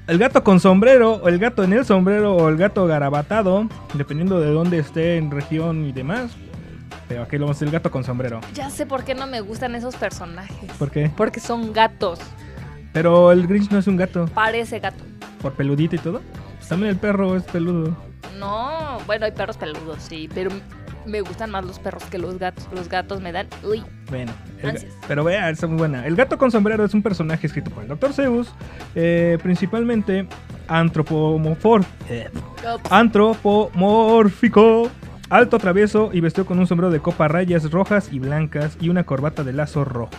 el 0.07 0.17
gato 0.17 0.43
con 0.43 0.59
sombrero, 0.59 1.13
o 1.15 1.27
el 1.29 1.39
gato 1.39 1.63
en 1.63 1.73
el 1.73 1.85
sombrero, 1.85 2.35
o 2.35 2.49
el 2.49 2.57
gato 2.57 2.85
garabatado, 2.85 3.67
dependiendo 3.93 4.39
de 4.39 4.51
dónde 4.51 4.79
esté 4.79 5.17
en 5.17 5.31
región 5.31 5.85
y 5.85 5.91
demás. 5.93 6.31
Pero 7.07 7.23
aquí 7.23 7.37
lo 7.37 7.45
vamos 7.45 7.55
a 7.55 7.59
decir 7.59 7.67
el 7.69 7.71
gato 7.73 7.89
con 7.89 8.03
sombrero. 8.03 8.41
Ya 8.53 8.69
sé 8.69 8.85
por 8.85 9.03
qué 9.05 9.15
no 9.15 9.27
me 9.27 9.39
gustan 9.41 9.73
esos 9.75 9.95
personajes. 9.95 10.71
¿Por 10.77 10.91
qué? 10.91 11.09
Porque 11.15 11.39
son 11.39 11.71
gatos. 11.71 12.19
Pero 12.93 13.31
el 13.31 13.47
Grinch 13.47 13.71
no 13.71 13.79
es 13.79 13.87
un 13.87 13.95
gato, 13.95 14.25
Parece 14.33 14.79
gato. 14.79 15.03
por 15.41 15.53
peludito 15.53 15.95
y 15.95 15.99
todo. 15.99 16.21
También 16.67 16.91
el 16.91 16.97
perro 16.97 17.37
es 17.37 17.43
peludo. 17.43 17.95
No, 18.37 18.97
bueno, 19.05 19.25
hay 19.25 19.31
perros 19.31 19.57
peludos, 19.57 19.97
sí, 20.01 20.29
pero 20.33 20.51
me 21.07 21.21
gustan 21.21 21.49
más 21.49 21.65
los 21.65 21.79
perros 21.79 22.03
que 22.05 22.17
los 22.17 22.37
gatos. 22.37 22.67
Los 22.73 22.89
gatos 22.89 23.21
me 23.21 23.31
dan. 23.31 23.47
Uy, 23.63 23.83
Bueno, 24.09 24.31
el 24.61 24.85
pero 25.07 25.23
vea, 25.23 25.49
está 25.49 25.67
muy 25.67 25.77
buena. 25.77 26.05
El 26.05 26.15
gato 26.15 26.37
con 26.37 26.51
sombrero 26.51 26.83
es 26.85 26.93
un 26.93 27.01
personaje 27.01 27.47
escrito 27.47 27.71
por 27.71 27.83
el 27.83 27.89
Dr. 27.89 28.13
Zeus, 28.13 28.53
eh, 28.95 29.37
principalmente 29.41 30.27
eh, 32.09 32.29
Ups. 32.75 32.91
antropomórfico, 32.91 34.89
alto, 35.29 35.57
travieso 35.59 36.09
y 36.13 36.19
vestido 36.19 36.45
con 36.45 36.59
un 36.59 36.67
sombrero 36.67 36.91
de 36.91 36.99
copa 36.99 37.27
rayas 37.27 37.71
rojas 37.71 38.09
y 38.11 38.19
blancas 38.19 38.77
y 38.81 38.89
una 38.89 39.03
corbata 39.05 39.43
de 39.43 39.53
lazo 39.53 39.85
rojo. 39.85 40.11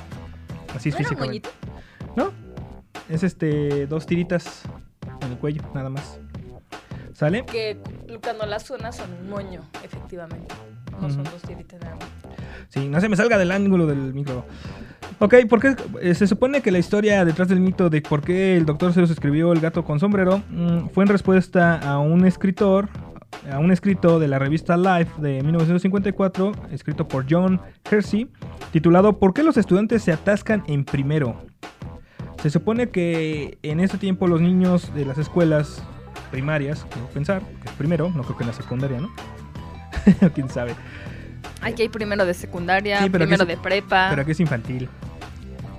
Así 0.75 0.89
es 0.89 0.95
¿No 0.95 1.01
era 1.01 1.09
físicamente. 1.09 1.51
¿No? 2.17 2.33
Es 3.09 3.23
este, 3.23 3.87
dos 3.87 4.07
tiritas 4.07 4.63
en 5.21 5.33
el 5.33 5.39
cuello, 5.39 5.63
nada 5.75 5.89
más. 5.91 6.21
¿Sale? 7.19 7.45
Que 7.47 7.77
cuando 8.23 8.47
las 8.47 8.63
suenas 8.63 8.95
son 8.95 9.13
un 9.13 9.29
moño, 9.29 9.63
efectivamente. 9.83 10.55
No 11.01 11.11
son 11.11 11.25
dos 11.25 11.43
tiritas 11.43 11.81
nada 11.81 11.97
más. 11.97 12.07
Sí, 12.69 12.89
no 12.89 13.01
se 13.01 13.09
me 13.09 13.17
salga 13.17 13.37
del 13.37 13.51
ángulo 13.51 13.89
del 13.89 14.15
micro. 14.15 14.45
Ok, 15.19 15.35
porque 15.51 15.75
eh, 16.01 16.15
se 16.15 16.29
supone 16.29 16.61
que 16.61 16.71
la 16.71 16.79
historia 16.79 17.25
detrás 17.25 17.49
del 17.49 17.59
mito 17.59 17.91
de 17.91 18.03
por 18.03 18.23
qué 18.23 18.57
el 18.57 18.65
doctor 18.67 18.93
Zeus 18.93 19.11
escribió 19.11 19.53
El 19.53 19.59
gato 19.59 19.85
con 19.85 19.99
sombrero 19.99 20.45
mm, 20.49 20.91
fue 20.91 21.03
en 21.03 21.09
respuesta 21.09 21.81
a 21.81 21.99
un 21.99 22.25
escritor, 22.25 22.89
a 23.51 23.59
un 23.59 23.73
escrito 23.73 24.21
de 24.21 24.29
la 24.29 24.39
revista 24.39 24.77
Life 24.77 25.21
de 25.21 25.43
1954, 25.43 26.53
escrito 26.71 27.09
por 27.09 27.27
John 27.29 27.61
Hersey, 27.91 28.29
titulado 28.71 29.19
¿Por 29.19 29.35
qué 29.35 29.43
los 29.43 29.57
estudiantes 29.57 30.05
se 30.05 30.13
atascan 30.13 30.63
en 30.69 30.85
primero? 30.85 31.43
Se 32.41 32.51
supone 32.51 32.91
que 32.91 33.59
en 33.65 33.81
ese 33.81 33.99
tiempo 33.99 34.29
los 34.29 34.41
niños 34.41 34.95
de 34.95 35.05
las 35.05 35.19
escuelas 35.19 35.83
primarias, 36.29 36.87
quiero 36.91 37.09
pensar, 37.09 37.43
que 37.63 37.69
es 37.69 37.75
primero, 37.77 38.11
no 38.15 38.23
creo 38.23 38.37
que 38.37 38.43
en 38.45 38.49
la 38.49 38.55
secundaria, 38.55 39.01
¿no? 39.01 39.11
Quién 40.35 40.49
sabe. 40.49 40.75
Aquí 41.61 41.83
hay 41.83 41.89
primero 41.89 42.25
de 42.25 42.35
secundaria, 42.35 43.03
Sí, 43.03 43.11
primero 43.11 43.45
de 43.45 43.57
prepa, 43.57 44.09
Pero 44.11 44.23
aquí 44.23 44.31
es 44.33 44.41
infantil. 44.41 44.89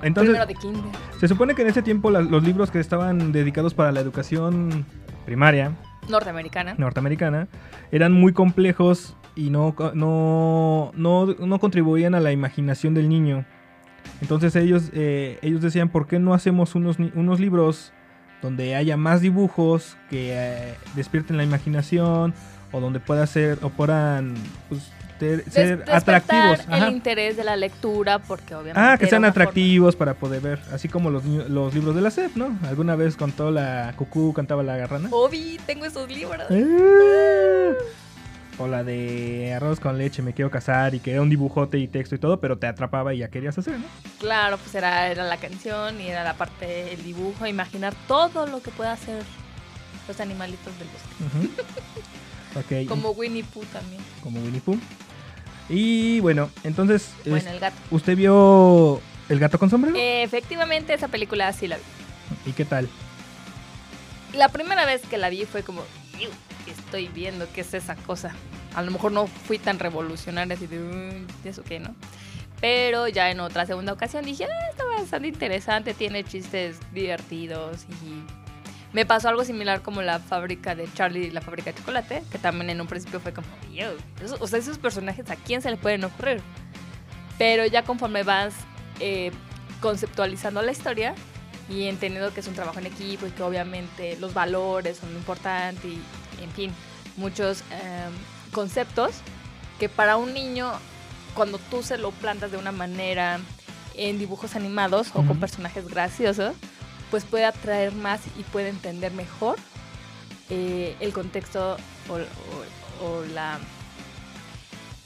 Entonces, 0.01 0.31
primero 0.35 0.45
de 0.45 0.55
kinder. 0.55 0.83
se 1.19 1.27
supone 1.27 1.55
que 1.55 1.61
en 1.61 1.67
ese 1.69 1.81
tiempo 1.81 2.09
la- 2.11 2.21
los 2.21 2.43
libros 2.43 2.71
que 2.71 2.79
estaban 2.79 3.31
dedicados 3.31 3.73
para 3.73 3.91
la 3.91 3.99
educación 3.99 4.85
primaria 5.25 5.73
Norteamericana. 6.09 6.75
norteamericana 6.77 7.47
eran 7.91 8.13
muy 8.13 8.31
complejos 8.33 9.15
y 9.35 9.49
no, 9.49 9.75
no, 9.93 10.91
no, 10.95 11.25
no 11.25 11.59
contribuían 11.59 12.15
a 12.15 12.19
la 12.19 12.31
imaginación 12.31 12.93
del 12.93 13.09
niño. 13.09 13.45
Entonces 14.21 14.55
ellos, 14.55 14.89
eh, 14.93 15.37
ellos 15.41 15.61
decían, 15.61 15.89
¿por 15.89 16.07
qué 16.07 16.19
no 16.19 16.33
hacemos 16.33 16.75
unos, 16.75 16.97
unos 16.99 17.39
libros 17.39 17.93
donde 18.41 18.75
haya 18.75 18.97
más 18.97 19.21
dibujos 19.21 19.97
que 20.09 20.31
eh, 20.33 20.75
despierten 20.95 21.37
la 21.37 21.43
imaginación 21.43 22.33
o 22.71 22.79
donde 22.79 22.99
pueda 22.99 23.25
ser 23.27 23.57
o 23.61 23.69
puedan 23.69 24.35
pues, 24.69 24.91
ter- 25.19 25.43
ser 25.49 25.83
atractivos? 25.91 26.59
el 26.67 26.73
Ajá. 26.73 26.89
interés 26.89 27.35
de 27.35 27.43
la 27.43 27.55
lectura 27.57 28.19
porque 28.19 28.55
obviamente 28.55 28.79
Ah, 28.79 28.97
que 28.97 29.07
sean 29.07 29.21
forma- 29.23 29.27
atractivos 29.29 29.95
para 29.95 30.13
poder 30.13 30.41
ver, 30.41 30.59
así 30.71 30.87
como 30.87 31.09
los, 31.09 31.25
los 31.25 31.73
libros 31.73 31.95
de 31.95 32.01
la 32.01 32.11
SEP, 32.11 32.35
¿no? 32.37 32.57
Alguna 32.67 32.95
vez 32.95 33.15
contó 33.17 33.51
la 33.51 33.93
Cucú, 33.97 34.31
cantaba 34.33 34.63
la 34.63 34.77
garrana. 34.77 35.09
Obi, 35.11 35.59
tengo 35.65 35.85
esos 35.85 36.09
libros. 36.09 36.43
Eh. 36.49 37.73
O 38.59 38.67
la 38.67 38.83
de 38.83 39.53
arroz 39.55 39.79
con 39.79 39.97
leche, 39.97 40.21
me 40.21 40.33
quiero 40.33 40.51
casar 40.51 40.93
y 40.93 40.99
que 40.99 41.11
era 41.13 41.21
un 41.21 41.29
dibujote 41.29 41.77
y 41.79 41.87
texto 41.87 42.15
y 42.15 42.19
todo, 42.19 42.41
pero 42.41 42.57
te 42.57 42.67
atrapaba 42.67 43.13
y 43.13 43.19
ya 43.19 43.29
querías 43.29 43.57
hacer, 43.57 43.79
¿no? 43.79 43.85
Claro, 44.19 44.57
pues 44.57 44.75
era, 44.75 45.07
era 45.07 45.23
la 45.23 45.37
canción 45.37 45.99
y 46.01 46.07
era 46.09 46.25
la 46.25 46.33
parte 46.33 46.93
el 46.93 47.01
dibujo, 47.03 47.47
imaginar 47.47 47.93
todo 48.07 48.45
lo 48.47 48.61
que 48.61 48.69
pueda 48.71 48.91
hacer 48.91 49.23
los 50.09 50.19
animalitos 50.19 50.73
del 50.77 50.89
bosque. 50.89 52.85
Como 52.87 53.11
Winnie 53.11 53.43
Pooh 53.43 53.63
también. 53.71 54.01
como 54.21 54.39
Winnie 54.41 54.59
Pooh. 54.59 54.77
Y 55.69 56.19
bueno, 56.19 56.49
entonces, 56.63 57.11
es- 57.23 57.29
Bueno, 57.29 57.51
el 57.51 57.59
gato. 57.59 57.77
¿usted 57.91 58.17
vio 58.17 58.99
El 59.29 59.39
gato 59.39 59.59
con 59.59 59.69
sombrero? 59.69 59.95
Efectivamente, 59.97 60.93
esa 60.95 61.07
película 61.07 61.53
sí 61.53 61.67
la 61.67 61.77
vi. 61.77 61.83
¿Y 62.47 62.53
qué 62.53 62.65
tal? 62.65 62.89
La 64.33 64.49
primera 64.49 64.85
vez 64.85 65.01
que 65.07 65.17
la 65.19 65.29
vi 65.29 65.45
fue 65.45 65.61
como, 65.63 65.81
"Iu, 66.19 66.29
¿qué 66.48 66.48
estoy 66.89 67.07
viendo? 67.07 67.47
¿Qué 67.53 67.61
es 67.61 67.73
esa 67.75 67.95
cosa? 67.95 68.31
A 68.73 68.81
lo 68.81 68.89
mejor 68.91 69.11
no 69.11 69.27
fui 69.27 69.59
tan 69.59 69.77
revolucionaria 69.77 70.55
así 70.55 70.65
de, 70.65 70.79
"Uy, 70.81 71.27
¿eso 71.45 71.63
qué, 71.63 71.79
no? 71.79 71.93
Pero 72.59 73.07
ya 73.07 73.29
en 73.29 73.39
otra 73.39 73.65
segunda 73.67 73.93
ocasión 73.93 74.25
dije, 74.25 74.45
ah, 74.45 74.69
está 74.71 74.83
bastante 74.85 75.27
interesante, 75.29 75.93
tiene 75.93 76.23
chistes 76.23 76.77
divertidos 76.91 77.85
y 78.03 78.23
me 78.91 79.05
pasó 79.05 79.29
algo 79.29 79.45
similar 79.45 79.81
como 79.83 80.01
la 80.01 80.19
fábrica 80.19 80.73
de 80.75 80.91
Charlie 80.93 81.27
y 81.27 81.31
la 81.31 81.41
fábrica 81.41 81.71
de 81.71 81.77
chocolate, 81.77 82.23
que 82.31 82.39
también 82.39 82.71
en 82.71 82.81
un 82.81 82.87
principio 82.87 83.19
fue 83.19 83.31
como, 83.33 83.47
"Iu, 83.71 83.85
eso- 84.23 84.37
o 84.39 84.47
sea, 84.47 84.57
esos 84.59 84.77
personajes 84.79 85.29
a 85.29 85.35
quién 85.35 85.61
se 85.61 85.69
le 85.69 85.77
pueden 85.77 86.03
ocurrir. 86.03 86.41
Pero 87.37 87.65
ya 87.67 87.83
conforme 87.83 88.23
vas 88.23 88.53
eh, 88.99 89.31
conceptualizando 89.79 90.61
la 90.61 90.71
historia 90.73 91.15
y 91.69 91.87
entendiendo 91.87 92.33
que 92.33 92.39
es 92.39 92.47
un 92.47 92.55
trabajo 92.55 92.79
en 92.79 92.87
equipo 92.87 93.27
y 93.27 93.31
que 93.31 93.43
obviamente 93.43 94.17
los 94.19 94.33
valores 94.33 94.97
son 94.97 95.09
importantes 95.15 95.85
y, 95.85 96.01
en 96.43 96.51
fin, 96.51 96.71
muchos 97.17 97.61
em, 97.71 98.11
conceptos 98.51 99.11
que 99.79 99.87
para 99.89 100.17
un 100.17 100.33
niño, 100.33 100.71
cuando 101.35 101.57
tú 101.69 101.83
se 101.83 101.97
lo 101.97 102.11
plantas 102.11 102.51
de 102.51 102.57
una 102.57 102.71
manera 102.71 103.39
en 103.95 104.17
dibujos 104.17 104.55
animados 104.55 105.09
o 105.13 105.23
con 105.27 105.39
personajes 105.39 105.87
graciosos, 105.87 106.55
pues 107.11 107.23
puede 107.23 107.45
atraer 107.45 107.91
más 107.93 108.21
y 108.37 108.43
puede 108.43 108.69
entender 108.69 109.11
mejor 109.11 109.57
eh, 110.49 110.95
el 110.99 111.13
contexto 111.13 111.77
o, 112.09 112.13
o- 112.13 113.05
o 113.05 113.25
la... 113.33 113.59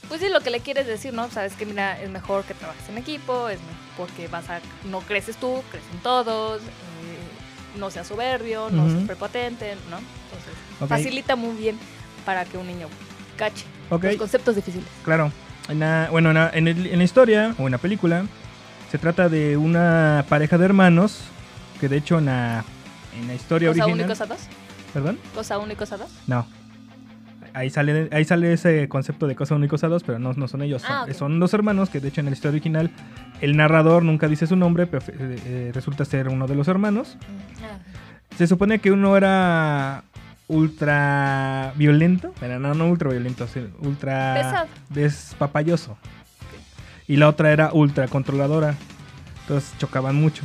Pues 0.09 0.21
sí, 0.21 0.27
lo 0.29 0.41
que 0.41 0.49
le 0.49 0.59
quieres 0.59 0.85
decir, 0.87 1.13
¿no? 1.13 1.29
Sabes 1.31 1.53
que 1.55 1.65
mira, 1.65 1.99
es 2.01 2.09
mejor 2.09 2.43
que 2.43 2.53
trabajes 2.53 2.87
en 2.89 2.97
equipo, 2.97 3.49
es 3.49 3.59
mejor 3.59 3.73
porque 3.97 4.27
vas 4.27 4.49
a... 4.49 4.59
No 4.89 4.99
creces 5.01 5.37
tú, 5.37 5.63
crecen 5.71 5.99
todos, 6.01 6.61
eh, 6.61 7.77
no 7.79 7.89
seas 7.91 8.07
soberbio, 8.07 8.69
no 8.71 8.83
Ujú. 8.83 8.91
seas 8.93 9.03
prepotente, 9.05 9.75
¿no? 9.89 9.97
Entonces, 9.97 10.53
Ok. 10.81 10.89
facilita 10.89 11.35
muy 11.35 11.55
bien 11.55 11.77
para 12.25 12.45
que 12.45 12.57
un 12.57 12.67
niño 12.67 12.87
cache 13.37 13.65
Ok. 13.89 14.03
los 14.05 14.15
conceptos 14.17 14.55
difíciles. 14.55 14.87
Claro. 15.03 15.31
En 15.69 15.79
la- 15.79 16.09
bueno, 16.11 16.29
en 16.29 16.35
la, 16.35 16.49
en 16.53 16.67
el- 16.67 16.87
en 16.87 16.97
la 16.97 17.03
historia 17.03 17.55
o 17.57 17.65
en 17.65 17.71
la 17.71 17.77
película 17.77 18.25
se 18.91 18.97
trata 18.97 19.29
de 19.29 19.57
una 19.57 20.25
pareja 20.27 20.57
de 20.57 20.65
hermanos 20.65 21.19
que 21.79 21.87
de 21.87 21.97
hecho 21.97 22.17
en 22.19 22.25
la, 22.25 22.63
en 23.19 23.27
la 23.27 23.33
historia 23.35 23.69
¿Cosa 23.69 23.83
original... 23.85 23.93
uno 23.93 24.03
y 24.03 24.07
cosa 24.07 24.25
dos? 24.25 24.39
¿Perdón? 24.93 25.19
¿Cosa 25.33 25.57
y 25.71 25.75
cosa 25.75 25.97
dos? 25.97 26.09
No. 26.27 26.45
Ahí 27.53 27.69
sale, 27.69 28.09
ahí 28.11 28.25
sale 28.25 28.53
ese 28.53 28.89
concepto 28.89 29.27
de 29.27 29.35
cosa 29.35 29.55
uno 29.55 29.65
y 29.65 29.67
cosa 29.67 29.87
dos, 29.87 30.03
pero 30.03 30.17
no, 30.17 30.33
no 30.33 30.47
son 30.47 30.63
ellos. 30.63 30.83
Ah, 30.87 31.05
son, 31.13 31.39
dos 31.39 31.53
hermanos 31.53 31.89
que 31.89 31.99
de 31.99 32.07
hecho 32.07 32.21
en 32.21 32.25
la 32.25 32.31
historia 32.31 32.51
original 32.51 32.89
el 33.41 33.55
narrador 33.55 34.03
nunca 34.03 34.27
dice 34.27 34.47
su 34.47 34.55
nombre, 34.55 34.87
pero 34.87 35.03
eh, 35.07 35.39
eh, 35.45 35.71
resulta 35.73 36.03
ser 36.05 36.29
uno 36.29 36.47
de 36.47 36.55
los 36.55 36.67
hermanos. 36.67 37.17
Ah. 37.61 37.77
Se 38.37 38.47
supone 38.47 38.79
que 38.79 38.91
uno 38.91 39.15
era 39.15 40.03
ultra 40.47 41.73
violento, 41.75 42.33
pero 42.39 42.59
no, 42.59 42.73
no 42.73 42.89
ultra 42.89 43.09
violento, 43.09 43.47
ultra 43.79 44.33
Pesado. 44.35 44.67
despapalloso. 44.89 45.97
Y 47.07 47.17
la 47.17 47.29
otra 47.29 47.51
era 47.51 47.71
ultra 47.73 48.07
controladora. 48.07 48.75
Entonces 49.41 49.73
chocaban 49.77 50.15
mucho. 50.15 50.43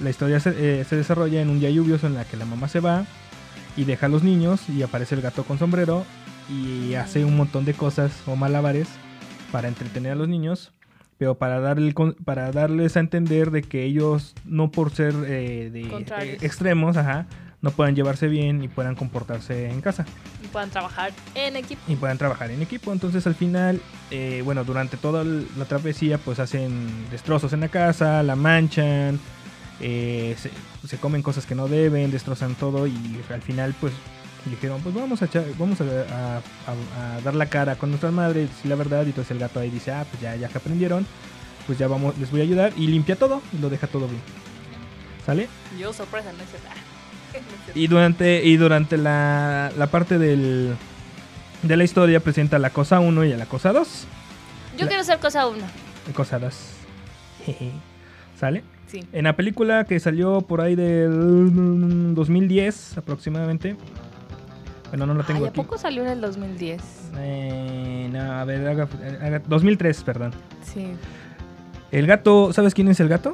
La 0.00 0.10
historia 0.10 0.40
se, 0.40 0.80
eh, 0.80 0.84
se 0.84 0.96
desarrolla 0.96 1.40
en 1.40 1.50
un 1.50 1.60
día 1.60 1.70
lluvioso 1.70 2.06
en 2.08 2.14
la 2.14 2.24
que 2.24 2.36
la 2.36 2.44
mamá 2.44 2.68
se 2.68 2.80
va 2.80 3.04
y 3.76 3.84
deja 3.84 4.06
a 4.06 4.08
los 4.08 4.22
niños 4.22 4.68
y 4.68 4.82
aparece 4.82 5.14
el 5.14 5.22
gato 5.22 5.44
con 5.44 5.58
sombrero 5.58 6.04
y 6.48 6.94
hace 6.94 7.24
un 7.24 7.36
montón 7.36 7.64
de 7.64 7.74
cosas 7.74 8.12
o 8.26 8.36
malabares 8.36 8.88
para 9.50 9.68
entretener 9.68 10.12
a 10.12 10.16
los 10.16 10.28
niños, 10.28 10.72
pero 11.18 11.36
para, 11.36 11.60
darle 11.60 11.94
para 12.24 12.50
darles 12.50 12.96
a 12.96 13.00
entender 13.00 13.50
de 13.50 13.62
que 13.62 13.84
ellos 13.84 14.34
no 14.44 14.70
por 14.70 14.90
ser 14.90 15.14
eh, 15.26 15.70
de 15.72 15.82
eh, 15.82 16.38
extremos, 16.42 16.96
ajá, 16.96 17.26
no 17.62 17.70
puedan 17.70 17.96
llevarse 17.96 18.28
bien 18.28 18.62
y 18.62 18.68
puedan 18.68 18.94
comportarse 18.94 19.70
en 19.70 19.80
casa 19.80 20.04
Y 20.44 20.48
puedan 20.48 20.68
trabajar 20.68 21.12
en 21.34 21.56
equipo. 21.56 21.80
y 21.88 21.96
puedan 21.96 22.18
trabajar 22.18 22.50
en 22.50 22.60
equipo. 22.60 22.92
Entonces 22.92 23.26
al 23.26 23.34
final, 23.34 23.80
eh, 24.10 24.42
bueno, 24.44 24.64
durante 24.64 24.98
toda 24.98 25.24
la 25.24 25.64
travesía 25.64 26.18
pues 26.18 26.40
hacen 26.40 26.88
destrozos 27.10 27.54
en 27.54 27.60
la 27.60 27.68
casa, 27.68 28.22
la 28.22 28.36
manchan, 28.36 29.18
eh, 29.80 30.36
se, 30.38 30.50
se 30.86 30.96
comen 30.98 31.22
cosas 31.22 31.46
que 31.46 31.54
no 31.54 31.68
deben, 31.68 32.10
destrozan 32.10 32.54
todo 32.54 32.86
y 32.86 32.96
al 33.32 33.42
final 33.42 33.74
pues 33.80 33.92
dijeron 34.46 34.80
pues 34.82 34.94
vamos 34.94 35.22
a, 35.22 35.26
echar- 35.26 35.46
vamos 35.58 35.80
a, 35.80 35.84
a- 35.84 36.36
a- 36.38 37.16
a 37.16 37.20
dar 37.22 37.34
la 37.34 37.46
cara 37.46 37.76
con 37.76 37.90
nuestras 37.90 38.12
madres, 38.12 38.50
la 38.64 38.74
verdad 38.76 39.02
y 39.04 39.08
entonces 39.10 39.30
el 39.30 39.38
gato 39.38 39.58
ahí 39.60 39.70
dice 39.70 39.90
ah 39.92 40.04
pues 40.10 40.20
ya, 40.22 40.36
ya 40.36 40.48
que 40.48 40.58
aprendieron, 40.58 41.06
pues 41.66 41.78
ya 41.78 41.88
vamos, 41.88 42.16
les 42.18 42.30
voy 42.30 42.40
a 42.40 42.44
ayudar 42.44 42.72
y 42.76 42.86
limpia 42.88 43.16
todo 43.16 43.40
y 43.52 43.58
lo 43.58 43.70
deja 43.70 43.86
todo 43.86 44.06
bien. 44.06 44.20
¿Sale? 45.24 45.48
Yo, 45.78 45.92
sorpresa, 45.92 46.30
no 46.32 46.38
es. 46.42 46.48
Y 47.74 47.88
durante, 47.88 48.44
y 48.44 48.56
durante 48.58 48.96
la, 48.96 49.72
la 49.76 49.86
parte 49.88 50.18
del, 50.18 50.76
de 51.62 51.76
la 51.76 51.82
historia 51.82 52.20
presenta 52.20 52.58
la 52.60 52.70
cosa 52.70 53.00
1 53.00 53.24
y 53.24 53.32
a 53.32 53.36
la 53.36 53.46
cosa 53.46 53.72
2. 53.72 54.06
Yo 54.76 54.82
La- 54.84 54.88
quiero 54.88 55.02
ser 55.02 55.18
cosa 55.18 55.46
uno. 55.48 55.64
Cosa 56.14 56.38
2. 56.38 56.54
¿Sale? 58.38 58.62
Sí. 58.86 59.04
En 59.12 59.24
la 59.24 59.34
película 59.34 59.84
que 59.84 59.98
salió 59.98 60.40
por 60.42 60.60
ahí 60.60 60.74
del 60.76 62.14
2010 62.14 62.98
aproximadamente. 62.98 63.76
Bueno, 64.90 65.06
no 65.06 65.14
lo 65.14 65.24
tengo 65.24 65.40
Ay, 65.40 65.46
¿a 65.46 65.48
aquí. 65.48 65.56
poco 65.60 65.76
salió 65.78 66.02
en 66.04 66.08
el 66.10 66.20
2010? 66.20 66.80
Eh, 67.18 68.08
no, 68.12 68.20
a 68.32 68.44
ver, 68.44 68.68
haga- 68.68 68.88
haga- 69.20 69.42
2003, 69.46 70.02
perdón. 70.04 70.32
Sí. 70.62 70.86
El 71.90 72.06
gato, 72.06 72.52
¿sabes 72.52 72.74
quién 72.74 72.88
es 72.88 73.00
el 73.00 73.08
gato? 73.08 73.32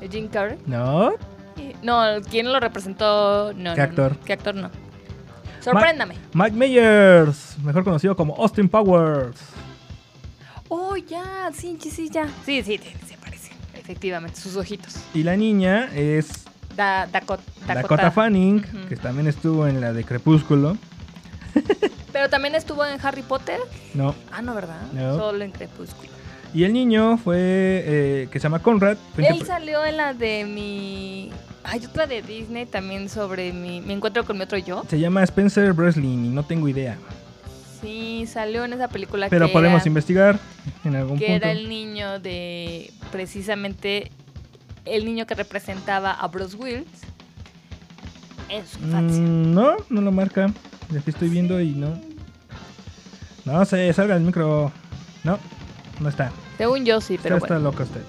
¿De 0.00 0.08
Jim 0.08 0.28
Carrey? 0.28 0.58
No. 0.66 1.12
No, 1.82 2.02
¿quién 2.30 2.50
lo 2.52 2.58
representó? 2.58 3.52
No, 3.52 3.74
¿Qué 3.74 3.80
actor? 3.82 4.12
no. 4.18 4.24
¿Qué 4.24 4.32
actor 4.32 4.54
no? 4.54 4.70
Sorpréndame. 5.60 6.14
Mike 6.32 6.56
Myers, 6.56 7.56
mejor 7.62 7.84
conocido 7.84 8.16
como 8.16 8.34
Austin 8.36 8.68
Powers. 8.68 9.38
Oh, 10.68 10.96
ya, 10.96 11.50
sí, 11.52 11.76
sí, 11.80 11.90
sí, 11.90 12.08
ya. 12.08 12.26
Sí, 12.46 12.62
sí, 12.62 12.78
sí. 12.78 13.14
Efectivamente, 13.90 14.40
sus 14.40 14.54
ojitos. 14.54 14.94
Y 15.14 15.24
la 15.24 15.36
niña 15.36 15.90
es 15.92 16.44
Da, 16.76 17.08
Dakota, 17.08 17.42
Dakota, 17.66 18.12
Fanning, 18.12 18.62
que 18.88 18.94
también 18.94 19.26
estuvo 19.26 19.66
en 19.66 19.80
la 19.80 19.92
de 19.92 20.04
Crepúsculo. 20.04 20.76
Pero 22.12 22.30
también 22.30 22.54
estuvo 22.54 22.86
en 22.86 23.04
Harry 23.04 23.22
Potter. 23.22 23.58
No. 23.94 24.14
Ah, 24.30 24.42
no, 24.42 24.54
¿verdad? 24.54 24.80
No. 24.92 25.16
Solo 25.16 25.42
en 25.42 25.50
Crepúsculo. 25.50 26.08
Y 26.54 26.62
el 26.62 26.72
niño 26.72 27.18
fue, 27.18 27.36
eh, 27.38 28.28
que 28.30 28.38
se 28.38 28.44
llama 28.44 28.60
Conrad. 28.60 28.96
Él 29.16 29.44
salió 29.44 29.84
en 29.84 29.96
la 29.96 30.14
de 30.14 30.44
mi... 30.44 31.32
Hay 31.64 31.84
otra 31.84 32.06
de 32.06 32.22
Disney 32.22 32.66
también 32.66 33.08
sobre 33.08 33.52
mi... 33.52 33.80
Me 33.80 33.94
encuentro 33.94 34.24
con 34.24 34.36
mi 34.36 34.44
otro 34.44 34.56
yo. 34.56 34.84
Se 34.88 35.00
llama 35.00 35.24
Spencer 35.24 35.72
Breslin 35.72 36.26
y 36.26 36.28
no 36.28 36.44
tengo 36.44 36.68
idea. 36.68 36.96
Sí, 37.80 38.26
salió 38.26 38.64
en 38.64 38.72
esa 38.74 38.88
película 38.88 39.28
Pero 39.30 39.46
que 39.46 39.52
podemos 39.52 39.80
era, 39.82 39.88
investigar 39.88 40.38
en 40.84 40.96
algún 40.96 41.18
que 41.18 41.26
punto. 41.26 41.36
era 41.46 41.52
el 41.52 41.68
niño 41.68 42.18
de... 42.20 42.92
Precisamente 43.10 44.10
el 44.84 45.04
niño 45.04 45.26
que 45.26 45.34
representaba 45.34 46.12
a 46.12 46.26
Bruce 46.28 46.56
Willis 46.56 46.86
en 48.48 48.66
su 48.66 48.78
infancia. 48.80 49.20
Mm, 49.22 49.54
no, 49.54 49.76
no 49.88 50.00
lo 50.00 50.12
marca. 50.12 50.46
Aquí 50.96 51.10
estoy 51.10 51.28
viendo 51.28 51.60
y 51.60 51.70
no. 51.70 52.00
No 53.44 53.64
sé, 53.64 53.92
salga 53.92 54.16
el 54.16 54.22
micro. 54.22 54.72
No, 55.24 55.38
no 56.00 56.08
está. 56.08 56.32
Según 56.58 56.84
yo 56.84 57.00
sí, 57.00 57.18
pero 57.22 57.36
Está, 57.36 57.46
está 57.46 57.54
bueno. 57.54 57.70
loca 57.70 57.84
usted. 57.84 58.02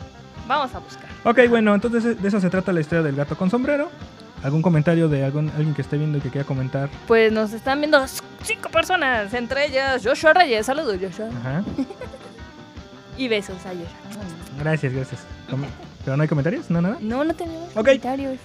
Vamos 0.47 0.73
a 0.75 0.79
buscar. 0.79 1.05
Ok, 1.23 1.39
bueno, 1.49 1.73
entonces 1.75 2.21
de 2.21 2.27
eso 2.27 2.41
se 2.41 2.49
trata 2.49 2.73
la 2.73 2.81
historia 2.81 3.03
del 3.03 3.15
gato 3.15 3.37
con 3.37 3.49
sombrero. 3.49 3.89
¿Algún 4.43 4.61
comentario 4.61 5.07
de 5.07 5.23
algún, 5.23 5.49
alguien 5.49 5.73
que 5.75 5.81
esté 5.83 5.97
viendo 5.97 6.17
y 6.17 6.21
que 6.21 6.29
quiera 6.29 6.45
comentar? 6.47 6.89
Pues 7.07 7.31
nos 7.31 7.53
están 7.53 7.79
viendo 7.79 8.03
cinco 8.43 8.69
personas, 8.69 9.33
entre 9.33 9.65
ellas 9.67 10.01
Joshua 10.03 10.33
Reyes. 10.33 10.65
Saludos, 10.65 10.97
Joshua. 11.01 11.27
Ajá. 11.39 11.63
Y 13.17 13.27
besos 13.27 13.57
a 13.65 13.69
Joshua. 13.69 14.23
Gracias, 14.59 14.93
gracias. 14.93 15.21
¿Pero 16.03 16.17
no 16.17 16.23
hay 16.23 16.29
comentarios? 16.29 16.69
¿No, 16.71 16.81
nada? 16.81 16.97
No, 17.01 17.23
no 17.23 17.33
tenemos 17.35 17.69
Ok. 17.69 17.85
comentarios. 17.85 18.37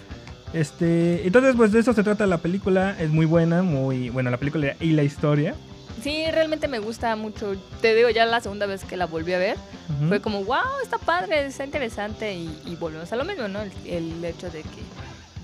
Este, 0.52 1.26
entonces, 1.26 1.54
pues 1.56 1.72
de 1.72 1.80
eso 1.80 1.92
se 1.92 2.02
trata 2.02 2.26
la 2.26 2.38
película. 2.38 2.94
Es 3.00 3.10
muy 3.10 3.26
buena, 3.26 3.62
muy 3.62 4.10
bueno 4.10 4.30
la 4.30 4.36
película 4.36 4.74
y 4.80 4.92
la 4.92 5.02
historia. 5.02 5.54
Sí, 6.02 6.24
realmente 6.30 6.68
me 6.68 6.78
gusta 6.78 7.16
mucho. 7.16 7.54
Te 7.80 7.94
digo, 7.94 8.10
ya 8.10 8.26
la 8.26 8.40
segunda 8.40 8.66
vez 8.66 8.84
que 8.84 8.96
la 8.98 9.06
volví 9.06 9.32
a 9.32 9.38
ver, 9.38 9.56
Ujú. 9.98 10.08
fue 10.08 10.20
como, 10.20 10.44
wow, 10.44 10.58
está 10.82 10.98
padre, 10.98 11.46
está 11.46 11.64
interesante. 11.64 12.34
Y, 12.34 12.60
y 12.66 12.76
volvemos 12.76 13.10
a 13.12 13.16
lo 13.16 13.24
mismo, 13.24 13.48
¿no? 13.48 13.60
El, 13.62 13.72
el 13.86 14.24
hecho 14.24 14.50
de 14.50 14.60
que 14.60 14.82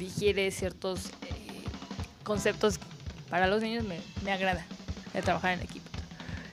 digiere 0.03 0.51
ciertos 0.51 1.07
eh, 1.23 1.63
conceptos 2.25 2.79
para 3.31 3.47
los 3.47 3.63
niños 3.63 3.85
me, 3.85 3.99
me 4.25 4.33
agrada 4.33 4.65
de 5.15 5.23
trabajar 5.23 5.53
en 5.55 5.61
equipo. 5.63 5.89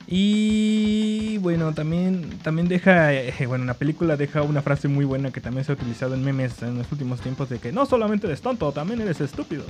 Y 0.07 1.37
bueno, 1.39 1.73
también, 1.73 2.39
también 2.41 2.67
deja, 2.67 3.13
eh, 3.13 3.33
bueno, 3.47 3.65
la 3.65 3.75
película 3.75 4.17
deja 4.17 4.41
una 4.41 4.61
frase 4.63 4.87
muy 4.87 5.05
buena 5.05 5.31
que 5.31 5.39
también 5.41 5.63
se 5.65 5.71
ha 5.71 5.75
utilizado 5.75 6.15
en 6.15 6.23
memes 6.23 6.61
en 6.63 6.77
los 6.79 6.91
últimos 6.91 7.21
tiempos 7.21 7.49
de 7.49 7.59
que 7.59 7.71
no 7.71 7.85
solamente 7.85 8.25
eres 8.27 8.41
tonto, 8.41 8.71
también 8.71 9.01
eres 9.01 9.21
estúpido. 9.21 9.63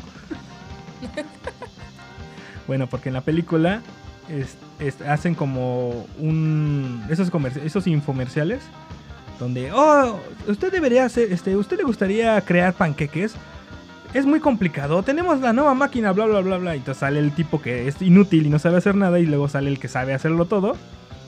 bueno, 2.68 2.88
porque 2.88 3.10
en 3.10 3.14
la 3.16 3.22
película 3.22 3.82
es- 4.30 4.56
es- 4.80 5.02
hacen 5.02 5.36
como 5.36 6.06
un 6.20 7.04
esos 7.10 7.30
esos 7.64 7.88
infomerciales 7.88 8.62
donde 9.40 9.72
oh 9.72 10.20
usted 10.48 10.72
debería 10.72 11.06
hacer 11.06 11.32
este 11.32 11.56
usted 11.56 11.78
le 11.78 11.84
gustaría 11.84 12.40
crear 12.42 12.74
panqueques 12.74 13.34
es 14.14 14.26
muy 14.26 14.40
complicado. 14.40 15.04
Tenemos 15.04 15.40
la 15.42 15.54
nueva 15.54 15.74
máquina 15.74 16.12
bla 16.12 16.26
bla 16.26 16.42
bla 16.42 16.58
bla 16.58 16.76
y 16.76 16.80
entonces 16.80 17.00
sale 17.00 17.20
el 17.20 17.32
tipo 17.32 17.62
que 17.62 17.88
es 17.88 18.02
inútil 18.02 18.46
y 18.46 18.50
no 18.50 18.60
sabe 18.60 18.78
hacer 18.78 18.96
nada 18.96 19.20
y 19.20 19.26
luego 19.26 19.48
sale 19.50 19.70
el 19.70 19.80
que 19.80 19.88
sabe 19.88 20.14
hacerlo 20.14 20.46
todo 20.46 20.76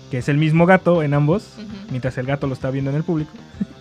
que 0.10 0.18
es 0.18 0.28
el 0.28 0.38
mismo 0.38 0.66
gato 0.66 1.04
en 1.04 1.14
ambos 1.14 1.54
mientras 1.90 2.18
el 2.18 2.26
gato 2.26 2.46
lo 2.48 2.54
está 2.54 2.70
viendo 2.72 2.90
en 2.92 2.98
el 2.98 3.04
público. 3.04 3.32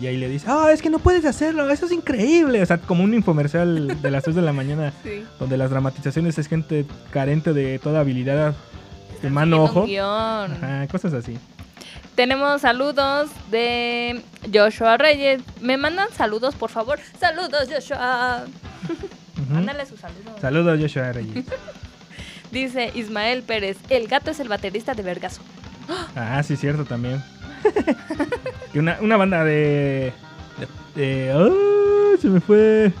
Y 0.00 0.06
ahí 0.06 0.16
le 0.16 0.28
dice 0.28 0.46
ah 0.48 0.68
es 0.72 0.80
que 0.80 0.90
no 0.90 1.00
puedes 1.00 1.24
hacerlo 1.24 1.68
eso 1.70 1.86
es 1.86 1.90
increíble 1.90 2.62
o 2.62 2.66
sea 2.66 2.78
como 2.78 3.02
un 3.02 3.14
infomercial 3.14 4.00
de 4.00 4.10
las 4.12 4.22
3 4.22 4.36
de 4.36 4.42
la 4.42 4.52
mañana 4.52 4.92
Sí. 5.02 5.24
donde 5.40 5.58
las 5.58 5.70
dramatizaciones 5.70 6.38
es 6.38 6.46
gente 6.46 6.86
carente 7.10 7.52
de 7.52 7.80
toda 7.80 7.98
habilidad 7.98 8.54
de 9.22 9.28
mano 9.30 9.56
Siguiendo 9.56 9.64
ojo. 9.64 9.80
un 9.80 9.86
guion. 9.88 10.64
Ajá, 10.64 10.86
cosas 10.86 11.14
así 11.14 11.36
Tenemos 12.18 12.62
saludos 12.62 13.30
de 13.48 14.22
Joshua 14.52 14.96
Reyes. 14.96 15.40
¿Me 15.60 15.76
mandan 15.76 16.08
saludos, 16.10 16.56
por 16.56 16.68
favor? 16.68 16.98
Saludos, 17.20 17.68
Joshua. 17.72 18.42
Ujú. 19.40 19.54
Mándale 19.54 19.86
sus 19.86 20.00
saludos. 20.00 20.32
Saludos, 20.40 20.80
Joshua 20.80 21.12
Reyes. 21.12 21.44
Dice 22.50 22.90
Ismael 22.96 23.44
Pérez, 23.44 23.76
el 23.88 24.08
gato 24.08 24.32
es 24.32 24.40
el 24.40 24.48
baterista 24.48 24.94
de 24.94 25.04
Vergazo. 25.04 25.42
Ah, 26.16 26.42
sí, 26.42 26.56
cierto 26.56 26.84
también. 26.84 27.22
una, 28.74 28.98
una 29.00 29.16
banda 29.16 29.44
de. 29.44 30.12
de, 30.96 31.00
de- 31.00 31.32
¡Ah! 31.32 32.16
se 32.20 32.26
me 32.26 32.40
fue. 32.40 32.92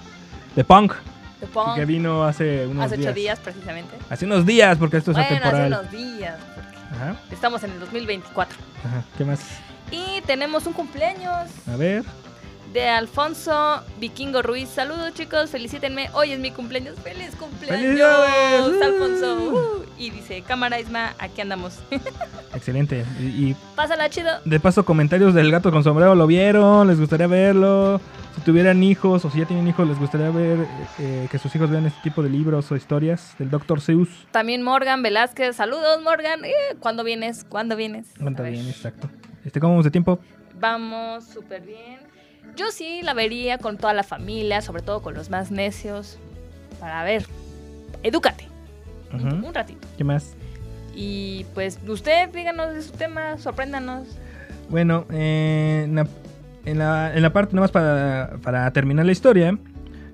De 0.54 0.62
punk. 0.62 0.92
Punk. 1.46 1.76
Que 1.76 1.84
vino 1.84 2.24
hace 2.24 2.66
unos 2.66 2.86
Hace 2.86 2.94
ocho 2.96 3.02
días. 3.04 3.14
días, 3.14 3.38
precisamente. 3.40 3.96
Hace 4.10 4.24
unos 4.26 4.44
días, 4.44 4.76
porque 4.78 4.96
esto 4.98 5.12
es 5.12 5.16
bueno, 5.16 5.28
hace 5.36 5.36
atemporal. 5.46 5.66
unos 5.80 5.90
días. 5.92 6.36
Ajá, 6.92 7.16
Estamos 7.30 7.62
en 7.64 7.72
el 7.72 7.80
2024. 7.80 8.56
ajá. 8.84 9.02
¿Qué 9.16 9.24
más? 9.24 9.40
Y 9.90 10.20
tenemos 10.22 10.66
un 10.66 10.72
cumpleaños 10.74 11.48
A 11.72 11.76
ver. 11.76 12.02
de 12.72 12.88
Alfonso 12.88 13.82
Vikingo 14.00 14.42
Ruiz. 14.42 14.68
Saludos, 14.68 15.14
chicos. 15.14 15.50
Felicítenme. 15.50 16.10
Hoy 16.14 16.32
es 16.32 16.40
mi 16.40 16.50
cumpleaños. 16.50 16.96
¡Feliz 17.02 17.30
cumpleaños! 17.38 17.80
¡Felicidades! 17.82 18.82
Alfonso. 18.82 19.36
Uh. 19.50 19.84
Y 19.98 20.10
dice, 20.10 20.42
cámara 20.42 20.78
Isma, 20.78 21.14
aquí 21.18 21.40
andamos. 21.40 21.78
Excelente. 22.54 23.04
Y, 23.20 23.24
y 23.50 23.56
Pásala 23.74 24.08
chido. 24.10 24.30
de 24.44 24.60
paso, 24.60 24.84
comentarios 24.84 25.34
del 25.34 25.50
gato 25.50 25.70
con 25.70 25.82
sombrero. 25.84 26.14
¿Lo 26.14 26.26
vieron? 26.26 26.86
¿Les 26.88 26.98
gustaría 27.00 27.26
verlo? 27.26 28.00
Si 28.38 28.44
tuvieran 28.44 28.84
hijos 28.84 29.24
o 29.24 29.30
si 29.30 29.40
ya 29.40 29.46
tienen 29.46 29.66
hijos, 29.66 29.88
¿les 29.88 29.98
gustaría 29.98 30.30
ver 30.30 30.64
eh, 31.00 31.26
que 31.28 31.38
sus 31.40 31.52
hijos 31.56 31.70
vean 31.70 31.86
este 31.86 32.00
tipo 32.02 32.22
de 32.22 32.30
libros 32.30 32.70
o 32.70 32.76
historias 32.76 33.34
del 33.36 33.50
Dr. 33.50 33.80
Seuss? 33.80 34.28
También 34.30 34.62
Morgan 34.62 35.02
Velázquez. 35.02 35.56
Saludos, 35.56 36.00
Morgan. 36.04 36.44
Eh, 36.44 36.52
¿Cuándo 36.78 37.02
vienes? 37.02 37.42
¿Cuándo 37.42 37.74
vienes? 37.74 38.14
Ver. 38.20 38.52
bien, 38.52 38.68
exacto. 38.68 39.10
Este, 39.44 39.58
¿Cómo 39.58 39.72
vamos 39.72 39.86
de 39.86 39.90
tiempo? 39.90 40.20
Vamos 40.60 41.24
súper 41.24 41.62
bien. 41.62 41.98
Yo 42.54 42.70
sí 42.70 43.02
la 43.02 43.12
vería 43.12 43.58
con 43.58 43.76
toda 43.76 43.92
la 43.92 44.04
familia, 44.04 44.62
sobre 44.62 44.82
todo 44.82 45.02
con 45.02 45.14
los 45.14 45.30
más 45.30 45.50
necios. 45.50 46.16
Para 46.78 47.02
ver, 47.02 47.26
edúcate 48.04 48.46
un 49.12 49.52
ratito. 49.52 49.88
¿Qué 49.96 50.04
más? 50.04 50.36
Y 50.94 51.44
pues 51.54 51.80
usted 51.88 52.28
díganos 52.28 52.72
de 52.72 52.82
su 52.82 52.92
tema, 52.92 53.36
sorpréndanos. 53.38 54.06
Bueno, 54.68 55.06
eh, 55.10 55.88
en, 56.70 56.78
la, 56.78 57.14
en, 57.14 57.22
la, 57.22 57.32
parte 57.32 57.54
nomás 57.54 57.70
para, 57.70 58.38
para 58.42 58.70
terminar 58.72 59.06
la 59.06 59.12
historia, 59.12 59.56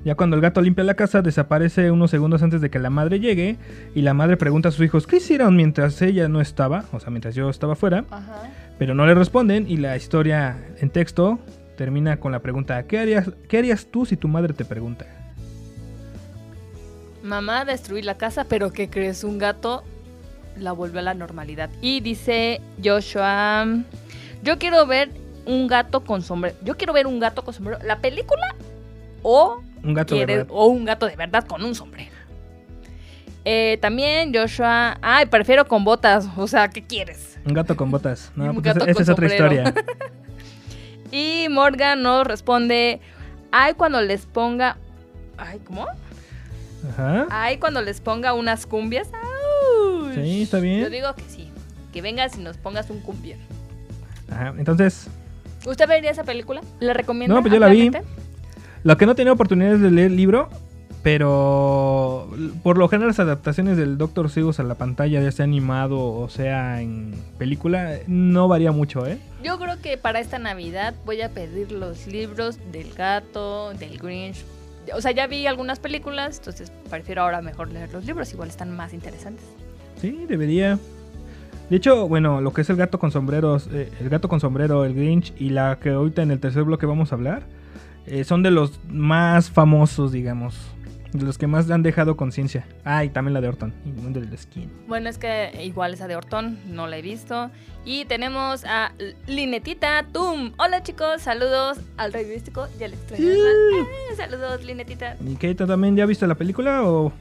ya 0.05 0.15
cuando 0.15 0.37
el 0.37 0.43
gato 0.43 0.61
limpia 0.61 0.85
la 0.85 0.95
casa, 0.95 1.23
desaparece 1.23 1.91
unos 1.91 2.11
segundos 2.11 2.43
antes 2.43 2.61
de 2.61 2.69
que 2.69 2.79
la 2.79 2.91
madre 2.91 3.21
llegue 3.21 3.57
y 3.95 4.03
la 4.03 4.13
madre 4.13 4.37
pregunta 4.37 4.69
a 4.69 4.73
sus 4.73 4.85
hijos 4.85 5.07
qué 5.07 5.17
hicieron 5.17 5.57
mientras 5.57 6.01
ella 6.03 6.29
no 6.29 6.43
estaba, 6.43 6.85
o 6.93 7.01
sea, 7.01 7.11
mientras 7.11 7.35
yo 7.35 7.49
estaba 7.49 7.75
fuera, 7.75 8.05
Ajá. 8.11 8.51
pero 8.79 8.95
no 8.95 9.07
le 9.07 9.15
responden 9.15 9.65
y 9.67 9.79
la 9.79 9.97
historia 9.97 10.59
en 10.79 10.91
texto 10.91 11.39
termina 11.77 12.19
con 12.19 12.33
la 12.33 12.41
pregunta 12.41 12.85
¿qué 12.85 12.99
harías, 12.99 13.31
qué 13.49 13.59
harías 13.59 13.87
tú 13.87 14.05
si 14.05 14.17
tu 14.17 14.29
madre 14.29 14.53
te 14.53 14.65
pregunta? 14.65 15.07
Mamá 17.23 17.65
destruir 17.65 18.05
la 18.05 18.19
casa, 18.19 18.45
pero 18.45 18.71
¿qué 18.71 18.91
crees? 18.91 19.25
Un 19.25 19.39
gato 19.39 19.83
la 20.59 20.73
volvió 20.73 21.01
a 21.01 21.03
la 21.03 21.15
normalidad. 21.15 21.71
Y 21.81 22.01
dice 22.01 22.61
Joshua, 22.85 23.67
yo 24.43 24.59
quiero 24.59 24.87
ver 24.87 25.24
un 25.47 25.67
gato 25.67 26.03
con 26.05 26.23
sombrero. 26.23 26.57
Yo 26.63 26.77
quiero 26.77 26.93
ver 26.93 27.07
un 27.07 27.19
gato 27.21 27.45
con 27.45 27.53
sombrero. 27.55 27.79
¿La 27.85 27.99
película? 28.01 28.55
O, 29.23 29.63
Un 29.83 29.95
gato 29.95 30.15
de 30.15 30.27
verdad. 30.27 30.47
o 30.51 30.67
un 30.67 30.85
gato 30.85 31.07
de 31.07 31.17
verdad 31.17 31.45
con 31.47 31.63
un 31.65 31.75
sombrero. 31.75 32.13
Eh, 33.47 33.79
también 33.83 34.33
Joshua, 34.35 34.99
ay, 35.03 35.27
prefiero 35.27 35.67
con 35.67 35.85
botas. 35.85 36.27
O 36.37 36.47
sea, 36.47 36.69
¿qué 36.69 36.83
quieres? 36.83 37.39
Un 37.45 37.53
gato 37.53 37.77
con 37.77 37.91
botas. 37.91 38.33
No, 38.37 38.45
Un 38.45 38.55
porque 38.55 38.71
gato 38.73 38.87
esa, 38.87 39.03
es 39.03 39.09
otra 39.09 39.27
historia. 39.27 39.75
Y 41.13 41.47
Morgan 41.49 42.03
nos 42.03 42.27
responde, 42.27 43.01
ay, 43.53 43.75
cuando 43.75 44.01
les 44.01 44.27
ponga... 44.27 44.79
Ay, 45.37 45.61
¿cómo? 45.65 45.87
Ajá. 46.91 47.27
Ay, 47.31 47.59
cuando 47.59 47.83
les 47.83 48.01
ponga 48.01 48.33
unas 48.35 48.67
cumbias. 48.67 49.09
¡Auch! 49.13 50.13
Sí, 50.15 50.43
está 50.43 50.59
bien. 50.59 50.81
Yo 50.81 50.91
digo 50.91 51.15
que 51.15 51.23
sí. 51.29 51.53
Que 51.93 52.03
vengas 52.03 52.37
y 52.37 52.41
nos 52.41 52.57
pongas 52.57 52.91
un 52.91 53.01
cumbia. 53.01 53.37
Ajá. 54.29 54.55
Entonces, 54.59 55.07
¿Usted 55.67 55.89
vería 55.89 56.11
esa 56.11 56.25
película? 56.25 56.61
¿Le 56.81 56.95
recomiendo? 56.95 57.35
No, 57.35 57.41
pues 57.41 57.53
yo 57.53 57.61
la 57.61 57.69
vi. 57.69 57.91
Lo 58.83 58.97
que 58.97 59.07
no 59.07 59.13
he 59.13 59.15
tenido 59.15 59.35
oportunidad 59.35 59.75
es 59.75 59.81
de 59.81 59.91
leer 59.91 60.09
el 60.09 60.17
libro, 60.17 60.51
pero 61.03 62.31
por 62.63 62.77
lo 62.77 62.89
general 62.89 63.09
las 63.09 63.19
adaptaciones 63.19 63.77
del 63.77 63.97
Dr. 63.99 64.31
Seuss 64.31 64.61
a 64.61 64.63
la 64.63 64.75
pantalla, 64.75 65.23
ya 65.23 65.33
sea 65.33 65.45
animado 65.45 65.99
o 66.03 66.29
sea 66.29 66.81
en 66.81 67.15
película, 67.39 67.99
no 68.07 68.49
varía 68.49 68.73
mucho, 68.73 69.07
¿eh? 69.07 69.19
Yo 69.43 69.59
creo 69.59 69.81
que 69.81 69.97
para 69.97 70.21
esta 70.21 70.39
Navidad 70.39 70.95
voy 71.05 71.23
a 71.23 71.29
pedir 71.31 71.73
los 71.73 72.07
libros 72.07 72.59
del 72.73 72.93
gato, 72.93 73.73
del 73.75 73.99
Grinch. 73.99 74.45
O 74.95 75.01
sea, 75.01 75.13
ya 75.13 75.27
vi 75.27 75.47
algunas 75.47 75.79
películas, 75.79 76.39
entonces 76.39 76.71
prefiero 76.91 77.23
ahora 77.23 77.41
mejor 77.41 77.71
leer 77.71 77.93
los 77.93 78.05
libros, 78.05 78.33
igual 78.33 78.49
están 78.49 78.75
más 78.77 78.93
interesantes. 78.93 79.45
Sí, 80.01 80.27
debería. 80.29 80.79
De 81.71 81.77
hecho, 81.77 82.07
bueno, 82.09 82.41
lo 82.41 82.53
que 82.53 82.61
es 82.61 82.71
el 82.71 82.77
gato 82.77 82.99
con 82.99 83.11
sombreros, 83.11 83.69
eh, 83.73 83.91
el 84.01 84.09
gato 84.09 84.29
con 84.29 84.39
sombrero, 84.39 84.85
el 84.85 84.95
Grinch 84.95 85.33
y 85.39 85.51
la 85.51 85.79
que 85.81 85.91
ahorita 85.91 86.23
en 86.23 86.31
el 86.31 86.39
tercer 86.39 86.65
bloque 86.65 86.87
vamos 86.87 87.11
a 87.11 87.15
hablar, 87.15 87.43
eh, 88.07 88.25
son 88.25 88.43
de 88.43 88.51
los 88.51 88.81
más 88.89 89.51
famosos, 89.51 90.13
digamos. 90.13 90.57
De 91.13 91.25
los 91.25 91.39
que 91.39 91.47
más 91.47 91.71
han 91.71 91.85
dejado 91.85 92.17
conciencia. 92.17 92.67
Ah, 92.85 93.05
y 93.05 93.09
también 93.09 93.35
la 93.35 93.41
de 93.41 93.49
Orton, 93.49 93.73
y 93.87 93.91
Mundo 93.91 94.21
del 94.21 94.37
Skin. 94.37 94.69
Bueno, 94.89 95.09
es 95.09 95.17
que 95.17 95.53
igual 95.63 95.95
esa 95.95 96.09
de 96.09 96.17
Orton, 96.17 96.59
no 96.67 96.89
la 96.89 96.99
he 96.99 97.03
visto. 97.03 97.51
Y 97.85 98.05
tenemos 98.07 98.65
a 98.65 98.93
Linetita 99.29 100.05
Tum. 100.13 100.53
Hola 100.59 100.83
chicos, 100.83 101.23
saludos 101.23 101.79
al 101.97 102.13
rey 102.13 102.27
místico 102.27 102.67
y 102.81 102.83
al 102.83 102.95
extraño. 102.95 103.29
Ah, 103.31 104.15
saludos, 104.17 104.65
Linetita. 104.65 105.17
¿Y 105.25 105.55
también 105.55 105.97
ya 105.97 106.05
viste 106.05 106.27
la 106.27 106.35
película 106.35 106.83
o...? 106.83 107.13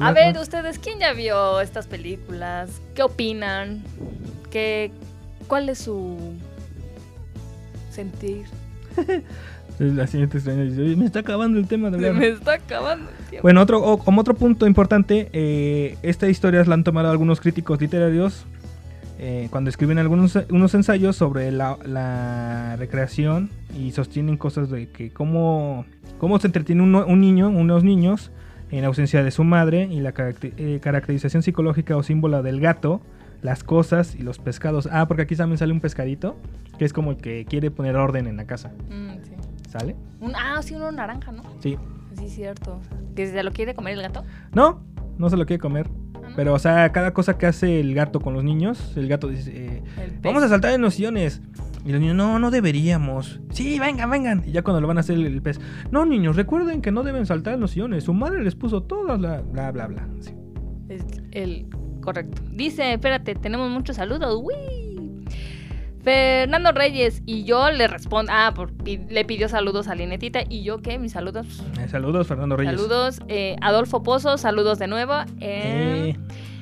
A 0.00 0.12
ver, 0.12 0.36
ustedes, 0.38 0.78
¿quién 0.78 0.98
ya 0.98 1.12
vio 1.12 1.60
estas 1.60 1.86
películas? 1.86 2.80
¿Qué 2.94 3.02
opinan? 3.02 3.82
¿Qué, 4.50 4.92
¿Cuál 5.48 5.68
es 5.68 5.78
su 5.78 6.16
sentir? 7.90 8.44
La 9.78 10.06
siguiente 10.06 10.36
extraña 10.36 10.62
dice, 10.64 10.82
"Oye, 10.82 10.94
me 10.96 11.06
está 11.06 11.20
acabando 11.20 11.58
el 11.58 11.66
tema 11.66 11.88
de 11.90 11.96
hablar". 11.96 12.12
me 12.14 12.28
está 12.28 12.52
acabando 12.54 13.08
el 13.10 13.16
tiempo. 13.30 13.42
Bueno, 13.42 13.62
otro, 13.62 13.82
o- 13.82 13.98
como 13.98 14.20
otro 14.20 14.34
punto 14.34 14.66
importante, 14.66 15.30
eh, 15.32 15.96
esta 16.02 16.28
historia 16.28 16.62
la 16.64 16.74
han 16.74 16.84
tomado 16.84 17.10
algunos 17.10 17.40
críticos 17.40 17.80
literarios 17.80 18.44
eh, 19.18 19.48
cuando 19.50 19.70
escriben 19.70 19.98
algunos 19.98 20.36
unos 20.50 20.74
ensayos 20.74 21.16
sobre 21.16 21.50
la, 21.50 21.78
la 21.86 22.76
recreación 22.78 23.48
y 23.78 23.92
sostienen 23.92 24.36
cosas 24.36 24.68
de 24.70 24.88
que 24.90 25.10
cómo, 25.10 25.86
cómo 26.18 26.38
se 26.38 26.48
entretiene 26.48 26.82
uno- 26.82 27.06
un 27.06 27.20
niño, 27.22 27.48
unos 27.48 27.82
niños, 27.82 28.30
en 28.70 28.84
ausencia 28.84 29.22
de 29.24 29.30
su 29.30 29.44
madre 29.44 29.84
y 29.90 30.00
la 30.00 30.12
eh, 30.16 30.78
caracterización 30.82 31.42
psicológica 31.42 31.96
o 31.96 32.02
símbolo 32.02 32.42
del 32.42 32.60
gato, 32.60 33.00
las 33.42 33.64
cosas 33.64 34.14
y 34.14 34.22
los 34.22 34.38
pescados. 34.38 34.88
Ah, 34.92 35.06
porque 35.08 35.22
aquí 35.22 35.34
también 35.36 35.58
sale 35.58 35.72
un 35.72 35.80
pescadito, 35.80 36.36
que 36.78 36.84
es 36.84 36.92
como 36.92 37.12
el 37.12 37.16
que 37.16 37.44
quiere 37.46 37.70
poner 37.70 37.96
orden 37.96 38.26
en 38.26 38.36
la 38.36 38.44
casa. 38.46 38.70
Mm, 38.90 39.22
sí. 39.24 39.32
¿Sale? 39.70 39.96
Un- 40.20 40.34
ah, 40.36 40.60
sí, 40.62 40.74
uno 40.74 40.90
naranja, 40.92 41.32
¿no? 41.32 41.42
Sí. 41.60 41.76
Sí, 42.18 42.28
cierto. 42.28 42.80
¿Que 43.14 43.26
se 43.26 43.42
lo 43.42 43.52
quiere 43.52 43.74
comer 43.74 43.94
el 43.94 44.02
gato? 44.02 44.24
No, 44.52 44.82
no 45.16 45.30
se 45.30 45.36
lo 45.36 45.46
quiere 45.46 45.60
comer. 45.60 45.88
Ah, 46.14 46.28
¿no? 46.30 46.36
Pero, 46.36 46.54
o 46.54 46.58
sea, 46.58 46.90
cada 46.92 47.12
cosa 47.14 47.38
que 47.38 47.46
hace 47.46 47.80
el 47.80 47.94
gato 47.94 48.20
con 48.20 48.34
los 48.34 48.44
niños, 48.44 48.92
el 48.96 49.08
gato 49.08 49.28
dice, 49.28 49.52
eh, 49.54 49.82
El 50.02 50.18
vamos 50.20 50.42
a 50.42 50.48
saltar 50.48 50.72
en 50.72 50.80
los 50.82 50.94
sillones. 50.94 51.40
Y 51.84 51.92
los 51.92 52.00
niños, 52.00 52.16
no, 52.16 52.38
no 52.38 52.50
deberíamos. 52.50 53.40
Sí, 53.50 53.78
vengan, 53.78 54.10
vengan. 54.10 54.42
Y 54.46 54.52
ya 54.52 54.62
cuando 54.62 54.80
lo 54.80 54.86
van 54.88 54.98
a 54.98 55.00
hacer 55.00 55.16
el, 55.16 55.40
pez, 55.42 55.60
no, 55.90 56.04
niños, 56.04 56.36
recuerden 56.36 56.82
que 56.82 56.90
no 56.92 57.02
deben 57.02 57.26
saltar 57.26 57.54
en 57.54 57.60
los 57.60 57.70
sillones. 57.70 58.04
Su 58.04 58.12
madre 58.14 58.42
les 58.42 58.54
puso 58.54 58.82
todas 58.82 59.20
la, 59.20 59.40
bla, 59.40 59.70
bla, 59.70 59.86
bla. 59.86 60.08
Sí. 60.20 60.34
Es 60.88 61.04
el 61.32 61.66
correcto. 62.02 62.42
Dice, 62.52 62.92
espérate, 62.94 63.34
tenemos 63.34 63.70
muchos 63.70 63.96
saludos. 63.96 64.40
¡Uy! 64.42 64.80
Fernando 66.02 66.72
Reyes 66.72 67.22
y 67.26 67.44
yo 67.44 67.70
le 67.70 67.86
respondo, 67.86 68.32
ah, 68.34 68.54
le 68.86 69.24
pidió 69.26 69.48
saludos 69.48 69.86
a 69.88 69.94
Linetita 69.94 70.40
y 70.48 70.62
yo 70.62 70.80
qué, 70.80 70.98
mis 70.98 71.12
saludos. 71.12 71.62
Eh, 71.78 71.88
saludos, 71.88 72.26
Fernando 72.26 72.56
Reyes. 72.56 72.74
Saludos, 72.80 73.20
eh, 73.28 73.56
Adolfo 73.60 74.02
Pozo, 74.02 74.38
saludos 74.38 74.78
de 74.78 74.86
nuevo. 74.86 75.12
Eh, 75.40 76.14
Eh, 76.14 76.16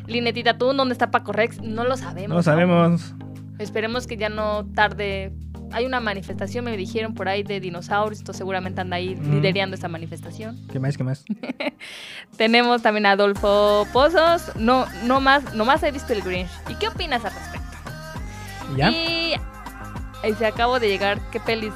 Linetita, 0.08 0.58
¿tú 0.58 0.72
dónde 0.72 0.92
está 0.92 1.10
Paco 1.10 1.32
Rex? 1.32 1.60
No 1.62 1.84
lo 1.84 1.96
sabemos. 1.96 2.30
no 2.30 2.34
lo 2.36 2.42
sabemos. 2.42 3.14
Esperemos 3.58 4.06
que 4.06 4.16
ya 4.16 4.28
no 4.28 4.64
tarde. 4.74 5.32
Hay 5.70 5.84
una 5.84 6.00
manifestación, 6.00 6.64
me 6.64 6.76
dijeron 6.76 7.12
por 7.14 7.28
ahí, 7.28 7.42
de 7.42 7.60
dinosaurios. 7.60 8.20
Entonces 8.20 8.38
seguramente 8.38 8.80
anda 8.80 8.96
ahí 8.96 9.14
Mm. 9.16 9.34
liderando 9.42 9.74
esta 9.74 9.88
manifestación. 9.88 10.56
¿Qué 10.72 10.78
más, 10.80 10.96
qué 10.96 11.04
más? 11.04 11.24
Tenemos 12.36 12.82
también 12.82 13.06
a 13.06 13.12
Adolfo 13.12 13.86
Pozos. 13.92 14.52
No, 14.56 14.86
no 15.04 15.20
más, 15.20 15.54
nomás 15.54 15.82
he 15.82 15.90
visto 15.90 16.12
el 16.12 16.22
Grinch. 16.22 16.48
¿Y 16.68 16.74
qué 16.76 16.88
opinas 16.88 17.24
al 17.24 17.32
respecto? 17.32 17.68
¿Y 18.74 18.76
¿Ya? 18.78 18.90
Y 18.90 19.34
ahí 20.22 20.34
se 20.38 20.46
acabo 20.46 20.78
de 20.80 20.88
llegar. 20.88 21.20
¿Qué 21.30 21.40
pelis? 21.40 21.72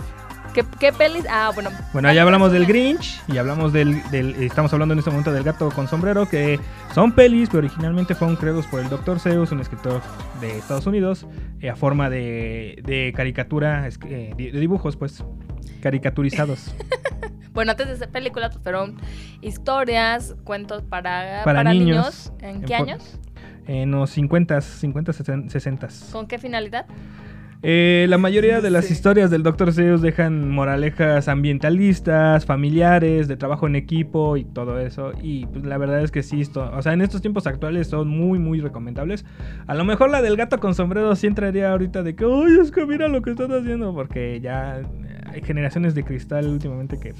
¿Qué, 0.54 0.64
qué 0.78 0.92
pelis? 0.92 1.24
Ah, 1.30 1.50
bueno. 1.54 1.70
Bueno, 1.92 2.12
ya 2.12 2.22
hablamos 2.22 2.52
del 2.52 2.66
Grinch 2.66 3.20
y 3.26 3.38
hablamos 3.38 3.72
del, 3.72 4.02
del- 4.10 4.34
Estamos 4.42 4.72
hablando 4.72 4.92
en 4.92 4.98
este 4.98 5.10
momento 5.10 5.32
del 5.32 5.42
gato 5.44 5.70
con 5.70 5.88
sombrero, 5.88 6.28
que 6.28 6.60
son 6.94 7.12
pelis 7.12 7.48
que 7.48 7.56
originalmente 7.56 8.14
fueron 8.14 8.36
creados 8.36 8.66
por 8.66 8.80
el 8.80 8.88
Dr. 8.90 9.18
Seuss, 9.18 9.50
un 9.52 9.60
escritor 9.60 10.02
de 10.40 10.58
Estados 10.58 10.86
Unidos, 10.86 11.26
eh, 11.60 11.70
a 11.70 11.76
forma 11.76 12.10
de, 12.10 12.82
de 12.84 13.12
caricatura, 13.16 13.88
eh, 14.08 14.34
de 14.36 14.50
dibujos, 14.60 14.96
pues, 14.96 15.24
caricaturizados. 15.80 16.74
Bueno, 17.54 17.72
antes 17.72 17.86
de 17.86 17.96
ser 17.98 18.08
películas, 18.08 18.52
pues 18.52 18.62
fueron 18.62 18.96
historias, 19.42 20.34
cuentos 20.42 20.82
para, 20.84 21.42
Para 21.44 21.58
para, 21.58 21.74
niños. 21.74 22.32
niños. 22.32 22.32
¿En 22.40 22.56
En 22.56 22.62
qué 22.62 22.74
fo- 22.78 22.80
años? 22.82 23.18
en 23.66 23.90
los 23.90 24.08
50, 24.08 24.58
50, 24.62 25.12
60. 25.12 25.88
¿Con 26.12 26.26
qué 26.26 26.38
finalidad? 26.38 26.86
Eh, 27.64 28.06
la 28.08 28.18
mayoría 28.18 28.60
de 28.60 28.70
las 28.70 28.90
historias 28.90 29.30
del 29.30 29.44
Dr. 29.44 29.72
Seuss 29.72 30.02
dejan 30.02 30.50
moralejas 30.50 31.28
ambientalistas, 31.28 32.44
familiares, 32.44 33.28
de 33.28 33.36
trabajo 33.36 33.68
en 33.68 33.76
equipo 33.76 34.36
y 34.36 34.44
todo 34.44 34.80
eso. 34.80 35.12
Y 35.22 35.46
pues, 35.46 35.64
la 35.64 35.78
verdad 35.78 36.02
es 36.02 36.10
que 36.10 36.24
sí, 36.24 36.40
esto, 36.40 36.68
o 36.74 36.82
sea, 36.82 36.92
en 36.92 37.02
estos 37.02 37.20
tiempos 37.22 37.46
actuales 37.46 37.86
son 37.86 38.08
muy, 38.08 38.40
muy 38.40 38.60
recomendables. 38.60 39.24
A 39.68 39.74
lo 39.74 39.84
mejor 39.84 40.10
la 40.10 40.22
del 40.22 40.36
gato 40.36 40.58
con 40.58 40.74
sombrero 40.74 41.14
sí 41.14 41.28
entraría 41.28 41.70
ahorita 41.70 42.02
de 42.02 42.16
que, 42.16 42.24
¡ay, 42.24 42.58
es 42.60 42.72
que 42.72 42.84
mira 42.84 43.06
lo 43.06 43.22
que 43.22 43.30
estás 43.30 43.48
haciendo! 43.50 43.94
Porque 43.94 44.40
ya 44.40 44.80
eh, 44.80 44.84
hay 45.26 45.40
generaciones 45.42 45.94
de 45.94 46.02
cristal 46.02 46.46
últimamente 46.48 46.98
que... 46.98 47.14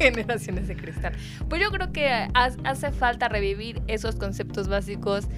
Generaciones 0.00 0.68
de 0.68 0.76
cristal. 0.76 1.12
Pues 1.48 1.60
yo 1.62 1.70
creo 1.70 1.92
que 1.92 2.08
ha- 2.08 2.28
hace 2.64 2.90
falta 2.92 3.28
revivir 3.28 3.80
esos 3.88 4.16
conceptos 4.16 4.68
básicos 4.68 5.28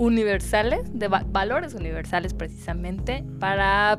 universales, 0.00 0.80
de 0.98 1.08
va- 1.08 1.24
valores 1.30 1.74
universales 1.74 2.32
precisamente, 2.32 3.22
para 3.38 3.98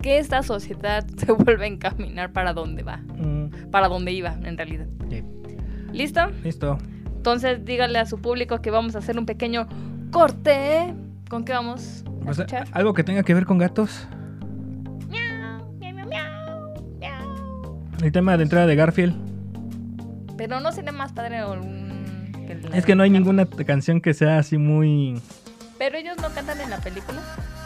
que 0.00 0.18
esta 0.18 0.42
sociedad 0.42 1.06
se 1.18 1.32
vuelva 1.32 1.64
a 1.64 1.66
encaminar 1.66 2.32
para 2.32 2.54
donde 2.54 2.82
va, 2.82 2.96
mm, 2.96 3.70
para 3.70 3.88
donde 3.88 4.12
iba 4.12 4.32
en 4.42 4.56
realidad. 4.56 4.86
sí. 5.10 5.22
¿Listo? 5.92 6.20
Listo. 6.42 6.78
Entonces 7.16 7.64
dígale 7.64 7.98
a 7.98 8.06
su 8.06 8.18
público 8.20 8.60
que 8.62 8.70
vamos 8.70 8.94
a 8.96 8.98
hacer 8.98 9.18
un 9.18 9.26
pequeño 9.26 9.66
corte. 10.10 10.94
¿Con 11.28 11.44
qué 11.44 11.52
vamos 11.52 12.04
a 12.06 12.10
Pues, 12.24 12.38
escuchar? 12.38 12.68
algo 12.72 12.94
que 12.94 13.02
tenga 13.04 13.22
que 13.22 13.34
ver 13.34 13.44
con 13.46 13.58
gatos. 13.58 14.08
El 18.02 18.12
tema 18.12 18.36
de 18.36 18.42
entrada 18.44 18.66
de 18.66 18.76
Garfield. 18.76 19.14
Pero 20.36 20.60
no 20.60 20.70
sería 20.70 20.92
más 20.92 21.12
padre 21.12 21.44
un... 21.46 21.85
Es 22.72 22.84
que 22.84 22.94
no 22.94 23.02
hay 23.02 23.10
ninguna 23.10 23.46
canción 23.46 24.00
que 24.00 24.14
sea 24.14 24.38
así 24.38 24.58
muy... 24.58 25.20
Pero 25.78 25.98
ellos 25.98 26.16
no 26.16 26.30
cantan 26.30 26.60
en 26.60 26.70
la 26.70 26.78
película. 26.78 27.20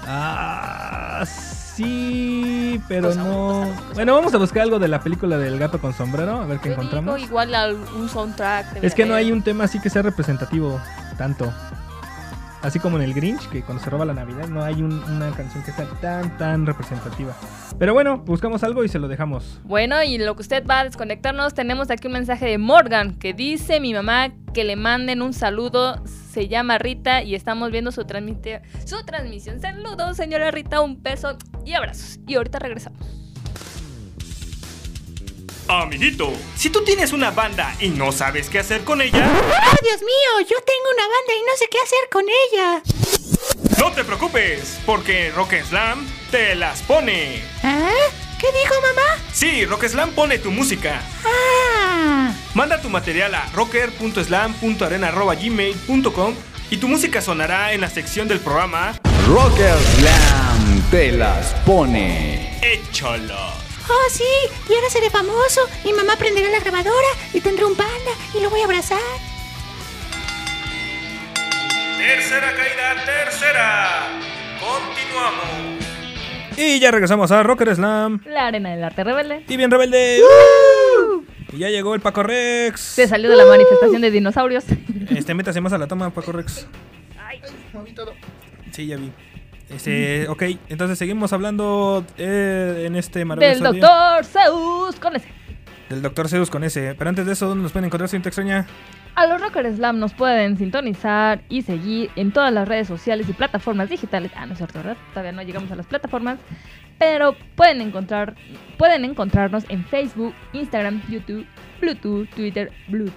Ah, 0.06 1.24
sí, 1.26 2.80
pero 2.88 3.08
Pues 3.08 3.16
no. 3.16 3.66
Bueno, 3.94 4.14
vamos 4.14 4.34
a 4.34 4.38
buscar 4.38 4.62
algo 4.62 4.78
de 4.78 4.88
la 4.88 5.00
película 5.00 5.38
del 5.38 5.58
gato 5.58 5.80
con 5.80 5.92
sombrero, 5.94 6.40
a 6.40 6.46
ver 6.46 6.58
qué 6.58 6.68
Yo 6.70 6.74
encontramos. 6.74 7.14
digo 7.16 7.28
igual 7.28 7.54
a 7.54 7.68
un 7.68 8.08
soundtrack. 8.08 8.82
Es 8.82 8.94
que 8.94 9.06
no 9.06 9.14
hay 9.14 9.30
un 9.30 9.42
tema 9.42 9.64
así 9.64 9.78
que 9.80 9.90
sea 9.90 10.02
representativo 10.02 10.80
tanto. 11.16 11.52
Así 12.62 12.78
como 12.78 12.98
en 12.98 13.02
el 13.04 13.14
Grinch, 13.14 13.48
que 13.48 13.62
cuando 13.62 13.82
se 13.82 13.88
roba 13.88 14.04
la 14.04 14.12
Navidad 14.12 14.48
no 14.48 14.62
hay 14.62 14.82
un- 14.82 15.02
una 15.04 15.30
canción 15.30 15.62
que 15.64 15.72
sea 15.72 15.86
tan, 16.00 16.36
tan 16.36 16.66
representativa. 16.66 17.34
Pero 17.78 17.94
bueno, 17.94 18.18
buscamos 18.18 18.62
algo 18.62 18.84
y 18.84 18.88
se 18.88 18.98
lo 18.98 19.08
dejamos. 19.08 19.60
Bueno, 19.64 20.02
y 20.02 20.18
lo 20.18 20.36
que 20.36 20.42
usted 20.42 20.66
va 20.66 20.80
a 20.80 20.84
desconectarnos, 20.84 21.54
tenemos 21.54 21.90
aquí 21.90 22.06
un 22.08 22.12
mensaje 22.12 22.46
de 22.46 22.58
Morgan 22.58 23.14
que 23.14 23.32
dice 23.32 23.80
mi 23.80 23.94
mamá 23.94 24.28
que 24.52 24.64
le 24.64 24.76
manden 24.76 25.22
un 25.22 25.32
saludo. 25.32 26.02
Se 26.06 26.48
llama 26.48 26.76
Rita 26.78 27.22
y 27.22 27.34
estamos 27.34 27.70
viendo 27.70 27.90
su, 27.92 28.02
su 28.02 29.04
transmisión. 29.04 29.60
Saludos, 29.60 30.16
señora 30.16 30.50
Rita, 30.50 30.80
un 30.82 31.02
beso 31.02 31.36
y 31.64 31.72
abrazos. 31.72 32.20
Y 32.26 32.34
ahorita 32.34 32.58
regresamos. 32.58 33.19
Amiguito, 35.70 36.34
si 36.56 36.68
tú 36.68 36.82
tienes 36.82 37.12
una 37.12 37.30
banda 37.30 37.76
y 37.78 37.90
no 37.90 38.10
sabes 38.10 38.50
qué 38.50 38.58
hacer 38.58 38.82
con 38.82 39.00
ella, 39.00 39.24
¡Oh, 39.24 39.76
Dios 39.84 40.00
mío! 40.00 40.40
Yo 40.40 40.56
tengo 40.62 40.90
una 40.92 41.06
banda 41.06 41.32
y 41.32 41.42
no 41.46 41.52
sé 41.56 41.68
qué 41.70 41.78
hacer 41.78 42.08
con 42.10 42.24
ella. 42.28 42.82
no 43.78 43.92
te 43.92 44.02
preocupes, 44.02 44.80
porque 44.84 45.30
Rock 45.30 45.54
Slam 45.68 46.04
te 46.32 46.56
las 46.56 46.82
pone. 46.82 47.44
¿Ah? 47.62 47.88
¿Qué 48.40 48.48
dijo 48.50 48.74
mamá? 48.82 49.16
Sí, 49.32 49.64
Rock 49.64 49.84
Slam 49.86 50.10
pone 50.10 50.38
tu 50.38 50.50
música. 50.50 51.00
¡Ah! 51.24 52.32
Manda 52.54 52.82
tu 52.82 52.90
material 52.90 53.32
a 53.36 53.46
rocker.slam.arena.gmail.com 53.54 56.34
y 56.70 56.76
tu 56.78 56.88
música 56.88 57.22
sonará 57.22 57.72
en 57.74 57.80
la 57.80 57.88
sección 57.88 58.26
del 58.26 58.40
programa 58.40 58.98
Rocker 59.28 59.78
Slam 59.78 60.82
te 60.90 61.12
las 61.12 61.54
pone. 61.64 62.58
Échalo. 62.60 63.59
¡Oh, 63.92 64.10
sí! 64.10 64.24
Y 64.68 64.74
ahora 64.74 64.88
seré 64.88 65.10
famoso. 65.10 65.62
Mi 65.84 65.92
mamá 65.92 66.14
prenderá 66.16 66.48
la 66.48 66.60
grabadora 66.60 67.08
y 67.32 67.40
tendré 67.40 67.64
un 67.64 67.74
panda 67.74 68.12
y 68.32 68.40
lo 68.40 68.48
voy 68.48 68.60
a 68.60 68.64
abrazar. 68.64 68.98
Tercera 71.98 72.54
caída, 72.54 73.04
tercera. 73.04 74.08
Continuamos. 74.60 75.84
Y 76.56 76.78
ya 76.78 76.92
regresamos 76.92 77.32
a 77.32 77.42
Rocker 77.42 77.74
Slam. 77.74 78.22
La 78.26 78.46
arena 78.46 78.70
del 78.70 78.84
arte 78.84 79.02
rebelde. 79.02 79.44
Y 79.48 79.56
bien 79.56 79.70
rebelde. 79.70 80.20
Y 81.52 81.58
ya 81.58 81.68
llegó 81.68 81.94
el 81.96 82.00
Paco 82.00 82.22
Rex. 82.22 82.80
Se 82.80 83.08
salió 83.08 83.28
de 83.28 83.36
la 83.36 83.44
manifestación 83.44 84.02
de 84.02 84.10
dinosaurios. 84.10 84.64
Este, 85.10 85.34
métase 85.34 85.60
más 85.60 85.72
a 85.72 85.78
la 85.78 85.88
toma, 85.88 86.10
Paco 86.10 86.30
Rex. 86.32 86.66
Sí, 88.70 88.86
ya 88.86 88.96
vi. 88.96 89.10
Este, 89.70 90.28
ok, 90.28 90.42
entonces 90.68 90.98
seguimos 90.98 91.32
hablando 91.32 92.04
eh, 92.18 92.84
en 92.86 92.96
este 92.96 93.20
Del 93.20 93.28
maravilloso 93.28 93.72
día 93.72 93.82
doctor 93.82 94.24
Zeus 94.24 94.96
con 94.98 95.16
ese. 95.16 95.28
del 95.88 96.02
Dr. 96.02 96.28
Zeus 96.28 96.50
con 96.50 96.64
ese. 96.64 96.94
Pero 96.96 97.08
antes 97.08 97.24
de 97.24 97.32
eso, 97.32 97.48
¿dónde 97.48 97.62
nos 97.62 97.72
pueden 97.72 97.86
encontrar, 97.86 98.08
Cinta 98.08 98.28
Extraña? 98.28 98.66
A 99.16 99.26
los 99.26 99.40
Rocker 99.40 99.72
Slam 99.74 99.98
nos 99.98 100.12
pueden 100.14 100.56
sintonizar 100.56 101.42
y 101.48 101.62
seguir 101.62 102.10
en 102.16 102.32
todas 102.32 102.52
las 102.52 102.66
redes 102.68 102.86
sociales 102.88 103.28
y 103.28 103.32
plataformas 103.32 103.88
digitales. 103.90 104.30
Ah, 104.36 104.46
no 104.46 104.52
es 104.52 104.58
cierto, 104.58 104.78
¿verdad? 104.78 104.96
Todavía 105.10 105.32
no 105.32 105.42
llegamos 105.42 105.70
a 105.72 105.76
las 105.76 105.86
plataformas. 105.86 106.38
Pero 106.98 107.34
pueden 107.56 107.80
encontrar, 107.80 108.36
pueden 108.76 109.04
encontrarnos 109.04 109.64
en 109.68 109.84
Facebook, 109.84 110.34
Instagram, 110.52 111.02
YouTube, 111.08 111.46
Bluetooth, 111.80 112.28
Twitter, 112.30 112.70
Blue, 112.88 113.10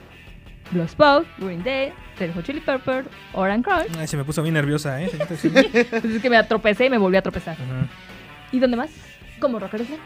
Blogspot, 0.71 1.25
Green 1.39 1.63
Day, 1.63 1.91
Red 2.27 2.35
Hot 2.35 2.45
Chili 2.45 2.59
Pepper, 2.61 3.05
Orange 3.33 3.63
Crush. 3.63 3.97
Ay, 3.97 4.07
se 4.07 4.17
me 4.17 4.23
puso 4.23 4.41
bien 4.41 4.53
nerviosa, 4.53 5.01
¿eh? 5.01 5.05
Extraña? 5.05 5.63
Pues 5.89 6.05
es 6.05 6.21
que 6.21 6.29
me 6.29 6.37
atropecé 6.37 6.85
y 6.85 6.89
me 6.89 6.97
volví 6.97 7.17
a 7.17 7.21
tropezar. 7.21 7.57
¿Y 8.51 8.59
dónde 8.59 8.77
más? 8.77 8.91
Como 9.39 9.59
Rocker 9.59 9.85
Slam. 9.85 9.99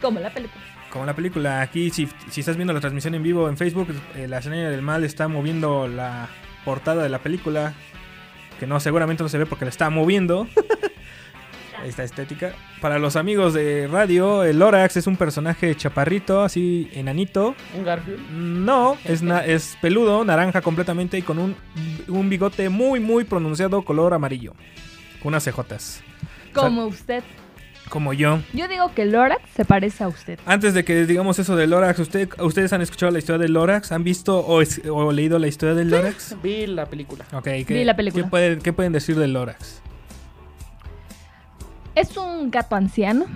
Como 0.02 0.18
la 0.18 0.30
película. 0.30 0.60
Como 0.90 1.06
la 1.06 1.14
película, 1.14 1.60
aquí 1.60 1.90
si, 1.90 2.08
si 2.30 2.40
estás 2.40 2.56
viendo 2.56 2.72
la 2.72 2.80
transmisión 2.80 3.14
en 3.14 3.22
vivo 3.22 3.48
en 3.48 3.56
Facebook, 3.56 3.86
eh, 4.16 4.26
la 4.26 4.42
señora 4.42 4.70
del 4.70 4.82
mal 4.82 5.04
está 5.04 5.28
moviendo 5.28 5.86
la 5.86 6.28
portada 6.64 7.04
de 7.04 7.08
la 7.08 7.20
película, 7.20 7.72
que 8.58 8.66
no, 8.66 8.80
seguramente 8.80 9.22
no 9.22 9.28
se 9.28 9.38
ve 9.38 9.46
porque 9.46 9.64
la 9.64 9.70
está 9.70 9.90
moviendo. 9.90 10.48
Esta 11.84 12.02
estética. 12.02 12.52
Para 12.80 12.98
los 12.98 13.14
amigos 13.16 13.52
de 13.54 13.86
radio, 13.90 14.42
el 14.44 14.58
Lorax 14.58 14.96
es 14.96 15.06
un 15.06 15.16
personaje 15.16 15.74
chaparrito, 15.74 16.42
así 16.42 16.88
enanito. 16.94 17.54
Un 17.76 17.84
Garfield. 17.84 18.20
No, 18.30 18.96
es, 19.04 19.22
na- 19.22 19.44
es 19.44 19.76
peludo, 19.82 20.24
naranja 20.24 20.62
completamente 20.62 21.18
y 21.18 21.22
con 21.22 21.38
un, 21.38 21.54
un 22.08 22.30
bigote 22.30 22.68
muy, 22.70 23.00
muy 23.00 23.24
pronunciado 23.24 23.82
color 23.82 24.14
amarillo. 24.14 24.54
Con 25.22 25.28
unas 25.28 25.44
cejotas. 25.44 26.02
Como 26.54 26.86
usted. 26.86 27.22
Como 27.90 28.14
yo. 28.14 28.40
Yo 28.54 28.66
digo 28.66 28.94
que 28.94 29.04
Lorax 29.04 29.42
se 29.54 29.66
parece 29.66 30.04
a 30.04 30.08
usted. 30.08 30.38
Antes 30.46 30.72
de 30.72 30.84
que 30.84 31.04
digamos 31.04 31.38
eso 31.38 31.54
del 31.54 31.68
Lorax, 31.68 31.98
¿usted, 31.98 32.30
¿ustedes 32.40 32.72
han 32.72 32.80
escuchado 32.80 33.12
la 33.12 33.18
historia 33.18 33.38
del 33.38 33.52
Lorax? 33.52 33.92
¿Han 33.92 34.04
visto 34.04 34.38
o, 34.38 34.62
es- 34.62 34.80
o 34.90 35.12
leído 35.12 35.38
la 35.38 35.48
historia 35.48 35.74
del 35.74 35.90
Lorax? 35.90 36.34
Vi 36.42 36.66
la 36.66 36.86
película. 36.86 37.26
Ok, 37.34 37.44
¿qué, 37.44 37.64
Vi 37.68 37.84
la 37.84 37.94
película. 37.94 38.24
¿qué, 38.24 38.30
pueden, 38.30 38.58
qué 38.60 38.72
pueden 38.72 38.92
decir 38.92 39.16
del 39.16 39.34
Lorax? 39.34 39.82
Es 41.94 42.16
un 42.16 42.50
gato 42.50 42.76
anciano. 42.76 43.26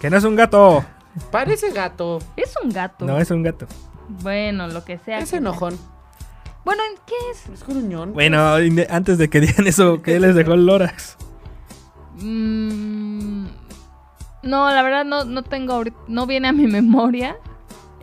Que 0.00 0.10
no 0.10 0.16
es 0.16 0.24
un 0.24 0.36
gato. 0.36 0.84
Parece 1.30 1.70
gato. 1.70 2.18
Es 2.36 2.54
un 2.62 2.70
gato. 2.70 3.04
No, 3.04 3.18
es 3.18 3.30
un 3.30 3.42
gato. 3.42 3.66
Bueno, 4.22 4.66
lo 4.68 4.84
que 4.84 4.98
sea. 4.98 5.18
Es 5.18 5.24
que 5.24 5.30
sea. 5.30 5.38
enojón. 5.38 5.78
Bueno, 6.64 6.82
¿qué 7.06 7.14
es? 7.30 7.48
Es 7.48 7.66
gruñón. 7.66 8.12
Bueno, 8.14 8.56
antes 8.90 9.18
de 9.18 9.28
que 9.30 9.40
digan 9.40 9.66
eso, 9.66 10.02
¿qué 10.02 10.18
les 10.18 10.34
dejó 10.34 10.54
el 10.54 10.66
Lorax? 10.66 11.16
Mm, 12.16 13.46
no, 14.42 14.70
la 14.70 14.82
verdad 14.82 15.04
no, 15.04 15.24
no 15.24 15.42
tengo 15.42 15.74
ahorita- 15.74 15.98
no 16.08 16.26
viene 16.26 16.48
a 16.48 16.52
mi 16.52 16.66
memoria 16.66 17.36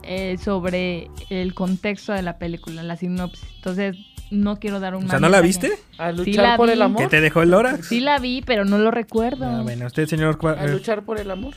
eh, 0.03 0.37
sobre 0.37 1.09
el 1.29 1.53
contexto 1.53 2.13
de 2.13 2.21
la 2.21 2.37
película, 2.37 2.83
la 2.83 2.97
sinopsis. 2.97 3.47
Entonces, 3.55 3.97
no 4.31 4.59
quiero 4.59 4.79
dar 4.79 4.95
un 4.95 5.05
O 5.05 5.09
sea, 5.09 5.19
¿no 5.19 5.29
la 5.29 5.41
viste? 5.41 5.71
A 5.97 6.11
Sí 6.11 6.17
luchar 6.17 6.43
la 6.43 6.57
por 6.57 6.67
vi. 6.67 6.73
el 6.73 6.81
amor. 6.81 7.01
¿Qué 7.03 7.07
te 7.07 7.21
dejó 7.21 7.41
el 7.43 7.51
Lorax? 7.51 7.87
Sí 7.87 7.99
la 7.99 8.17
vi, 8.19 8.41
pero 8.41 8.65
no 8.65 8.77
lo 8.77 8.89
recuerdo. 8.91 9.45
Ah, 9.45 9.61
bueno, 9.61 9.85
usted, 9.85 10.07
señor. 10.07 10.37
cua- 10.37 10.57
A 10.57 10.65
eh, 10.65 10.69
luchar 10.71 11.03
por 11.03 11.19
el 11.19 11.29
amor. 11.29 11.53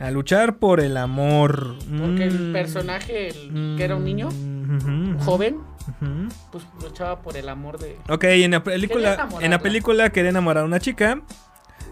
A 0.00 0.10
luchar 0.10 0.56
por 0.56 0.80
el 0.80 0.96
amor. 0.96 1.76
Porque 1.98 2.24
el 2.24 2.50
Mm. 2.50 2.52
personaje, 2.52 3.28
el 3.28 3.74
que 3.78 3.84
era 3.84 3.94
un 3.96 4.04
niño, 4.04 4.28
un 4.28 5.14
ujú, 5.16 5.24
joven, 5.24 5.58
pues 6.50 6.64
luchaba 6.82 7.22
por 7.22 7.36
el 7.36 7.48
amor 7.48 7.78
de. 7.78 7.96
Ok, 8.08 8.24
en 8.24 8.50
la 8.50 8.62
película, 8.64 9.28
en 9.40 9.50
la 9.50 9.58
película 9.60 10.10
quería 10.10 10.30
enamorar 10.30 10.64
a 10.64 10.66
una 10.66 10.80
chica. 10.80 11.22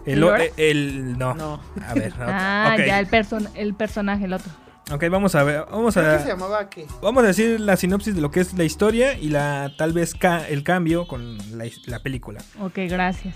El, 0.05 0.13
¿El 0.17 0.23
o- 0.23 0.31
Lorax? 0.31 0.53
el- 0.57 1.17
no. 1.17 1.33
No. 1.33 1.61
A 1.87 1.93
ver, 1.93 2.13
Ah, 2.19 2.75
ok. 2.77 2.85
ya 2.85 2.99
el, 2.99 3.07
person 3.07 3.47
el 3.55 3.73
personaje, 3.73 4.25
el 4.25 4.33
otro. 4.33 4.51
Ok, 4.91 5.05
vamos 5.09 5.33
a 5.35 5.43
ver, 5.43 5.65
vamos 5.71 5.93
Creo 5.93 6.17
que 6.17 6.23
se 6.23 6.31
a 6.31 6.33
llamaba 6.35 6.69
qué? 6.69 6.85
vamos 7.01 7.23
a 7.23 7.27
decir 7.27 7.59
la 7.59 7.77
sinopsis 7.77 8.15
de 8.15 8.21
lo 8.21 8.31
que 8.31 8.41
es 8.41 8.53
la 8.53 8.63
historia 8.65 9.17
y 9.17 9.29
la 9.29 9.71
tal 9.77 9.93
vez 9.93 10.13
ca- 10.13 10.47
el 10.47 10.63
cambio 10.63 11.07
con 11.07 11.37
la, 11.57 11.65
la 11.85 11.99
película. 11.99 12.41
Ok, 12.61 12.73
gracias. 12.89 13.33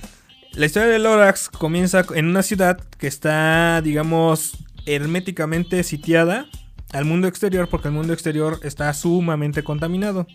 La 0.52 0.66
historia 0.66 0.90
de 0.90 1.00
Lorax 1.00 1.50
comienza 1.50 2.04
en 2.16 2.28
una 2.28 2.44
ciudad 2.44 2.80
que 2.98 3.08
está, 3.08 3.82
digamos, 3.82 4.58
herméticamente 4.86 5.84
sitiada 5.84 6.48
al 6.92 7.06
mundo 7.06 7.28
exterior 7.28 7.70
porque 7.70 7.88
el 7.88 7.94
mundo 7.94 8.14
exterior 8.14 8.60
está 8.64 8.94
sumamente 8.94 9.64
contaminado. 9.64 10.28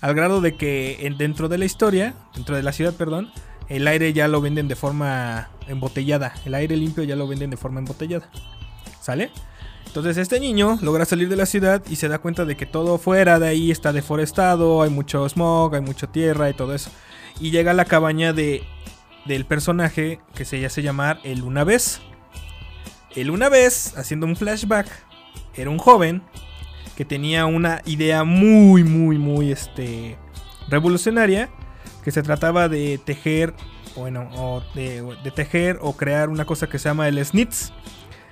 Al 0.00 0.14
grado 0.14 0.40
de 0.40 0.56
que 0.56 0.98
en- 1.06 1.18
dentro 1.18 1.48
de 1.48 1.58
la 1.58 1.64
historia, 1.64 2.14
dentro 2.34 2.54
de 2.56 2.62
la 2.62 2.72
ciudad, 2.72 2.94
perdón, 2.94 3.30
el 3.68 3.86
aire 3.88 4.12
ya 4.12 4.28
lo 4.28 4.40
venden 4.40 4.68
de 4.68 4.76
forma 4.76 5.50
embotellada. 5.68 6.34
El 6.44 6.54
aire 6.54 6.76
limpio 6.76 7.02
ya 7.04 7.16
lo 7.16 7.26
venden 7.26 7.50
de 7.50 7.56
forma 7.56 7.80
embotellada. 7.80 8.28
¿Sale? 9.00 9.30
Entonces 9.90 10.18
este 10.18 10.38
niño 10.38 10.78
logra 10.82 11.04
salir 11.04 11.28
de 11.28 11.34
la 11.34 11.46
ciudad 11.46 11.82
y 11.90 11.96
se 11.96 12.06
da 12.06 12.20
cuenta 12.20 12.44
de 12.44 12.56
que 12.56 12.64
todo 12.64 12.96
fuera 12.96 13.40
de 13.40 13.48
ahí 13.48 13.72
está 13.72 13.92
deforestado, 13.92 14.82
hay 14.82 14.90
mucho 14.90 15.28
smog, 15.28 15.74
hay 15.74 15.80
mucha 15.80 16.06
tierra 16.06 16.48
y 16.48 16.54
todo 16.54 16.76
eso. 16.76 16.92
Y 17.40 17.50
llega 17.50 17.72
a 17.72 17.74
la 17.74 17.84
cabaña 17.84 18.32
de, 18.32 18.62
del 19.26 19.46
personaje 19.46 20.20
que 20.36 20.44
se 20.44 20.64
hace 20.64 20.82
llamar 20.82 21.18
el 21.24 21.42
una 21.42 21.64
vez. 21.64 22.00
El 23.16 23.30
una 23.30 23.48
vez, 23.48 23.98
haciendo 23.98 24.26
un 24.26 24.36
flashback, 24.36 24.86
era 25.56 25.70
un 25.70 25.78
joven 25.78 26.22
que 26.96 27.04
tenía 27.04 27.46
una 27.46 27.82
idea 27.84 28.22
muy, 28.22 28.84
muy, 28.84 29.18
muy 29.18 29.50
este, 29.50 30.16
revolucionaria. 30.68 31.50
Que 32.04 32.12
se 32.12 32.22
trataba 32.22 32.68
de 32.68 32.98
tejer, 32.98 33.54
bueno, 33.96 34.30
o 34.36 34.62
de, 34.76 35.02
de 35.24 35.30
tejer 35.32 35.80
o 35.82 35.96
crear 35.96 36.28
una 36.28 36.44
cosa 36.44 36.68
que 36.68 36.78
se 36.78 36.88
llama 36.88 37.08
el 37.08 37.24
snitz. 37.24 37.72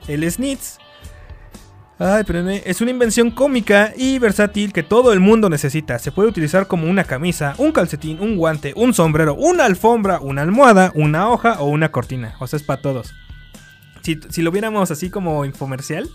El 0.06 0.30
snitz 0.30 0.78
Ay, 2.00 2.20
espérenme. 2.20 2.62
Es 2.64 2.80
una 2.80 2.92
invención 2.92 3.30
cómica 3.32 3.92
y 3.96 4.20
versátil 4.20 4.72
que 4.72 4.84
todo 4.84 5.12
el 5.12 5.18
mundo 5.18 5.48
necesita. 5.50 5.98
Se 5.98 6.12
puede 6.12 6.28
utilizar 6.28 6.68
como 6.68 6.88
una 6.88 7.02
camisa, 7.04 7.54
un 7.58 7.72
calcetín, 7.72 8.20
un 8.20 8.36
guante, 8.36 8.72
un 8.76 8.94
sombrero, 8.94 9.34
una 9.34 9.64
alfombra, 9.64 10.20
una 10.20 10.42
almohada, 10.42 10.92
una 10.94 11.28
hoja 11.28 11.60
o 11.60 11.66
una 11.66 11.90
cortina. 11.90 12.36
O 12.38 12.46
sea, 12.46 12.56
es 12.58 12.62
para 12.62 12.80
todos. 12.80 13.12
Si, 14.02 14.16
si 14.30 14.42
lo 14.42 14.52
viéramos 14.52 14.92
así 14.92 15.10
como 15.10 15.44
infomercial, 15.44 16.08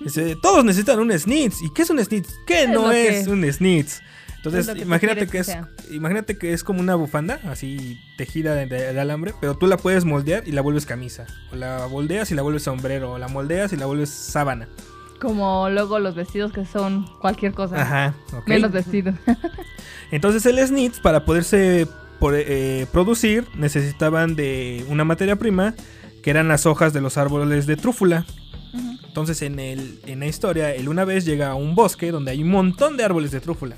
dice, 0.00 0.36
todos 0.42 0.64
necesitan 0.64 0.98
un 0.98 1.16
snitz. 1.16 1.62
¿Y 1.62 1.72
qué 1.72 1.82
es 1.82 1.90
un 1.90 2.04
snitz? 2.04 2.28
¿Qué 2.44 2.66
no 2.66 2.90
que- 2.90 3.20
es 3.20 3.28
un 3.28 3.44
snitz? 3.50 4.00
Entonces, 4.38 4.66
es 4.66 4.74
que 4.74 4.80
imagínate 4.82 5.28
que, 5.28 5.38
es, 5.38 5.56
imagínate 5.92 6.36
que 6.36 6.52
es 6.52 6.64
como 6.64 6.80
una 6.80 6.96
bufanda, 6.96 7.38
así 7.44 7.96
tejida 8.18 8.56
de, 8.56 8.66
de- 8.66 8.92
de 8.92 9.00
alambre, 9.00 9.34
pero 9.40 9.56
tú 9.56 9.68
la 9.68 9.76
puedes 9.76 10.04
moldear 10.04 10.48
y 10.48 10.50
la 10.50 10.62
vuelves 10.62 10.84
camisa. 10.84 11.28
O 11.52 11.54
la 11.56 11.86
moldeas 11.88 12.32
y 12.32 12.34
la 12.34 12.42
vuelves 12.42 12.64
sombrero. 12.64 13.12
O 13.12 13.18
la 13.18 13.28
moldeas 13.28 13.72
y 13.72 13.76
la 13.76 13.86
vuelves 13.86 14.10
sábana. 14.10 14.66
Como 15.22 15.70
luego 15.70 15.98
los 16.00 16.14
vestidos 16.16 16.52
que 16.52 16.66
son 16.66 17.06
cualquier 17.20 17.52
cosa. 17.54 17.80
Ajá, 17.80 18.14
ok. 18.32 18.46
Menos 18.48 18.72
vestido. 18.72 19.14
Entonces 20.10 20.44
el 20.46 20.58
snitz 20.58 20.98
para 21.00 21.24
poderse 21.24 21.86
por- 22.18 22.34
eh, 22.36 22.86
producir 22.92 23.46
necesitaban 23.54 24.34
de 24.34 24.84
una 24.88 25.04
materia 25.04 25.36
prima 25.36 25.74
que 26.22 26.30
eran 26.30 26.48
las 26.48 26.66
hojas 26.66 26.92
de 26.92 27.00
los 27.00 27.16
árboles 27.18 27.66
de 27.66 27.76
trúfula. 27.76 28.26
Entonces 29.06 29.42
en, 29.42 29.58
el, 29.60 30.00
en 30.06 30.20
la 30.20 30.26
historia, 30.26 30.74
él 30.74 30.88
una 30.88 31.04
vez 31.04 31.24
llega 31.24 31.50
a 31.50 31.54
un 31.54 31.74
bosque 31.74 32.10
donde 32.10 32.30
hay 32.32 32.42
un 32.42 32.50
montón 32.50 32.96
de 32.96 33.04
árboles 33.04 33.30
de 33.30 33.40
trúfula. 33.40 33.76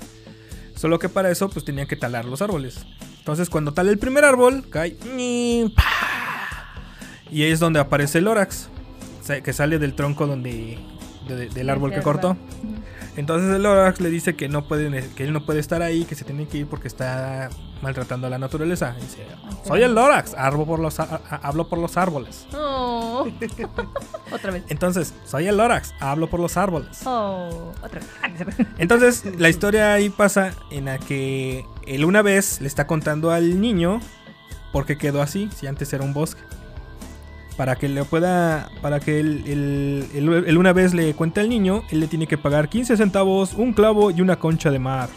Solo 0.75 0.97
que 0.97 1.09
para 1.09 1.29
eso 1.29 1.47
pues 1.49 1.63
tenían 1.63 1.87
que 1.87 1.95
talar 1.95 2.25
los 2.25 2.41
árboles. 2.41 2.85
Entonces 3.19 3.49
cuando 3.49 3.71
tala 3.73 3.91
el 3.91 3.97
primer 3.99 4.25
árbol, 4.25 4.65
cae... 4.69 4.95
Y 7.31 7.43
ahí 7.43 7.51
es 7.51 7.59
donde 7.59 7.79
aparece 7.79 8.17
el 8.19 8.27
órax. 8.27 8.69
Que 9.43 9.53
sale 9.53 9.79
del 9.79 9.93
tronco 9.95 10.27
donde... 10.27 10.77
de- 11.27 11.49
del 11.49 11.69
árbol 11.69 11.91
que 11.93 12.01
cortó. 12.01 12.37
Entonces 13.17 13.55
el 13.55 13.63
Lorax 13.63 14.01
le 14.01 14.09
dice 14.09 14.35
que 14.35 14.49
no 14.49 14.67
puede, 14.67 15.07
que 15.15 15.23
él 15.23 15.31
no 15.31 15.45
puede 15.45 15.59
estar 15.61 15.81
ahí, 15.81 16.03
que 16.03 16.15
se 16.15 16.25
tiene 16.25 16.47
que 16.49 16.57
ir 16.59 16.67
porque 16.67 16.89
está 16.89 17.49
maltratando 17.81 18.27
a 18.27 18.29
la 18.29 18.37
naturaleza. 18.37 18.93
Dice, 18.99 19.25
soy 19.65 19.83
el 19.83 19.95
Lorax, 19.95 20.33
hablo 20.33 20.65
por 20.65 20.79
los, 20.79 20.99
a- 20.99 21.21
a- 21.29 21.35
hablo 21.41 21.69
por 21.69 21.79
los 21.79 21.95
árboles. 21.95 22.45
Oh. 22.53 23.25
Otra 24.33 24.51
vez. 24.51 24.63
Entonces, 24.67 25.13
soy 25.23 25.47
el 25.47 25.55
Lorax, 25.55 25.93
hablo 26.01 26.29
por 26.29 26.41
los 26.41 26.57
árboles. 26.57 26.99
Oh, 27.05 27.71
otra 27.81 27.99
vez. 28.01 28.09
Ah. 28.21 28.27
Entonces, 28.77 29.23
la 29.39 29.47
historia 29.49 29.93
ahí 29.93 30.09
pasa 30.09 30.51
en 30.69 30.85
la 30.85 30.97
que 30.97 31.65
él 31.87 32.03
una 32.03 32.21
vez 32.21 32.59
le 32.59 32.67
está 32.67 32.85
contando 32.85 33.31
al 33.31 33.61
niño 33.61 34.01
por 34.73 34.85
qué 34.85 34.97
quedó 34.97 35.21
así, 35.21 35.49
si 35.55 35.67
antes 35.67 35.93
era 35.93 36.03
un 36.03 36.13
bosque. 36.13 36.41
Para 37.57 37.77
que 37.77 37.87
le 37.87 38.03
pueda, 38.03 38.69
para 38.81 38.99
que 38.99 39.19
él, 39.19 39.43
él- 39.47 40.07
él- 40.13 40.43
él 40.45 40.57
una 40.57 40.73
vez 40.73 40.93
le 40.93 41.13
cuente 41.13 41.39
al 41.39 41.47
niño, 41.49 41.83
él 41.89 42.01
le 42.01 42.07
tiene 42.07 42.27
que 42.27 42.37
pagar 42.37 42.67
15 42.67 42.97
centavos, 42.97 43.53
un 43.53 43.71
clavo 43.71 44.11
y 44.11 44.19
una 44.21 44.37
concha 44.37 44.71
de 44.71 44.79
mar. 44.79 45.09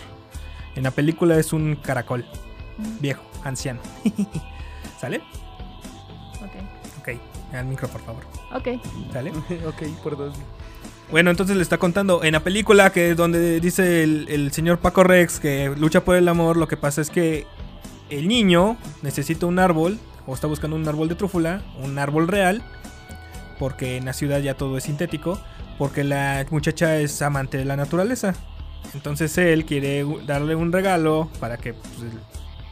En 0.77 0.85
la 0.85 0.93
película 0.93 1.37
es 1.39 1.53
un 1.53 1.75
caracol, 1.75 2.25
viejo, 3.01 3.23
anciano. 3.43 3.81
¿Sale? 5.01 5.17
Ok. 6.41 7.01
Ok, 7.01 7.09
al 7.55 7.67
micro 7.67 7.89
por 7.89 8.01
favor. 8.03 8.23
Ok. 8.55 8.81
¿Sale? 9.13 9.31
ok, 9.67 9.83
por 10.05 10.17
dos. 10.17 10.35
Bueno, 11.11 11.31
entonces 11.31 11.57
le 11.57 11.63
está 11.63 11.79
contando 11.79 12.23
en 12.23 12.33
la 12.33 12.41
película 12.41 12.91
que 12.93 13.15
donde 13.15 13.59
dice 13.61 14.05
el, 14.05 14.27
el 14.29 14.53
señor 14.53 14.79
Paco 14.79 15.03
Rex 15.03 15.41
que 15.41 15.73
lucha 15.77 16.05
por 16.05 16.17
el 16.17 16.29
amor, 16.29 16.57
lo 16.57 16.69
que 16.69 16.77
pasa 16.77 17.01
es 17.01 17.11
que 17.11 17.47
el 18.11 18.29
niño 18.29 18.77
necesita 19.03 19.47
un 19.47 19.59
árbol 19.59 19.99
o 20.29 20.35
está 20.35 20.47
buscando 20.47 20.77
un 20.77 20.87
árbol 20.87 21.09
de 21.09 21.15
trúfula, 21.15 21.63
un 21.83 21.99
árbol 21.99 22.29
real, 22.29 22.63
porque 23.59 23.97
en 23.97 24.05
la 24.05 24.13
ciudad 24.13 24.41
ya 24.41 24.55
todo 24.55 24.77
es 24.77 24.85
sintético, 24.85 25.41
porque 25.79 26.05
la 26.05 26.45
muchacha 26.51 26.99
es 26.99 27.23
amante 27.23 27.57
de 27.57 27.65
la 27.65 27.77
naturaleza. 27.77 28.35
Entonces 28.93 29.37
él 29.39 29.65
quiere 29.65 30.05
darle 30.27 30.55
un 30.55 30.71
regalo 30.71 31.31
para 31.41 31.57
que 31.57 31.73
pues, 31.73 32.13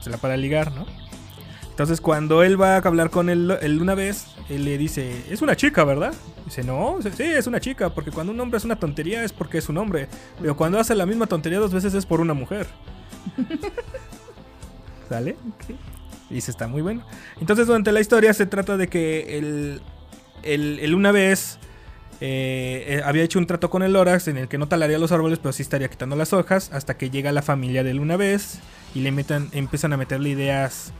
se 0.00 0.10
la 0.10 0.18
para 0.18 0.36
ligar, 0.36 0.72
¿no? 0.72 0.86
Entonces 1.70 2.02
cuando 2.02 2.42
él 2.42 2.60
va 2.60 2.74
a 2.74 2.78
hablar 2.78 3.08
con 3.08 3.30
él, 3.30 3.56
él 3.62 3.80
una 3.80 3.94
vez, 3.94 4.26
él 4.50 4.66
le 4.66 4.76
dice, 4.76 5.24
es 5.30 5.40
una 5.40 5.56
chica, 5.56 5.82
¿verdad? 5.84 6.12
Dice, 6.44 6.62
no, 6.62 6.98
sí, 7.00 7.22
es 7.22 7.46
una 7.46 7.60
chica, 7.60 7.88
porque 7.88 8.10
cuando 8.10 8.34
un 8.34 8.40
hombre 8.40 8.58
es 8.58 8.64
una 8.66 8.76
tontería 8.76 9.24
es 9.24 9.32
porque 9.32 9.58
es 9.58 9.68
un 9.70 9.78
hombre, 9.78 10.08
pero 10.40 10.56
cuando 10.56 10.78
hace 10.78 10.94
la 10.94 11.06
misma 11.06 11.26
tontería 11.26 11.58
dos 11.58 11.72
veces 11.72 11.94
es 11.94 12.04
por 12.04 12.20
una 12.20 12.34
mujer. 12.34 12.66
¿Sale? 15.08 15.36
Y 16.30 16.34
dice, 16.34 16.50
está 16.50 16.66
muy 16.66 16.82
bueno. 16.82 17.04
Entonces 17.40 17.66
durante 17.66 17.92
la 17.92 18.00
historia 18.00 18.34
se 18.34 18.46
trata 18.46 18.76
de 18.76 18.88
que 18.88 19.38
él- 19.38 19.80
él 20.42 20.94
una 20.94 21.12
vez 21.12 21.58
eh, 22.20 22.84
eh, 22.88 23.02
había 23.04 23.22
hecho 23.24 23.38
un 23.38 23.46
trato 23.46 23.68
con 23.68 23.82
el 23.82 23.92
Lorax 23.92 24.28
en 24.28 24.38
el 24.38 24.48
que 24.48 24.56
no 24.58 24.68
talaría 24.68 24.98
los 24.98 25.12
árboles, 25.12 25.38
pero 25.38 25.52
sí 25.52 25.62
estaría 25.62 25.88
quitando 25.88 26.16
las 26.16 26.32
hojas, 26.32 26.70
hasta 26.72 26.96
que 26.96 27.10
llega 27.10 27.30
la 27.30 27.42
familia 27.42 27.84
de 27.84 27.90
él 27.90 28.00
una 28.00 28.16
vez 28.16 28.58
y 28.94 29.00
le 29.00 29.12
metan, 29.12 29.48
empiezan 29.52 29.92
a 29.92 29.96
meterle 29.98 30.30
ideas 30.30 30.92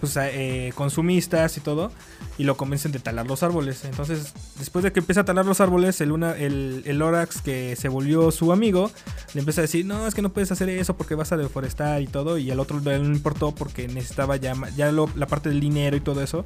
pues, 0.00 0.16
eh, 0.16 0.72
consumistas 0.74 1.56
y 1.56 1.60
todo, 1.60 1.92
y 2.38 2.44
lo 2.44 2.56
convencen 2.56 2.90
de 2.92 2.98
talar 2.98 3.26
los 3.26 3.42
árboles. 3.42 3.84
Entonces, 3.84 4.32
después 4.58 4.82
de 4.82 4.92
que 4.92 5.00
empieza 5.00 5.20
a 5.20 5.24
talar 5.24 5.44
los 5.44 5.60
árboles, 5.60 6.00
el, 6.00 6.12
una, 6.12 6.32
el, 6.36 6.82
el 6.86 7.00
que 7.44 7.76
se 7.76 7.88
volvió 7.88 8.30
su 8.30 8.52
amigo, 8.52 8.90
le 9.34 9.40
empieza 9.40 9.60
a 9.60 9.62
decir, 9.62 9.84
no, 9.84 10.06
es 10.06 10.14
que 10.14 10.22
no 10.22 10.30
puedes 10.30 10.50
hacer 10.50 10.68
eso 10.68 10.96
porque 10.96 11.14
vas 11.14 11.32
a 11.32 11.36
deforestar 11.36 12.00
y 12.02 12.06
todo, 12.06 12.38
y 12.38 12.50
al 12.50 12.60
otro 12.60 12.80
no 12.80 12.90
le 12.90 12.96
importó 12.98 13.54
porque 13.54 13.88
necesitaba 13.88 14.36
ya, 14.36 14.54
ya 14.76 14.90
la 14.92 15.26
parte 15.26 15.48
del 15.50 15.60
dinero 15.60 15.96
y 15.96 16.00
todo 16.00 16.22
eso, 16.22 16.44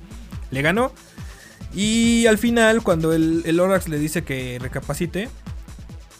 le 0.50 0.62
ganó. 0.62 0.92
Y 1.74 2.26
al 2.26 2.38
final, 2.38 2.82
cuando 2.82 3.12
el, 3.12 3.42
el 3.46 3.56
le 3.56 3.98
dice 3.98 4.22
que 4.22 4.58
recapacite, 4.60 5.28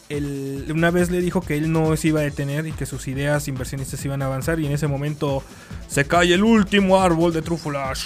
una 0.09 0.91
vez 0.91 1.09
le 1.09 1.19
dijo 1.19 1.41
que 1.41 1.57
él 1.57 1.71
no 1.71 1.95
se 1.97 2.09
iba 2.09 2.19
a 2.19 2.23
detener 2.23 2.67
y 2.67 2.71
que 2.71 2.85
sus 2.85 3.07
ideas 3.07 3.47
inversionistas 3.47 4.03
iban 4.05 4.21
a 4.21 4.25
avanzar. 4.25 4.59
Y 4.59 4.65
en 4.65 4.71
ese 4.71 4.87
momento 4.87 5.43
se 5.87 6.05
cae 6.05 6.33
el 6.33 6.43
último 6.43 7.01
árbol 7.01 7.33
de 7.33 7.41
trúfulas. 7.41 8.05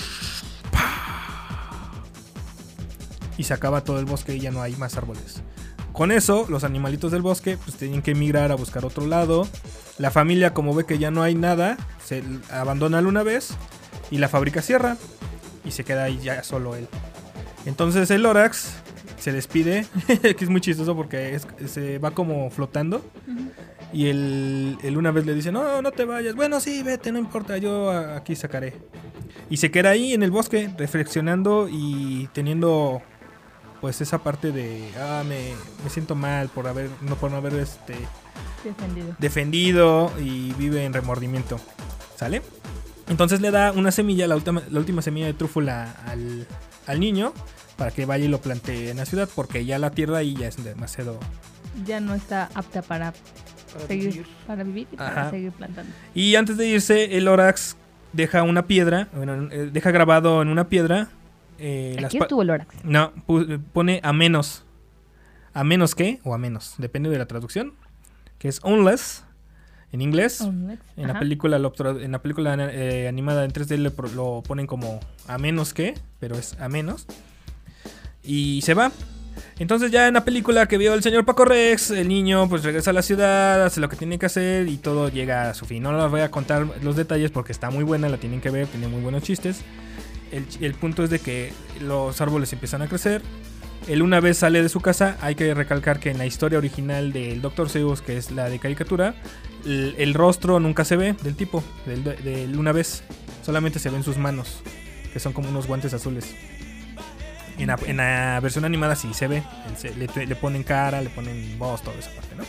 Y 3.37 3.43
se 3.43 3.53
acaba 3.53 3.83
todo 3.83 3.99
el 3.99 4.05
bosque 4.05 4.35
y 4.35 4.39
ya 4.39 4.51
no 4.51 4.61
hay 4.61 4.75
más 4.75 4.97
árboles. 4.97 5.41
Con 5.93 6.11
eso, 6.11 6.45
los 6.49 6.63
animalitos 6.63 7.11
del 7.11 7.21
bosque 7.21 7.57
pues 7.57 7.75
tienen 7.75 8.01
que 8.01 8.11
emigrar 8.11 8.51
a 8.51 8.55
buscar 8.55 8.85
otro 8.85 9.05
lado. 9.05 9.47
La 9.97 10.11
familia, 10.11 10.53
como 10.53 10.73
ve 10.73 10.85
que 10.85 10.97
ya 10.97 11.11
no 11.11 11.23
hay 11.23 11.35
nada, 11.35 11.77
se 12.03 12.23
abandona 12.49 12.99
una 12.99 13.23
vez 13.23 13.49
y 14.11 14.17
la 14.17 14.29
fábrica 14.29 14.61
cierra 14.61 14.97
y 15.65 15.71
se 15.71 15.83
queda 15.83 16.05
ahí 16.05 16.19
ya 16.23 16.43
solo 16.43 16.75
él. 16.75 16.87
Entonces 17.65 18.09
el 18.11 18.23
Lorax 18.23 18.75
se 19.19 19.31
despide, 19.31 19.85
que 20.21 20.35
es 20.43 20.49
muy 20.49 20.61
chistoso 20.61 20.95
porque 20.95 21.35
es- 21.35 21.47
se 21.67 21.99
va 21.99 22.11
como 22.11 22.49
flotando. 22.49 23.03
Y 23.91 24.07
él, 24.07 24.77
él 24.83 24.97
una 24.97 25.11
vez 25.11 25.25
le 25.25 25.33
dice, 25.33 25.51
no, 25.51 25.81
no 25.81 25.91
te 25.91 26.05
vayas. 26.05 26.35
Bueno, 26.35 26.59
sí, 26.59 26.83
vete, 26.83 27.11
no 27.11 27.17
importa, 27.19 27.57
yo 27.57 27.89
aquí 27.91 28.35
sacaré. 28.35 28.75
Y 29.49 29.57
se 29.57 29.71
queda 29.71 29.89
ahí 29.89 30.13
en 30.13 30.21
el 30.21 30.29
bosque 30.31 30.69
reflexionando 30.77 31.67
y 31.71 32.29
teniendo 32.33 33.01
pues 33.81 33.99
esa 34.01 34.19
parte 34.19 34.51
de, 34.51 34.89
ah, 34.99 35.23
me, 35.27 35.53
me 35.83 35.89
siento 35.89 36.13
mal 36.13 36.49
por 36.49 36.67
haber, 36.67 36.89
no 37.01 37.15
por 37.15 37.31
no 37.31 37.37
haber 37.37 37.53
este, 37.55 37.95
Defendido. 38.63 39.15
defendido 39.17 40.11
y 40.19 40.53
vive 40.53 40.83
en 40.85 40.93
remordimiento. 40.93 41.59
¿Sale? 42.15 42.41
Entonces 43.07 43.41
le 43.41 43.49
da 43.49 43.71
una 43.71 43.91
semilla, 43.91 44.27
la 44.27 44.35
última, 44.35 44.61
la 44.69 44.79
última 44.79 45.01
semilla 45.01 45.25
de 45.27 45.33
trúfula 45.33 45.95
al, 46.05 46.45
al 46.85 46.99
niño 46.99 47.33
para 47.79 47.89
que 47.91 48.05
vaya 48.05 48.25
y 48.25 48.27
lo 48.27 48.39
plantee 48.41 48.91
en 48.91 48.97
la 48.97 49.05
ciudad 49.05 49.27
porque 49.35 49.65
ya 49.65 49.79
la 49.79 49.89
tierra 49.89 50.17
ahí 50.19 50.35
ya 50.35 50.47
es 50.47 50.63
demasiado... 50.63 51.19
Ya 51.85 51.99
no 51.99 52.13
está 52.13 52.49
apta 52.53 52.81
para, 52.83 53.13
seguir, 53.87 54.09
vivir. 54.11 54.27
para 54.45 54.63
vivir 54.63 54.87
y 54.91 54.95
Ajá. 54.97 55.13
para 55.15 55.29
seguir 55.31 55.51
plantando. 55.53 55.91
Y 56.13 56.35
antes 56.35 56.57
de 56.57 56.67
irse, 56.67 57.17
el 57.17 57.27
Orax 57.27 57.77
deja 58.13 58.43
una 58.43 58.67
piedra, 58.67 59.07
bueno, 59.13 59.47
eh, 59.51 59.69
deja 59.71 59.89
grabado 59.91 60.41
en 60.41 60.49
una 60.49 60.67
piedra... 60.67 61.07
eh, 61.57 61.95
Aquí 62.03 62.17
estuvo 62.17 62.41
el 62.41 62.47
Lorax. 62.49 62.75
No, 62.83 63.13
pone 63.73 64.01
a 64.03 64.11
menos. 64.13 64.65
A 65.53 65.63
menos 65.63 65.95
que, 65.95 66.19
o 66.23 66.33
a 66.33 66.37
menos, 66.37 66.75
depende 66.79 67.09
de 67.09 67.17
la 67.17 67.27
traducción. 67.27 67.73
Que 68.39 68.47
es 68.49 68.59
unless, 68.63 69.23
en 69.91 70.01
inglés. 70.01 70.41
Unless, 70.41 70.79
En 70.97 71.07
la 71.07 71.19
película, 71.19 71.59
lo 71.59 71.73
en 71.99 72.11
la 72.11 72.21
película 72.21 72.55
eh, 72.71 73.07
animada 73.07 73.45
en 73.45 73.51
3D 73.51 73.77
le 73.77 73.91
pro- 73.91 74.09
lo 74.09 74.43
ponen 74.45 74.67
como 74.67 74.99
a 75.27 75.37
menos 75.37 75.73
que, 75.73 75.93
pero 76.19 76.35
es 76.35 76.59
a 76.59 76.67
menos. 76.69 77.05
Y 78.29 78.61
se 78.61 78.75
va. 78.75 78.91
Entonces 79.57 79.89
ya 79.89 80.07
en 80.07 80.13
la 80.13 80.23
película 80.23 80.67
que 80.67 80.77
vio 80.77 80.93
el 80.93 81.01
señor 81.01 81.25
Paco 81.25 81.45
Rex, 81.45 81.89
el 81.89 82.07
niño 82.07 82.47
pues 82.47 82.63
regresa 82.63 82.91
a 82.91 82.93
la 82.93 83.01
ciudad, 83.01 83.65
hace 83.65 83.81
lo 83.81 83.89
que 83.89 83.95
tiene 83.95 84.19
que 84.19 84.27
hacer 84.27 84.67
y 84.67 84.77
todo 84.77 85.09
llega 85.09 85.49
a 85.49 85.55
su 85.55 85.65
fin. 85.65 85.81
No 85.81 85.99
les 85.99 86.11
voy 86.11 86.21
a 86.21 86.29
contar 86.29 86.67
los 86.83 86.95
detalles 86.95 87.31
porque 87.31 87.51
está 87.51 87.71
muy 87.71 87.83
buena, 87.83 88.07
la 88.07 88.17
tienen 88.17 88.39
que 88.39 88.51
ver, 88.51 88.67
tiene 88.67 88.87
muy 88.87 89.01
buenos 89.01 89.23
chistes. 89.23 89.61
El, 90.31 90.75
punto 90.75 91.03
es 91.03 91.09
de 91.09 91.17
que 91.17 91.51
los 91.81 92.21
árboles 92.21 92.53
empiezan 92.53 92.83
a 92.83 92.87
crecer. 92.87 93.23
Él 93.87 94.03
una 94.03 94.19
vez 94.19 94.37
sale 94.37 94.61
de 94.61 94.69
su 94.69 94.79
casa, 94.79 95.17
hay 95.21 95.33
que 95.33 95.55
recalcar 95.55 95.99
que 95.99 96.11
en 96.11 96.19
la 96.19 96.27
historia 96.27 96.59
original 96.59 97.11
del 97.11 97.41
Dr. 97.41 97.67
Seuss, 97.67 98.03
que 98.03 98.15
es 98.15 98.29
la 98.29 98.47
de 98.47 98.59
caricatura, 98.59 99.15
el, 99.65 99.95
el 99.97 100.13
rostro 100.13 100.59
nunca 100.59 100.85
se 100.85 100.97
ve 100.97 101.15
del 101.23 101.35
tipo, 101.35 101.63
del, 101.87 102.03
del 102.03 102.59
una 102.59 102.73
vez. 102.73 103.01
Solamente 103.43 103.79
se 103.79 103.89
ven 103.89 104.03
sus 104.03 104.17
manos, 104.17 104.61
que 105.11 105.19
son 105.19 105.33
como 105.33 105.49
unos 105.49 105.65
guantes 105.65 105.95
azules. 105.95 106.35
En 107.59 107.67
la, 107.67 107.77
en 107.85 107.97
la 107.97 108.39
versión 108.41 108.65
animada 108.65 108.95
sí 108.95 109.13
se 109.13 109.27
ve, 109.27 109.43
le, 109.97 110.25
le 110.25 110.35
ponen 110.35 110.63
cara, 110.63 111.01
le 111.01 111.09
ponen 111.09 111.59
voz, 111.59 111.83
toda 111.83 111.99
esa 111.99 112.09
parte, 112.11 112.35
¿no? 112.35 112.43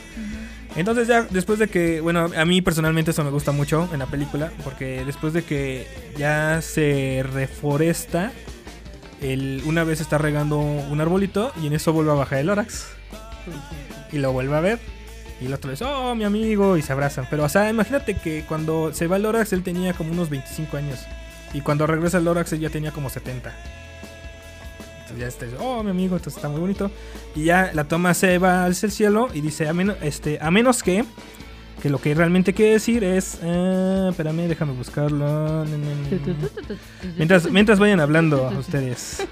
Entonces 0.76 1.08
ya 1.08 1.22
después 1.22 1.58
de 1.58 1.68
que, 1.68 2.00
bueno, 2.00 2.30
a 2.36 2.44
mí 2.44 2.62
personalmente 2.62 3.10
eso 3.10 3.24
me 3.24 3.30
gusta 3.30 3.50
mucho 3.50 3.88
en 3.92 3.98
la 3.98 4.06
película, 4.06 4.52
porque 4.62 5.04
después 5.04 5.32
de 5.32 5.42
que 5.42 5.86
ya 6.16 6.62
se 6.62 7.24
reforesta, 7.32 8.32
él 9.20 9.62
una 9.66 9.84
vez 9.84 10.00
está 10.00 10.16
regando 10.18 10.58
un 10.58 11.00
arbolito 11.00 11.52
y 11.60 11.66
en 11.66 11.72
eso 11.72 11.92
vuelve 11.92 12.12
a 12.12 12.14
bajar 12.14 12.38
el 12.38 12.46
Lorax. 12.46 12.86
Y 14.12 14.18
lo 14.18 14.32
vuelve 14.32 14.56
a 14.56 14.60
ver. 14.60 14.78
Y 15.40 15.46
el 15.46 15.54
otro 15.54 15.70
dice, 15.70 15.84
oh, 15.84 16.14
mi 16.14 16.24
amigo, 16.24 16.76
y 16.76 16.82
se 16.82 16.92
abrazan. 16.92 17.26
Pero, 17.30 17.44
o 17.44 17.48
sea, 17.48 17.70
imagínate 17.70 18.14
que 18.14 18.44
cuando 18.46 18.92
se 18.92 19.06
va 19.06 19.16
el 19.16 19.22
Lorax 19.22 19.52
él 19.52 19.62
tenía 19.62 19.94
como 19.94 20.12
unos 20.12 20.30
25 20.30 20.76
años. 20.76 21.00
Y 21.52 21.62
cuando 21.62 21.86
regresa 21.86 22.18
el 22.18 22.24
Lorax 22.24 22.52
él 22.52 22.60
ya 22.60 22.70
tenía 22.70 22.92
como 22.92 23.10
70. 23.10 23.52
Ya 25.18 25.26
está, 25.26 25.46
oh, 25.58 25.82
mi 25.82 25.90
amigo, 25.90 26.16
entonces 26.16 26.36
está 26.36 26.48
muy 26.48 26.60
bonito. 26.60 26.90
Y 27.34 27.44
ya 27.44 27.70
la 27.74 27.84
toma 27.84 28.14
se 28.14 28.38
va 28.38 28.66
hacia 28.66 28.86
el 28.86 28.92
cielo 28.92 29.28
y 29.34 29.40
dice, 29.40 29.68
a, 29.68 29.72
menos 29.72 29.96
este, 30.02 30.38
a 30.40 30.50
menos 30.50 30.82
que, 30.82 31.04
que 31.82 31.90
lo 31.90 31.98
que 32.00 32.14
realmente 32.14 32.54
quiere 32.54 32.72
decir 32.72 33.02
es, 33.04 33.40
ah, 33.42 34.08
espérame, 34.10 34.48
déjame 34.48 34.72
buscarlo. 34.72 35.64
Mientras, 37.16 37.50
mientras 37.50 37.78
vayan 37.78 38.00
hablando 38.00 38.48
ustedes. 38.58 39.26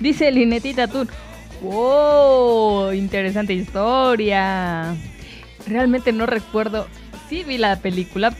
Dice 0.00 0.30
Linetita 0.30 0.88
Tun. 0.88 1.08
¡Wow! 1.62 2.92
Interesante 2.92 3.52
historia. 3.52 4.96
Realmente 5.66 6.12
no 6.12 6.26
recuerdo. 6.26 6.86
Sí 7.28 7.44
vi 7.44 7.58
la 7.58 7.76
película, 7.80 8.32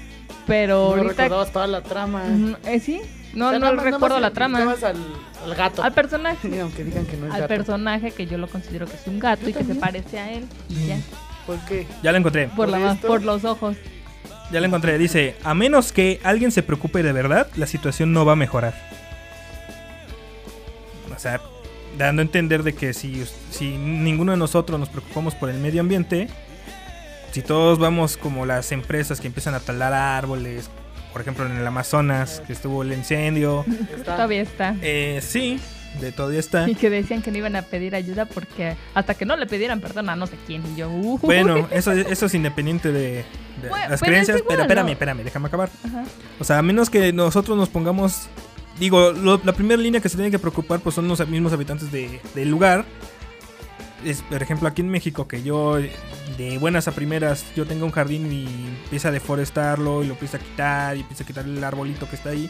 pero 0.47 0.95
No 0.97 1.03
ahorita. 1.03 1.25
recordabas 1.25 1.53
toda 1.53 1.67
la 1.67 1.83
trama. 1.83 2.25
Eh, 2.65 2.81
sí, 2.81 3.01
no, 3.35 3.47
O 3.49 3.51
sea, 3.51 3.59
no 3.59 3.73
nada 3.73 3.83
recuerdo 3.83 4.21
la 4.21 4.31
trama. 4.33 4.59
Al, 4.59 4.97
al 5.45 5.55
gato. 5.55 5.83
Al 5.83 5.93
personaje. 5.93 6.61
Aunque 6.61 6.85
digan 6.85 7.07
que 7.07 7.17
no 7.17 7.27
es 7.27 7.33
Al 7.35 7.41
gato. 7.43 7.49
personaje 7.55 8.11
que 8.11 8.27
yo 8.27 8.39
lo 8.39 8.49
considero 8.49 8.87
que 8.87 8.97
es 8.97 9.07
un 9.07 9.19
gato 9.19 9.43
Yo 9.43 9.49
y 9.51 9.53
que 9.55 9.65
se 9.65 9.75
parece 9.75 10.19
a 10.19 10.33
él. 10.33 10.47
y 10.69 10.87
ya. 10.89 10.99
¿Por 11.47 11.59
qué? 11.61 11.87
Ya 12.03 12.13
la 12.13 12.19
encontré. 12.19 12.49
Por, 12.49 12.69
la, 12.69 12.79
¿Por 12.79 12.89
esto? 12.89 13.07
por 13.07 13.23
los 13.23 13.45
ojos. 13.45 13.77
Ya 14.53 14.61
la 14.61 14.67
encontré. 14.67 14.99
Dice, 14.99 15.37
a 15.45 15.55
menos 15.55 15.93
que 15.93 16.21
alguien 16.25 16.51
se 16.53 16.63
preocupe 16.63 17.03
de 17.03 17.13
verdad, 17.13 17.49
la 17.57 17.67
situación 17.67 18.13
no 18.13 18.25
va 18.25 18.33
a 18.33 18.37
mejorar. 18.37 18.75
O 21.15 21.19
sea, 21.19 21.41
dando 21.97 22.23
a 22.23 22.25
entender 22.25 22.63
de 22.63 22.75
que 22.75 22.93
si, 22.95 23.25
si 23.51 23.77
ninguno 23.77 24.33
de 24.33 24.39
nosotros 24.39 24.79
nos 24.79 24.89
preocupamos 24.89 25.35
por 25.35 25.51
el 25.51 25.59
medio 25.59 25.81
ambiente, 25.81 26.29
si 27.33 27.43
todos 27.43 27.79
vamos 27.79 28.17
como 28.17 28.47
las 28.47 28.71
empresas 28.73 29.21
que 29.21 29.27
empiezan 29.27 29.55
a 29.55 29.61
talar 29.61 29.93
árboles, 29.93 30.71
por 31.13 31.21
ejemplo 31.23 31.47
en 31.47 31.57
el 31.57 31.67
Amazonas, 31.67 32.43
que 32.47 32.53
estuvo 32.53 32.83
el 32.83 32.93
incendio, 32.93 33.65
Todavía 34.05 34.43
está. 34.43 34.75
eh, 34.83 35.21
sí, 35.23 35.59
de 36.01 36.13
todavía 36.13 36.41
está. 36.41 36.69
Y 36.69 36.75
que 36.75 36.91
decían 36.91 37.23
que 37.23 37.31
no 37.31 37.39
iban 37.39 37.57
a 37.57 37.63
pedir 37.63 37.95
ayuda 37.95 38.27
porque 38.27 38.77
hasta 38.95 39.15
que 39.15 39.25
no 39.25 39.37
le 39.37 39.47
pidieran 39.47 39.81
perdón 39.81 40.09
a 40.11 40.17
no 40.17 40.27
sé 40.27 40.35
quién. 40.47 40.63
Y 40.75 40.77
yo, 40.77 40.91
uh, 40.91 41.19
Bueno, 41.19 41.67
eso, 41.71 41.93
eso 41.93 42.27
es 42.27 42.35
independiente 42.35 42.93
de, 42.93 43.25
de 43.63 43.69
Bueno, 43.69 43.89
las 43.91 44.01
pero 44.01 44.11
creencias. 44.13 44.43
pero 44.49 44.63
espérame, 44.63 44.87
¿no? 44.87 44.93
espérame, 44.93 45.25
déjame 45.25 45.49
acabar. 45.49 45.71
Ajá. 45.85 46.05
O 46.39 46.45
sea, 46.45 46.59
a 46.59 46.63
menos 46.63 46.91
que 46.91 47.13
nosotros 47.13 47.57
nos 47.57 47.69
pongamos. 47.69 48.29
Digo, 48.79 49.11
lo- 49.11 49.41
la 49.43 49.53
primera 49.55 49.81
línea 49.81 50.01
que 50.01 50.09
se 50.09 50.17
tiene 50.17 50.31
que 50.31 50.39
preocupar 50.39 50.79
pues 50.81 50.95
son 50.95 51.09
los 51.09 51.27
mismos 51.27 51.53
habitantes 51.53 51.91
de- 51.91 52.21
del 52.35 52.49
lugar. 52.51 52.85
Es, 54.05 54.23
por 54.23 54.43
ejemplo, 54.43 54.69
aquí 54.69 54.81
en 54.83 54.89
México, 54.89 55.27
que 55.27 55.43
yo 55.43 55.77
de 55.77 56.59
buenas 56.61 56.87
a 56.89 56.93
primeras, 56.93 57.45
yo 57.57 57.67
tengo 57.67 57.85
un 57.85 57.91
jardín 57.91 58.31
y 58.33 58.47
empieza 58.85 59.09
a 59.09 59.11
deforestarlo 59.11 60.05
y 60.05 60.07
lo 60.07 60.13
empieza 60.15 60.37
a 60.37 60.41
quitar 60.41 60.97
y 60.97 61.01
empieza 61.01 61.25
a 61.25 61.27
quitar 61.27 61.45
el 61.45 61.63
arbolito 61.65 62.09
que 62.09 62.15
está 62.17 62.31
ahí, 62.31 62.49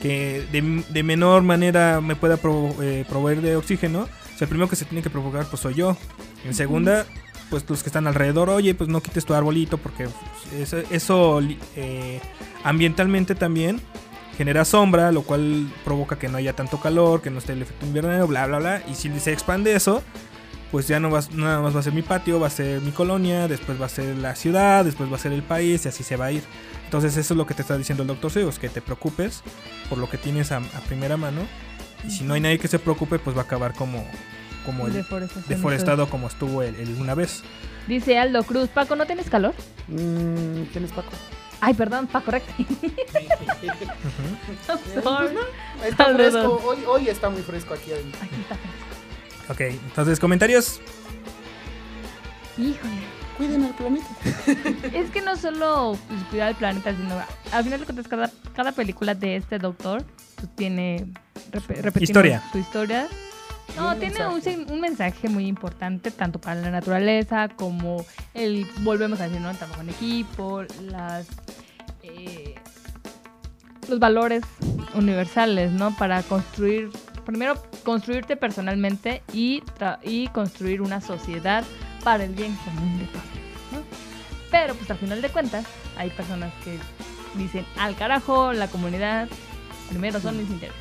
que 0.00 0.46
de, 0.52 0.84
de 0.88 1.02
menor 1.02 1.42
manera 1.42 2.00
me 2.00 2.14
pueda 2.14 2.36
pro- 2.36 2.74
eh, 2.80 3.04
proveer 3.08 3.40
de 3.42 3.56
oxígeno. 3.56 4.02
O 4.02 4.38
sea, 4.38 4.44
el 4.44 4.48
primero 4.48 4.68
que 4.68 4.76
se 4.76 4.84
tiene 4.84 5.02
que 5.02 5.10
provocar 5.10 5.46
pues 5.46 5.60
soy 5.62 5.74
yo. 5.74 5.96
En 6.44 6.54
segunda, 6.54 7.04
pues 7.50 7.64
los 7.68 7.82
que 7.82 7.88
están 7.88 8.06
alrededor, 8.06 8.48
oye, 8.50 8.74
pues 8.74 8.88
no 8.88 9.00
quites 9.00 9.24
tu 9.24 9.34
arbolito 9.34 9.78
porque 9.78 10.04
pues, 10.04 10.62
eso, 10.72 10.78
eso, 10.90 11.40
eh, 11.74 12.20
ambientalmente 12.62 13.34
también 13.34 13.80
genera 14.36 14.64
sombra, 14.66 15.10
lo 15.12 15.22
cual 15.22 15.66
provoca 15.84 16.18
que 16.18 16.28
no 16.28 16.36
haya 16.36 16.52
tanto 16.52 16.78
calor, 16.78 17.22
que 17.22 17.30
no 17.30 17.38
esté 17.38 17.54
el 17.54 17.62
efecto 17.62 17.86
invernadero, 17.86 18.26
bla, 18.26 18.46
bla, 18.46 18.58
bla. 18.58 18.82
Y 18.86 18.94
si 18.94 19.10
se 19.18 19.32
expande 19.32 19.74
eso, 19.74 20.02
pues 20.72 20.88
ya 20.88 21.00
no 21.00 21.10
va, 21.10 21.20
nada 21.32 21.60
más 21.60 21.74
va 21.74 21.80
a 21.80 21.82
ser 21.82 21.92
mi 21.92 22.02
patio, 22.02 22.40
va 22.40 22.48
a 22.48 22.50
ser 22.50 22.80
mi 22.80 22.90
colonia, 22.90 23.48
después 23.48 23.80
va 23.80 23.86
a 23.86 23.88
ser 23.88 24.16
la 24.16 24.34
ciudad, 24.34 24.84
después 24.84 25.10
va 25.10 25.16
a 25.16 25.20
ser 25.20 25.32
el 25.32 25.42
país 25.42 25.84
y 25.84 25.88
así 25.88 26.02
se 26.02 26.16
va 26.16 26.26
a 26.26 26.32
ir. 26.32 26.42
Entonces 26.84 27.16
eso 27.16 27.34
es 27.34 27.38
lo 27.38 27.46
que 27.46 27.54
te 27.54 27.62
está 27.62 27.76
diciendo 27.76 28.02
el 28.02 28.08
doctor 28.08 28.30
Zeus, 28.30 28.58
que 28.58 28.68
te 28.68 28.80
preocupes 28.80 29.42
por 29.88 29.98
lo 29.98 30.08
que 30.08 30.18
tienes 30.18 30.52
a, 30.52 30.58
a 30.58 30.80
primera 30.86 31.16
mano. 31.16 31.42
Y 32.06 32.10
si 32.10 32.24
no 32.24 32.34
hay 32.34 32.40
nadie 32.40 32.58
que 32.58 32.68
se 32.68 32.78
preocupe, 32.78 33.18
pues 33.18 33.36
va 33.36 33.40
a 33.40 33.44
acabar 33.44 33.74
como, 33.74 34.04
como 34.64 34.86
el 34.86 35.04
deforestado 35.48 36.08
como 36.08 36.28
estuvo 36.28 36.62
el, 36.62 36.74
el 36.76 36.94
una 37.00 37.14
vez. 37.14 37.42
Dice 37.88 38.18
Aldo 38.18 38.42
Cruz, 38.42 38.68
Paco, 38.68 38.96
¿no 38.96 39.06
tienes 39.06 39.30
calor? 39.30 39.54
Mm, 39.88 40.62
¿Quién 40.72 40.84
es 40.84 40.92
Paco? 40.92 41.10
Ay, 41.60 41.74
perdón, 41.74 42.06
Paco, 42.06 42.26
correcto. 42.26 42.52
I'm 42.58 42.66
sorry. 45.02 45.36
Está 45.86 46.12
fresco, 46.12 46.60
hoy, 46.64 46.78
hoy 46.86 47.08
está 47.08 47.30
muy 47.30 47.42
fresco 47.42 47.74
aquí 47.74 47.92
adentro. 47.92 48.20
Aquí 48.22 48.34
está 48.40 48.56
fresco. 48.56 48.85
Ok, 49.48 49.60
entonces 49.60 50.18
comentarios. 50.20 50.80
Híjole. 52.58 53.16
Cuiden 53.36 53.64
al 53.64 53.74
planeta. 53.74 54.06
Es 54.94 55.10
que 55.10 55.20
no 55.20 55.36
solo 55.36 55.98
pues, 56.08 56.20
cuidar 56.30 56.48
el 56.48 56.54
planeta, 56.56 56.94
sino 56.96 57.14
al 57.52 57.64
final 57.64 57.80
de 57.80 57.84
cuentas 57.84 58.08
cada, 58.08 58.30
cada 58.54 58.72
película 58.72 59.14
de 59.14 59.36
este 59.36 59.58
doctor 59.58 60.02
pues, 60.36 60.48
tiene 60.56 61.06
rep- 61.52 62.00
Historia. 62.00 62.42
su 62.50 62.58
historia. 62.58 63.06
No, 63.76 63.90
un 63.92 63.98
tiene 63.98 64.26
un, 64.26 64.34
mensaje. 64.34 64.56
sin- 64.56 64.72
un 64.72 64.80
mensaje 64.80 65.28
muy 65.28 65.46
importante 65.46 66.10
tanto 66.10 66.40
para 66.40 66.60
la 66.62 66.70
naturaleza 66.70 67.48
como 67.50 68.06
el, 68.32 68.66
volvemos 68.80 69.20
a 69.20 69.24
decir, 69.24 69.40
¿no? 69.42 69.50
El 69.50 69.58
trabajo 69.58 69.82
en 69.82 69.90
equipo, 69.90 70.62
las, 70.90 71.26
eh, 72.02 72.54
los 73.90 73.98
valores 73.98 74.44
universales, 74.94 75.72
¿no? 75.72 75.94
Para 75.94 76.22
construir, 76.22 76.90
primero 77.26 77.60
construirte 77.84 78.36
personalmente 78.36 79.22
y, 79.32 79.62
y 80.02 80.28
construir 80.28 80.80
una 80.80 81.00
sociedad 81.00 81.64
para 82.02 82.24
el 82.24 82.32
bien 82.32 82.56
común 82.64 82.98
de 82.98 83.04
todos, 83.06 83.24
¿no? 83.72 83.82
Pero 84.50 84.74
pues 84.74 84.90
al 84.90 84.96
final 84.96 85.20
de 85.20 85.28
cuentas 85.28 85.66
hay 85.98 86.08
personas 86.10 86.52
que 86.64 86.78
dicen 87.36 87.66
al 87.78 87.96
carajo 87.96 88.52
la 88.52 88.68
comunidad, 88.68 89.28
primero 89.90 90.20
son 90.20 90.38
mis 90.38 90.48
intereses. 90.48 90.80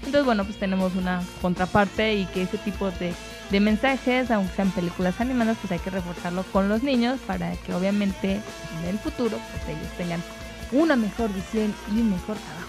Entonces 0.00 0.24
bueno, 0.26 0.44
pues 0.44 0.58
tenemos 0.58 0.94
una 0.94 1.22
contraparte 1.40 2.14
y 2.14 2.26
que 2.26 2.42
ese 2.42 2.58
tipo 2.58 2.90
de, 2.92 3.14
de 3.50 3.60
mensajes, 3.60 4.30
aunque 4.30 4.54
sean 4.54 4.70
películas 4.70 5.18
animadas, 5.20 5.56
pues 5.60 5.72
hay 5.72 5.78
que 5.78 5.90
reforzarlo 5.90 6.44
con 6.52 6.68
los 6.68 6.82
niños 6.82 7.18
para 7.26 7.52
que 7.56 7.72
obviamente 7.72 8.34
en 8.34 8.88
el 8.88 8.98
futuro 8.98 9.38
pues 9.50 9.76
ellos 9.76 9.90
tengan 9.96 10.22
una 10.72 10.94
mejor 10.94 11.32
visión 11.32 11.74
y 11.90 12.00
un 12.00 12.10
mejor 12.10 12.36
trabajo. 12.36 12.68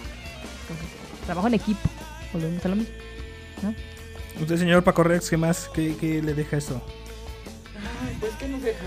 Entonces, 0.62 0.88
trabajo 1.26 1.48
en 1.48 1.54
equipo, 1.56 1.89
volvemos 2.36 2.66
a 2.66 2.70
lo 2.70 2.76
mismo. 2.76 2.94
Usted, 4.42 4.58
señor 4.58 4.84
Paco 4.84 5.04
Rex, 5.04 5.30
¿qué 5.30 5.38
más? 5.38 5.70
¿Qué, 5.74 5.96
qué 6.00 6.22
le 6.22 6.34
deja 6.34 6.58
esto? 6.58 6.82
Ay, 8.06 8.16
pues, 8.20 8.34
¿qué 8.36 8.48
nos 8.50 8.62
deja? 8.62 8.86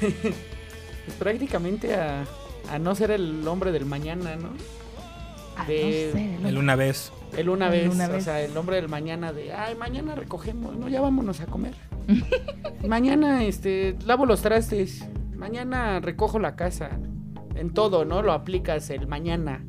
pues 0.00 1.16
prácticamente 1.18 1.94
a, 1.94 2.24
a 2.70 2.78
no 2.78 2.94
ser 2.94 3.10
el 3.10 3.46
hombre 3.46 3.70
del 3.72 3.84
mañana, 3.84 4.36
¿no? 4.36 4.50
De- 5.66 6.10
no 6.12 6.18
sé, 6.18 6.38
¿no? 6.40 6.48
El 6.48 6.58
una 6.58 6.76
vez. 6.76 7.12
El 7.36 7.48
una 7.50 7.66
El 7.66 7.72
vez, 7.72 7.94
una 7.94 8.06
o 8.06 8.12
vez. 8.12 8.24
sea, 8.24 8.40
el 8.40 8.56
hombre 8.56 8.76
del 8.76 8.88
mañana 8.88 9.32
de, 9.32 9.52
ay, 9.52 9.74
mañana 9.74 10.14
recogemos, 10.14 10.74
no, 10.76 10.88
ya 10.88 11.00
vámonos 11.02 11.40
a 11.40 11.46
comer. 11.46 11.74
mañana, 12.86 13.44
este, 13.44 13.96
lavo 14.06 14.24
los 14.24 14.40
trastes, 14.40 15.04
mañana 15.36 16.00
recojo 16.00 16.38
la 16.38 16.56
casa. 16.56 16.90
En 17.54 17.74
todo, 17.74 18.04
¿no? 18.04 18.22
Lo 18.22 18.32
aplicas 18.32 18.88
el 18.90 19.08
mañana. 19.08 19.64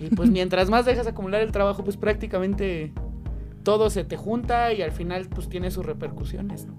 Y 0.00 0.14
pues 0.14 0.30
mientras 0.30 0.68
más 0.70 0.84
dejas 0.84 1.06
acumular 1.06 1.40
el 1.42 1.52
trabajo, 1.52 1.82
pues 1.84 1.96
prácticamente 1.96 2.92
todo 3.62 3.90
se 3.90 4.04
te 4.04 4.16
junta 4.16 4.72
y 4.72 4.82
al 4.82 4.92
final 4.92 5.26
pues 5.34 5.48
tiene 5.48 5.70
sus 5.70 5.84
repercusiones, 5.86 6.66
¿no? 6.66 6.74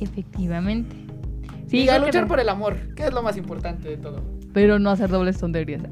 Efectivamente. 0.00 0.96
y 1.70 1.88
a 1.88 1.98
que 1.98 2.06
luchar 2.06 2.26
por 2.26 2.40
el 2.40 2.48
amor, 2.48 2.94
que 2.94 3.04
es 3.06 3.12
lo 3.12 3.22
más 3.22 3.36
importante 3.36 3.88
de 3.88 3.96
todo. 3.96 4.22
Pero 4.52 4.78
no 4.78 4.90
hacer 4.90 5.10
dobles 5.10 5.38
tonterías. 5.38 5.82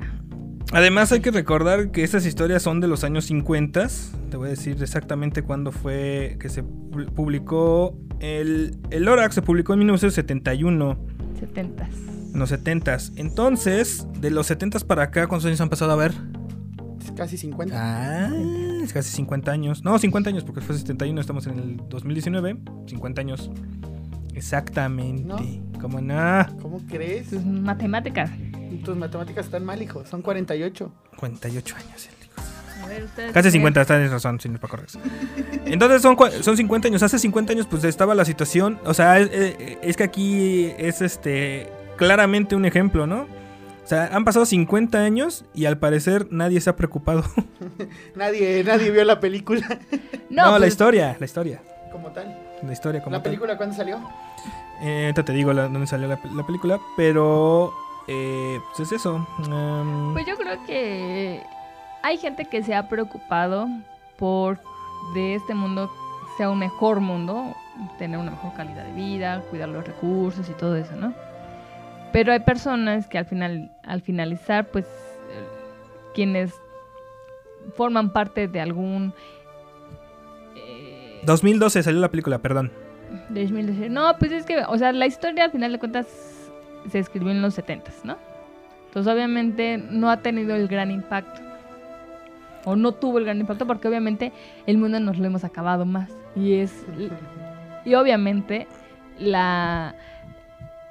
Además 0.73 1.13
hay 1.13 1.21
que 1.21 1.31
recordar 1.31 1.91
que 1.91 2.03
estas 2.03 2.25
historias 2.25 2.63
son 2.63 2.81
de 2.81 2.89
los 2.89 3.05
años 3.05 3.27
50. 3.27 3.89
Te 4.31 4.37
voy 4.37 4.47
a 4.47 4.51
decir 4.51 4.77
exactamente 4.81 5.43
cuándo 5.43 5.71
fue 5.73 6.37
que 6.41 6.49
se 6.49 6.65
pu- 6.65 7.11
publicó 7.13 7.95
el, 8.21 8.77
el 8.91 9.05
Lorax. 9.05 9.35
Se 9.35 9.43
publicó 9.43 9.75
en 9.75 9.81
1971, 9.81 10.99
70 11.39 11.89
en 12.33 12.39
los 12.39 12.51
70s. 12.51 13.13
Entonces, 13.17 14.07
de 14.21 14.31
los 14.31 14.51
70s 14.51 14.87
para 14.87 15.03
acá, 15.03 15.27
¿cuántos 15.27 15.45
años 15.47 15.61
han 15.61 15.69
pasado 15.69 15.93
a 15.93 15.97
ver? 15.97 16.13
Casi 17.17 17.37
50. 17.37 17.75
Ah, 17.77 18.31
es 18.83 18.93
casi 18.93 19.11
50 19.11 19.51
años. 19.53 19.85
No, 19.85 19.99
50 19.99 20.31
años 20.31 20.45
porque 20.45 20.61
fue 20.61 20.77
71, 20.77 21.21
estamos 21.21 21.47
en 21.47 21.59
el 21.59 21.77
2019. 21.89 22.57
50 22.87 23.21
años. 23.21 23.51
Exactamente. 24.35 25.25
¿No? 25.25 25.37
¿Cómo 25.81 26.01
no? 26.01 26.47
¿Cómo 26.61 26.81
crees? 26.89 27.29
Tus 27.31 27.45
matemáticas. 27.45 28.31
Tus 28.85 28.97
matemáticas 28.97 29.45
están 29.47 29.65
mal, 29.65 29.81
hijo. 29.83 30.05
Son 30.07 30.23
48. 30.23 30.93
48 31.17 31.77
años. 31.77 32.09
el 32.09 32.25
hijo. 32.27 32.85
A 32.85 32.87
ver, 32.89 33.05
ustedes. 33.05 33.33
Casi 33.33 33.51
50, 33.51 33.85
tienes 33.85 34.11
razón, 34.11 34.41
señor 34.41 34.59
Paco 34.61 34.77
Rex. 34.79 34.99
Entonces 35.67 36.03
son, 36.03 36.17
cua- 36.17 36.43
son 36.43 36.57
50 36.57 36.89
años. 36.89 37.03
Hace 37.03 37.19
50 37.19 37.53
años 37.53 37.67
pues 37.69 37.85
estaba 37.85 38.15
la 38.15 38.25
situación. 38.25 38.79
O 38.85 38.95
sea, 38.95 39.19
es, 39.21 39.29
eh, 39.33 39.79
es 39.83 39.97
que 39.97 40.05
aquí 40.05 40.73
es 40.79 41.03
este 41.03 41.69
claramente 41.97 42.57
un 42.57 42.65
ejemplo, 42.65 43.07
¿no? 43.07 43.27
O 43.83 43.87
sea, 43.87 44.11
han 44.13 44.25
pasado 44.25 44.47
50 44.47 44.99
años 44.99 45.45
y 45.55 45.65
al 45.67 45.79
parecer 45.79 46.29
nadie 46.31 46.61
se 46.61 46.71
ha 46.71 46.77
preocupado. 46.77 47.25
Nadie, 48.15 48.63
nadie 48.65 48.91
vio 48.91 49.05
la 49.05 49.19
película 49.21 49.67
No, 50.31 50.45
No, 50.47 50.53
la 50.53 50.59
pues, 50.59 50.69
historia, 50.69 51.17
la 51.19 51.25
historia. 51.27 51.61
como 51.91 52.09
tal. 52.13 52.39
La 52.63 52.73
historia 52.73 53.01
como 53.03 53.17
¿La 53.17 53.19
tal. 53.23 53.31
película 53.33 53.57
cuándo 53.57 53.75
salió? 53.75 53.99
Eh, 54.83 55.03
ahorita 55.07 55.25
te 55.25 55.33
digo 55.33 55.53
la- 55.53 55.65
dónde 55.69 55.87
salió 55.87 56.07
la, 56.09 56.19
la 56.35 56.47
película, 56.47 56.79
pero 56.97 57.73
eh, 58.09 58.61
pues 58.77 58.89
es 58.89 59.01
eso. 59.01 59.27
Em, 59.45 60.13
Pues 60.13 60.27
yo 60.27 60.37
creo 60.37 60.65
que 60.65 61.43
hay 62.03 62.19
gente 62.19 62.45
que 62.47 62.63
se 62.63 62.75
ha 62.75 62.89
preocupado 62.89 63.67
por 64.17 64.59
de 65.15 65.35
este 65.35 65.55
mundo 65.55 65.91
sea 66.37 66.49
un 66.51 66.59
mejor 66.61 67.01
mundo, 67.01 67.55
tener 67.99 68.19
una 68.19 68.31
mejor 68.31 68.55
calidad 68.55 68.85
de 68.85 68.93
vida, 68.93 69.41
cuidar 69.51 69.69
los 69.69 69.85
recursos 69.87 70.49
y 70.49 70.53
todo 70.53 70.77
eso, 70.77 70.95
¿no? 70.97 71.13
Pero 72.13 72.33
hay 72.33 72.41
personas 72.41 73.09
que 73.09 73.19
al 73.19 73.27
final, 73.27 73.73
al 73.83 74.03
finalizar, 74.03 74.71
pues 74.71 74.85
eh, 74.85 75.47
quienes 76.15 76.53
forman 77.75 78.13
parte 78.13 78.49
de 78.49 78.61
algún 78.61 79.15
eh, 80.57 81.21
2012 81.25 81.83
salió 81.83 82.01
la 82.01 82.11
película, 82.11 82.39
perdón. 82.39 82.71
2010. 83.31 83.91
No, 83.91 84.17
pues 84.19 84.33
es 84.33 84.45
que, 84.45 84.59
o 84.67 84.79
sea, 84.79 84.93
la 84.93 85.07
historia 85.07 85.45
al 85.45 85.51
final 85.51 85.73
de 85.73 85.79
cuentas 85.79 86.07
se 86.91 86.99
escribió 86.99 87.31
en 87.31 87.43
los 87.43 87.55
70, 87.55 87.91
¿no? 88.05 88.17
Entonces 88.87 89.13
obviamente 89.13 89.79
no 89.79 90.11
ha 90.11 90.19
tenido 90.19 90.55
el 90.55 90.69
gran 90.69 90.91
impacto. 90.91 91.41
O 92.65 92.77
no 92.77 92.93
tuvo 92.93 93.19
el 93.19 93.25
gran 93.25 93.41
impacto 93.41 93.67
porque 93.67 93.89
obviamente 93.89 94.33
el 94.67 94.79
mundo 94.79 95.01
nos 95.01 95.19
lo 95.19 95.27
hemos 95.27 95.45
acabado 95.45 95.85
más. 95.85 96.11
Y 96.37 96.55
es... 96.55 96.85
Y 97.85 97.95
obviamente 97.95 98.67
la... 99.19 99.95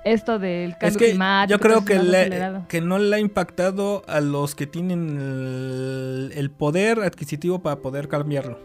Esto 0.03 0.39
del 0.39 0.71
cambio 0.71 0.87
Es 0.87 0.97
que 0.97 1.09
climático... 1.11 1.57
yo 1.57 1.59
creo 1.61 1.85
que, 1.85 2.61
que 2.67 2.81
no 2.81 2.97
le 2.97 3.15
ha 3.15 3.19
impactado 3.19 4.03
a 4.07 4.19
los 4.19 4.55
que 4.55 4.65
tienen 4.65 5.09
el, 5.09 6.31
el 6.35 6.49
poder 6.49 6.99
adquisitivo 7.01 7.61
para 7.61 7.77
poder 7.81 8.07
cambiarlo. 8.07 8.57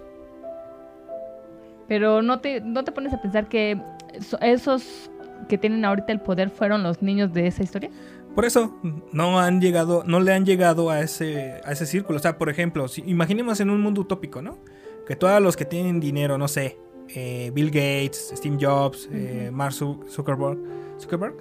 Pero 1.89 2.23
no 2.23 2.41
te, 2.41 2.61
no 2.61 2.85
te 2.85 2.93
pones 2.93 3.13
a 3.13 3.21
pensar 3.23 3.49
que 3.49 3.81
so- 4.21 4.39
esos 4.41 5.11
que 5.49 5.59
tienen 5.59 5.85
ahorita 5.85 6.13
el 6.13 6.21
poder 6.21 6.51
fueron 6.51 6.83
los 6.83 7.03
niños 7.03 7.33
de 7.33 7.47
esa 7.47 7.63
historia. 7.63 7.91
Por 8.35 8.45
eso 8.45 8.75
no 9.13 9.39
han 9.41 9.61
llegado, 9.61 10.03
no 10.07 10.21
le 10.21 10.33
han 10.33 10.45
llegado 10.45 10.91
a 10.91 11.01
ese, 11.01 11.61
a 11.65 11.73
ese 11.73 11.87
círculo. 11.87 12.19
O 12.19 12.23
sea, 12.23 12.39
por 12.39 12.49
ejemplo, 12.49 12.89
si, 12.89 13.03
imaginemos 13.07 13.61
en 13.61 13.71
un 13.71 13.81
mundo 13.81 14.01
utópico, 14.03 14.43
¿no? 14.43 14.59
Que 15.07 15.17
todos 15.17 15.41
los 15.41 15.57
que 15.57 15.65
tienen 15.65 16.01
dinero, 16.01 16.37
no 16.39 16.49
sé, 16.49 16.79
eh, 17.15 17.51
Bill 17.55 17.69
Gates, 17.69 18.33
Steve 18.35 18.59
Jobs, 18.61 19.09
eh, 19.13 19.51
Mark 19.53 19.73
Zu- 19.73 20.05
Zuckerberg, 20.11 20.59
Zuckerberg, 21.01 21.35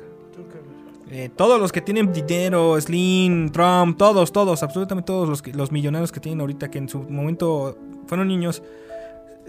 eh, 1.11 1.29
todos 1.35 1.59
los 1.59 1.71
que 1.71 1.81
tienen 1.81 2.11
dinero, 2.11 2.79
Slim, 2.81 3.51
Trump, 3.51 3.97
todos, 3.97 4.31
todos, 4.31 4.63
absolutamente 4.63 5.05
todos 5.07 5.29
los, 5.29 5.41
que- 5.41 5.53
los 5.53 5.71
millonarios 5.71 6.11
que 6.11 6.19
tienen 6.19 6.41
ahorita, 6.41 6.69
que 6.71 6.77
en 6.79 6.89
su 6.89 6.99
momento 7.03 7.77
fueron 8.07 8.27
niños, 8.27 8.63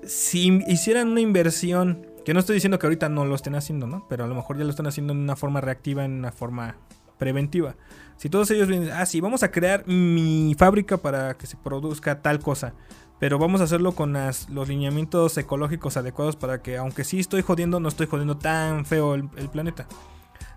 si 0.05 0.63
hicieran 0.69 1.09
una 1.09 1.21
inversión, 1.21 2.07
que 2.25 2.35
no 2.35 2.41
estoy 2.41 2.55
diciendo 2.55 2.79
que 2.79 2.87
ahorita 2.87 3.09
no 3.09 3.25
lo 3.25 3.35
estén 3.35 3.55
haciendo, 3.55 3.87
¿no? 3.87 4.05
Pero 4.09 4.25
a 4.25 4.27
lo 4.27 4.35
mejor 4.35 4.59
ya 4.59 4.65
lo 4.65 4.71
están 4.71 4.87
haciendo 4.87 5.13
en 5.13 5.21
una 5.21 5.37
forma 5.37 5.61
reactiva, 5.61 6.05
en 6.05 6.13
una 6.13 6.33
forma 6.33 6.77
preventiva. 7.19 7.77
Si 8.17 8.29
todos 8.29 8.51
ellos 8.51 8.69
vienen, 8.69 8.91
ah, 8.91 9.07
sí, 9.07 9.21
vamos 9.21 9.43
a 9.43 9.51
crear 9.51 9.87
mi 9.87 10.55
fábrica 10.59 10.97
para 10.97 11.35
que 11.35 11.47
se 11.47 11.57
produzca 11.57 12.21
tal 12.23 12.39
cosa. 12.41 12.75
Pero 13.19 13.39
vamos 13.39 13.61
a 13.61 13.65
hacerlo 13.65 13.93
con 13.93 14.13
los 14.13 14.69
lineamientos 14.69 15.37
ecológicos 15.39 15.97
adecuados 15.97 16.37
para 16.37 16.63
que, 16.63 16.77
aunque 16.77 17.05
sí 17.05 17.19
estoy 17.19 17.43
jodiendo, 17.43 17.81
no 17.81 17.89
estoy 17.89 18.07
jodiendo 18.07 18.37
tan 18.37 18.85
feo 18.85 19.15
el, 19.15 19.29
planeta. 19.51 19.87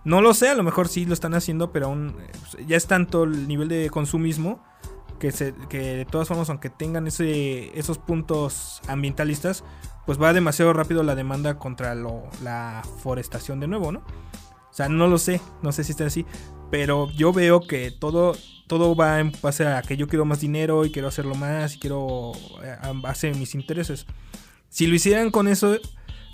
No 0.03 0.21
lo 0.21 0.33
sé, 0.33 0.49
a 0.49 0.55
lo 0.55 0.63
mejor 0.63 0.87
sí 0.87 1.05
lo 1.05 1.13
están 1.13 1.33
haciendo, 1.33 1.71
pero 1.71 1.87
aún 1.87 2.15
eh, 2.19 2.65
ya 2.67 2.75
es 2.75 2.87
tanto 2.87 3.23
el 3.23 3.47
nivel 3.47 3.69
de 3.69 3.89
consumismo 3.89 4.61
que, 5.19 5.31
se, 5.31 5.53
que 5.69 5.79
de 5.79 6.05
todas 6.05 6.27
formas, 6.27 6.49
aunque 6.49 6.69
tengan 6.69 7.07
esos 7.07 7.97
puntos 7.97 8.81
ambientalistas, 8.87 9.63
pues 10.05 10.21
va 10.21 10.33
demasiado 10.33 10.73
rápido 10.73 11.03
la 11.03 11.15
demanda 11.15 11.57
contra 11.59 11.95
la 11.95 12.81
forestación 13.01 13.59
de 13.59 13.67
nuevo, 13.67 13.91
¿no? 13.91 13.99
O 13.99 14.73
sea, 14.73 14.87
no 14.87 15.07
lo 15.07 15.17
sé, 15.17 15.41
no 15.61 15.71
sé 15.71 15.83
si 15.83 15.91
está 15.91 16.05
así, 16.05 16.25
pero 16.71 17.09
yo 17.11 17.33
veo 17.33 17.61
que 17.61 17.91
todo, 17.91 18.35
todo 18.67 18.95
va 18.95 19.19
en 19.19 19.31
base 19.41 19.65
a 19.67 19.81
que 19.81 19.97
yo 19.97 20.07
quiero 20.07 20.25
más 20.25 20.41
dinero 20.41 20.85
y 20.85 20.91
quiero 20.91 21.07
hacerlo 21.07 21.35
más 21.35 21.75
y 21.75 21.79
quiero 21.79 22.33
eh, 22.63 22.75
en 22.83 23.01
base 23.01 23.29
a 23.29 23.33
mis 23.33 23.55
intereses. 23.55 24.05
Si 24.69 24.85
lo 24.87 24.95
hicieran 24.95 25.31
con 25.31 25.47
eso, 25.47 25.77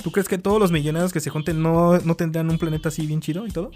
¿tú 0.03 0.11
crees 0.11 0.27
que 0.27 0.37
todos 0.37 0.59
los 0.59 0.71
millonarios 0.71 1.13
que 1.13 1.19
se 1.21 1.29
junten 1.29 1.61
no, 1.61 1.97
no 1.99 2.15
tendrían 2.15 2.49
un 2.49 2.57
planeta 2.57 2.89
así 2.89 3.07
bien 3.07 3.21
chido 3.21 3.47
y 3.47 3.51
todo? 3.51 3.71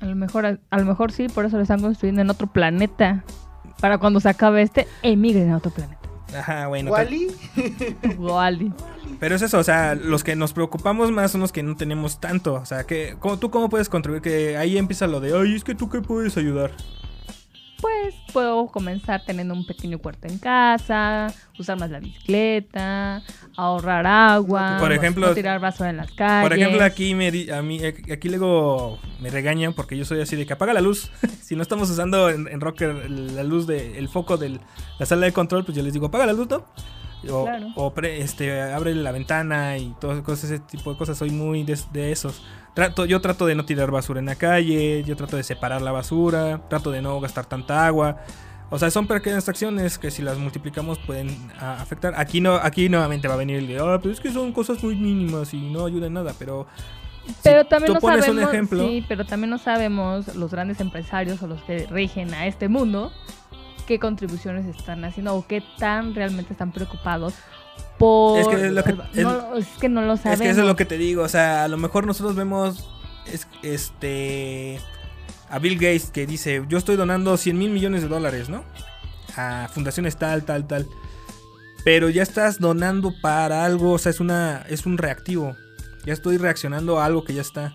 A 0.00 0.06
lo 0.06 0.14
mejor, 0.16 0.60
a 0.68 0.78
lo 0.78 0.84
mejor 0.84 1.12
sí, 1.12 1.28
por 1.28 1.44
eso 1.44 1.56
lo 1.56 1.62
están 1.62 1.80
construyendo 1.80 2.22
en 2.22 2.30
otro 2.30 2.46
planeta. 2.46 3.24
Para 3.80 3.98
cuando 3.98 4.20
se 4.20 4.28
acabe 4.28 4.62
este, 4.62 4.86
emigren 5.02 5.50
a 5.50 5.58
otro 5.58 5.70
planeta. 5.70 6.03
Ajá, 6.36 6.66
bueno. 6.68 6.90
¿Wally? 6.90 7.28
Wally. 8.18 8.72
Pero 9.20 9.36
es 9.36 9.42
eso, 9.42 9.58
o 9.58 9.64
sea, 9.64 9.94
los 9.94 10.24
que 10.24 10.34
nos 10.36 10.52
preocupamos 10.52 11.10
más 11.12 11.30
son 11.30 11.40
los 11.40 11.52
que 11.52 11.62
no 11.62 11.76
tenemos 11.76 12.18
tanto. 12.20 12.54
O 12.54 12.64
sea, 12.66 12.84
que 12.84 13.16
¿cómo- 13.20 13.38
¿tú 13.38 13.50
cómo 13.50 13.68
puedes 13.68 13.88
contribuir? 13.88 14.22
Que 14.22 14.56
ahí 14.56 14.76
empieza 14.76 15.06
lo 15.06 15.20
de, 15.20 15.36
ay, 15.38 15.54
es 15.54 15.64
que 15.64 15.74
tú 15.74 15.88
qué 15.88 16.00
puedes 16.00 16.36
ayudar. 16.36 16.72
Pues 17.84 18.14
puedo 18.32 18.68
comenzar 18.68 19.24
teniendo 19.26 19.52
un 19.52 19.66
pequeño 19.66 19.98
cuarto 19.98 20.26
en 20.26 20.38
casa, 20.38 21.26
usar 21.58 21.78
más 21.78 21.90
la 21.90 22.00
bicicleta, 22.00 23.22
ahorrar 23.58 24.06
agua, 24.06 24.78
Por 24.80 24.90
ejemplo- 24.90 25.28
no 25.28 25.34
tirar 25.34 25.60
basura 25.60 25.90
en 25.90 25.98
las 25.98 26.10
calles. 26.12 26.48
Por 26.48 26.58
ejemplo, 26.58 26.82
aquí 26.82 27.14
me 27.14 27.28
a 27.52 27.60
mí 27.60 27.84
aquí 27.84 28.30
luego 28.30 28.98
me 29.20 29.28
regañan 29.28 29.74
porque 29.74 29.98
yo 29.98 30.06
soy 30.06 30.22
así 30.22 30.34
de 30.34 30.46
que 30.46 30.54
apaga 30.54 30.72
la 30.72 30.80
luz. 30.80 31.10
si 31.42 31.56
no 31.56 31.62
estamos 31.62 31.90
usando 31.90 32.30
en, 32.30 32.48
en 32.48 32.62
Rocker 32.62 33.10
la 33.10 33.42
luz 33.42 33.66
de 33.66 33.98
el 33.98 34.08
foco 34.08 34.38
de 34.38 34.60
la 34.98 35.04
sala 35.04 35.26
de 35.26 35.32
control, 35.34 35.66
pues 35.66 35.76
yo 35.76 35.82
les 35.82 35.92
digo, 35.92 36.06
apaga 36.06 36.24
la 36.24 36.32
luz, 36.32 36.48
¿no? 36.48 36.64
O, 37.30 37.44
Claro. 37.44 37.68
o 37.76 37.92
pre- 37.94 38.20
este 38.20 38.60
abre 38.62 38.94
la 38.94 39.12
ventana 39.12 39.76
y 39.78 39.94
todo 40.00 40.22
cosas, 40.22 40.50
ese 40.50 40.58
tipo 40.60 40.92
de 40.92 40.98
cosas. 40.98 41.16
Soy 41.18 41.30
muy 41.30 41.62
de, 41.64 41.78
de 41.92 42.12
esos. 42.12 42.42
Trato, 42.74 43.04
yo 43.04 43.20
trato 43.20 43.46
de 43.46 43.54
no 43.54 43.64
tirar 43.64 43.90
basura 43.90 44.18
en 44.20 44.26
la 44.26 44.34
calle, 44.34 45.04
yo 45.04 45.14
trato 45.16 45.36
de 45.36 45.42
separar 45.44 45.80
la 45.82 45.92
basura, 45.92 46.60
trato 46.68 46.90
de 46.90 47.02
no 47.02 47.20
gastar 47.20 47.46
tanta 47.46 47.86
agua. 47.86 48.18
O 48.70 48.78
sea, 48.78 48.90
son 48.90 49.06
pequeñas 49.06 49.48
acciones 49.48 49.98
que 49.98 50.10
si 50.10 50.22
las 50.22 50.38
multiplicamos 50.38 50.98
pueden 50.98 51.28
a- 51.60 51.80
afectar. 51.80 52.14
Aquí 52.16 52.40
no, 52.40 52.54
aquí 52.56 52.88
nuevamente 52.88 53.28
va 53.28 53.34
a 53.34 53.36
venir 53.36 53.58
el 53.58 53.68
de, 53.68 53.78
ah, 53.78 53.98
pero 54.02 54.12
es 54.12 54.18
que 54.20 54.32
son 54.32 54.52
cosas 54.52 54.82
muy 54.82 54.96
mínimas 54.96 55.54
y 55.54 55.58
no 55.70 55.86
ayudan 55.86 56.08
en 56.08 56.12
nada, 56.14 56.34
pero 56.38 56.66
Pero 57.44 57.62
si 57.62 57.68
también 57.68 57.86
tú 57.88 57.94
no 57.94 58.00
pones 58.00 58.24
sabemos, 58.24 58.42
un 58.44 58.48
ejemplo, 58.50 58.88
sí, 58.88 59.04
pero 59.06 59.24
también 59.24 59.50
no 59.50 59.58
sabemos 59.58 60.34
los 60.34 60.50
grandes 60.50 60.80
empresarios 60.80 61.40
o 61.42 61.46
los 61.46 61.62
que 61.62 61.86
rigen 61.86 62.34
a 62.34 62.46
este 62.46 62.68
mundo 62.68 63.12
qué 63.86 63.98
contribuciones 63.98 64.64
están 64.74 65.04
haciendo 65.04 65.34
o 65.34 65.46
qué 65.46 65.62
tan 65.78 66.14
realmente 66.14 66.52
están 66.52 66.72
preocupados 66.72 67.34
por 67.98 68.38
Es 68.40 68.48
que 68.48 68.66
es 68.66 68.72
lo 68.72 68.82
que- 68.84 68.92
no, 69.22 69.56
es 69.56 69.66
que 69.80 69.88
no 69.88 70.02
lo 70.02 70.14
es 70.14 70.20
sabemos. 70.20 70.42
que 70.42 70.50
eso 70.50 70.60
es 70.62 70.66
lo 70.66 70.76
que 70.76 70.84
te 70.84 70.98
digo, 70.98 71.22
o 71.22 71.28
sea, 71.28 71.64
a 71.64 71.68
lo 71.68 71.76
mejor 71.76 72.06
nosotros 72.06 72.34
vemos 72.36 72.88
es- 73.26 73.46
este 73.62 74.80
a 75.50 75.58
Bill 75.58 75.74
Gates 75.76 76.10
que 76.10 76.26
dice, 76.26 76.64
yo 76.68 76.78
estoy 76.78 76.96
donando 76.96 77.36
100 77.36 77.58
mil 77.58 77.70
millones 77.70 78.02
de 78.02 78.08
dólares, 78.08 78.48
¿no? 78.48 78.64
A 79.36 79.68
fundaciones 79.72 80.16
tal, 80.16 80.44
tal, 80.44 80.66
tal. 80.66 80.86
Pero 81.84 82.08
ya 82.08 82.22
estás 82.22 82.58
donando 82.60 83.12
para 83.20 83.64
algo, 83.64 83.92
o 83.92 83.98
sea, 83.98 84.10
es 84.10 84.20
una 84.20 84.64
es 84.68 84.86
un 84.86 84.96
reactivo. 84.98 85.54
Ya 86.06 86.12
estoy 86.12 86.38
reaccionando 86.38 86.98
a 87.00 87.04
algo 87.06 87.24
que 87.24 87.34
ya 87.34 87.42
está. 87.42 87.74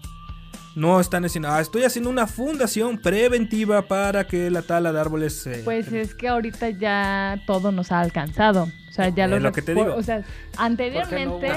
No 0.79 1.01
están 1.01 1.23
diciendo, 1.23 1.49
ah, 1.51 1.59
estoy 1.59 1.83
haciendo 1.83 2.09
una 2.09 2.25
fundación 2.25 2.99
preventiva 2.99 3.81
para 3.81 4.25
que 4.27 4.49
la 4.49 4.61
tala 4.61 4.93
de 4.93 4.99
árboles 5.01 5.33
se... 5.33 5.57
Pues 5.65 5.91
es 5.91 6.15
que 6.15 6.29
ahorita 6.29 6.69
ya 6.69 7.43
todo 7.45 7.73
nos 7.73 7.91
ha 7.91 7.99
alcanzado. 7.99 8.71
O 8.87 8.91
sea, 8.93 9.09
ya 9.09 9.25
Es 9.25 9.31
los 9.31 9.41
lo 9.41 9.51
que 9.51 9.61
te 9.61 9.75
digo. 9.75 9.93
O 9.93 10.01
sea, 10.01 10.23
anteriormente 10.55 11.51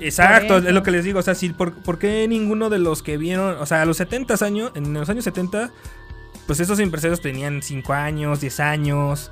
Exacto, 0.00 0.58
es 0.58 0.74
lo 0.74 0.82
que 0.82 0.90
les 0.90 1.06
digo. 1.06 1.20
O 1.20 1.22
sea, 1.22 1.34
si, 1.34 1.48
por, 1.48 1.72
por 1.72 1.98
qué 1.98 2.28
ninguno 2.28 2.68
de 2.68 2.78
los 2.78 3.02
que 3.02 3.16
vieron, 3.16 3.56
o 3.58 3.64
sea, 3.64 3.80
a 3.80 3.86
los 3.86 3.96
70 3.96 4.34
años, 4.44 4.72
en 4.74 4.92
los 4.92 5.08
años 5.08 5.24
70, 5.24 5.70
pues 6.46 6.60
esos 6.60 6.78
empresarios 6.80 7.22
tenían 7.22 7.62
5 7.62 7.94
años, 7.94 8.42
10 8.42 8.60
años, 8.60 9.30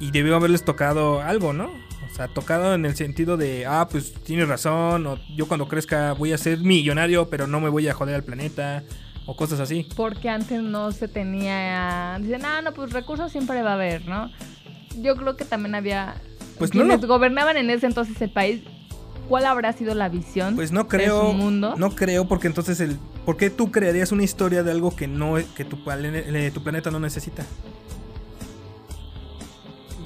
y 0.00 0.10
debió 0.10 0.34
haberles 0.34 0.64
tocado 0.64 1.22
algo, 1.22 1.52
¿no? 1.52 1.85
O 2.10 2.14
sea, 2.14 2.28
tocado 2.28 2.74
en 2.74 2.84
el 2.86 2.96
sentido 2.96 3.36
de, 3.36 3.66
ah, 3.66 3.88
pues 3.90 4.14
tienes 4.24 4.48
razón, 4.48 5.06
o 5.06 5.18
yo 5.36 5.46
cuando 5.48 5.68
crezca 5.68 6.12
voy 6.12 6.32
a 6.32 6.38
ser 6.38 6.58
millonario, 6.60 7.28
pero 7.28 7.46
no 7.46 7.60
me 7.60 7.68
voy 7.68 7.88
a 7.88 7.94
joder 7.94 8.14
al 8.14 8.22
planeta, 8.24 8.82
o 9.26 9.36
cosas 9.36 9.60
así. 9.60 9.86
porque 9.96 10.28
antes 10.28 10.62
no 10.62 10.92
se 10.92 11.08
tenía 11.08 12.16
dicen, 12.20 12.44
"Ah, 12.46 12.62
no, 12.62 12.72
pues 12.72 12.92
recursos 12.92 13.32
siempre 13.32 13.60
va 13.62 13.70
a 13.72 13.74
haber", 13.74 14.06
¿no? 14.06 14.30
Yo 15.02 15.16
creo 15.16 15.36
que 15.36 15.44
también 15.44 15.74
había 15.74 16.14
Pues 16.58 16.70
quienes 16.70 17.00
no. 17.00 17.06
gobernaban 17.08 17.56
en 17.56 17.68
ese 17.70 17.86
entonces 17.86 18.20
el 18.22 18.30
país. 18.30 18.62
¿Cuál 19.28 19.44
habrá 19.46 19.72
sido 19.72 19.92
la 19.96 20.08
visión? 20.08 20.54
Pues 20.54 20.70
no 20.70 20.84
de 20.84 20.88
creo, 20.88 21.32
su 21.32 21.32
mundo? 21.36 21.74
no 21.76 21.90
creo, 21.96 22.28
porque 22.28 22.46
entonces 22.46 22.78
el, 22.78 22.96
¿por 23.24 23.36
qué 23.36 23.50
tú 23.50 23.72
crearías 23.72 24.12
una 24.12 24.22
historia 24.22 24.62
de 24.62 24.70
algo 24.70 24.94
que 24.94 25.08
no, 25.08 25.34
que 25.56 25.64
tu, 25.64 25.76
tu 25.78 26.62
planeta 26.62 26.90
no 26.92 27.00
necesita? 27.00 27.44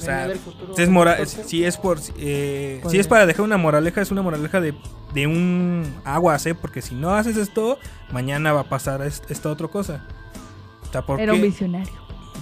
O 0.00 0.04
sea, 0.04 0.32
si 0.76 0.82
es, 0.82 0.88
mora- 0.88 1.12
entonces. 1.12 1.46
si 1.46 1.64
es 1.64 1.76
por 1.76 1.98
eh, 2.18 2.80
si 2.88 2.98
es 2.98 3.06
para 3.06 3.26
dejar 3.26 3.42
una 3.44 3.56
moraleja, 3.56 4.00
es 4.00 4.10
una 4.10 4.22
moraleja 4.22 4.60
de, 4.60 4.74
de 5.14 5.26
un 5.26 5.94
aguas, 6.04 6.44
¿eh? 6.46 6.54
Porque 6.54 6.82
si 6.82 6.94
no 6.94 7.14
haces 7.14 7.36
esto, 7.36 7.78
mañana 8.12 8.52
va 8.52 8.60
a 8.62 8.68
pasar 8.68 9.02
es- 9.06 9.22
esta 9.28 9.48
otra 9.50 9.68
cosa. 9.68 10.04
O 10.88 10.92
sea, 10.92 11.02
¿por 11.06 11.20
Era 11.20 11.32
un 11.34 11.42
visionario. 11.42 11.92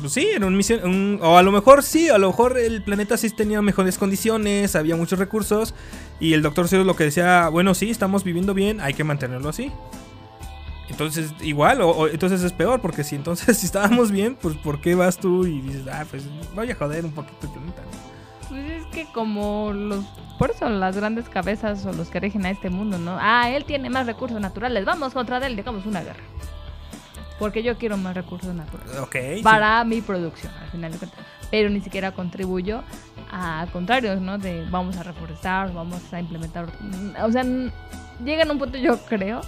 Pues 0.00 0.12
sí, 0.12 0.28
era 0.32 0.46
un 0.46 0.56
misión. 0.56 0.84
un- 0.84 1.18
o 1.20 1.36
a 1.38 1.42
lo 1.42 1.50
mejor 1.50 1.82
sí, 1.82 2.08
a 2.08 2.18
lo 2.18 2.28
mejor 2.28 2.56
el 2.56 2.82
planeta 2.84 3.16
sí 3.16 3.30
tenía 3.30 3.60
mejores 3.62 3.98
condiciones, 3.98 4.76
había 4.76 4.94
muchos 4.94 5.18
recursos. 5.18 5.74
Y 6.20 6.34
el 6.34 6.42
doctor 6.42 6.68
Zeus 6.68 6.86
lo 6.86 6.94
que 6.94 7.04
decía, 7.04 7.48
bueno, 7.48 7.74
sí, 7.74 7.90
estamos 7.90 8.22
viviendo 8.22 8.54
bien, 8.54 8.80
hay 8.80 8.94
que 8.94 9.02
mantenerlo 9.02 9.48
así. 9.48 9.72
Entonces, 10.88 11.32
igual, 11.40 11.80
o, 11.82 11.90
o- 11.90 12.08
entonces 12.08 12.42
es 12.42 12.52
peor, 12.52 12.80
porque 12.80 13.04
si 13.04 13.14
entonces 13.16 13.56
si 13.58 13.66
estábamos 13.66 14.10
bien, 14.10 14.36
pues 14.40 14.56
¿por 14.56 14.80
qué 14.80 14.94
vas 14.94 15.18
tú 15.18 15.46
y 15.46 15.60
dices, 15.60 15.86
ah, 15.92 16.04
pues 16.08 16.24
voy 16.54 16.70
a 16.70 16.74
joder 16.74 17.04
un 17.04 17.12
poquito 17.12 17.46
el 17.46 17.50
planeta? 17.52 17.82
Pues 18.48 18.70
es 18.70 18.86
que 18.86 19.06
como 19.12 19.72
los... 19.74 20.04
Por 20.38 20.50
eso 20.52 20.68
las 20.68 20.96
grandes 20.96 21.28
cabezas 21.28 21.84
o 21.84 21.92
los 21.92 22.08
que 22.08 22.20
rigen 22.20 22.46
a 22.46 22.50
este 22.50 22.70
mundo, 22.70 22.96
¿no? 22.96 23.16
Ah, 23.20 23.50
él 23.50 23.64
tiene 23.64 23.90
más 23.90 24.06
recursos 24.06 24.40
naturales. 24.40 24.84
Vamos 24.84 25.12
contra 25.12 25.44
él, 25.46 25.56
dejamos 25.56 25.84
una 25.84 26.00
guerra. 26.00 26.22
Porque 27.38 27.62
yo 27.62 27.76
quiero 27.76 27.96
más 27.96 28.14
recursos 28.14 28.54
naturales. 28.54 28.96
Ok. 28.98 29.16
sí. 29.36 29.42
Para 29.42 29.84
mi 29.84 30.00
producción, 30.00 30.52
al 30.62 30.70
final 30.70 30.92
de 30.92 30.98
cuentas. 30.98 31.20
Pero 31.50 31.70
ni 31.70 31.80
siquiera 31.80 32.12
contribuyo 32.12 32.82
a 33.30 33.66
contrarios, 33.72 34.20
¿no? 34.20 34.38
De 34.38 34.64
vamos 34.70 34.96
a 34.96 35.02
reforestar, 35.02 35.72
vamos 35.72 36.00
a 36.12 36.20
implementar... 36.20 36.66
O 37.24 37.30
sea, 37.32 37.44
llegan 38.24 38.48
a 38.48 38.52
un 38.52 38.58
punto, 38.58 38.78
yo 38.78 38.98
creo, 39.06 39.40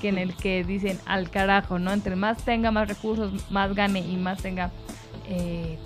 que 0.00 0.08
en 0.08 0.18
el 0.18 0.36
que 0.36 0.64
dicen 0.64 0.98
al 1.06 1.30
carajo, 1.30 1.78
¿no? 1.78 1.92
Entre 1.92 2.16
más 2.16 2.38
tenga 2.44 2.70
más 2.70 2.88
recursos, 2.88 3.32
más 3.50 3.74
gane 3.74 4.00
y 4.00 4.16
más 4.16 4.38
tenga 4.42 4.70
eh, 5.28 5.78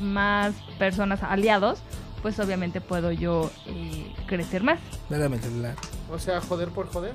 más 0.00 0.54
personas 0.78 1.22
aliados, 1.22 1.80
pues 2.22 2.38
obviamente 2.40 2.80
puedo 2.80 3.12
yo 3.12 3.50
eh, 3.66 4.12
crecer 4.26 4.62
más. 4.62 4.78
Dame 5.08 5.36
el 5.36 5.42
celular. 5.42 5.74
O 6.10 6.18
sea, 6.18 6.40
joder 6.40 6.68
por 6.68 6.90
joder. 6.92 7.14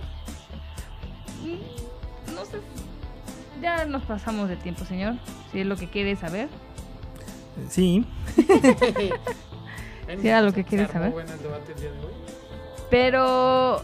Mm, 1.43 2.33
No 2.35 2.45
sé. 2.45 2.57
Ya 3.61 3.85
nos 3.85 4.03
pasamos 4.03 4.49
de 4.49 4.57
tiempo, 4.57 4.85
señor. 4.85 5.15
Si 5.51 5.59
es 5.61 5.65
lo 5.65 5.77
que 5.77 5.89
quiere 5.89 6.15
saber. 6.15 6.49
Sí. 7.69 8.05
si 10.21 10.27
era 10.27 10.41
lo 10.41 10.51
que 10.53 10.61
armó 10.61 10.91
saber. 10.91 11.13
Pero 12.89 13.81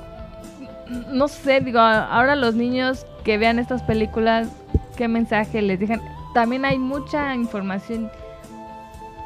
no 0.90 1.28
sé, 1.28 1.62
digo, 1.62 1.80
ahora 1.80 2.36
los 2.36 2.56
niños 2.56 3.06
que 3.24 3.38
vean 3.38 3.60
estas 3.60 3.84
películas, 3.84 4.48
qué 4.96 5.08
mensaje 5.08 5.62
les 5.62 5.80
dejan. 5.80 6.02
También 6.34 6.66
hay 6.66 6.80
mucha 6.80 7.36
información. 7.36 8.12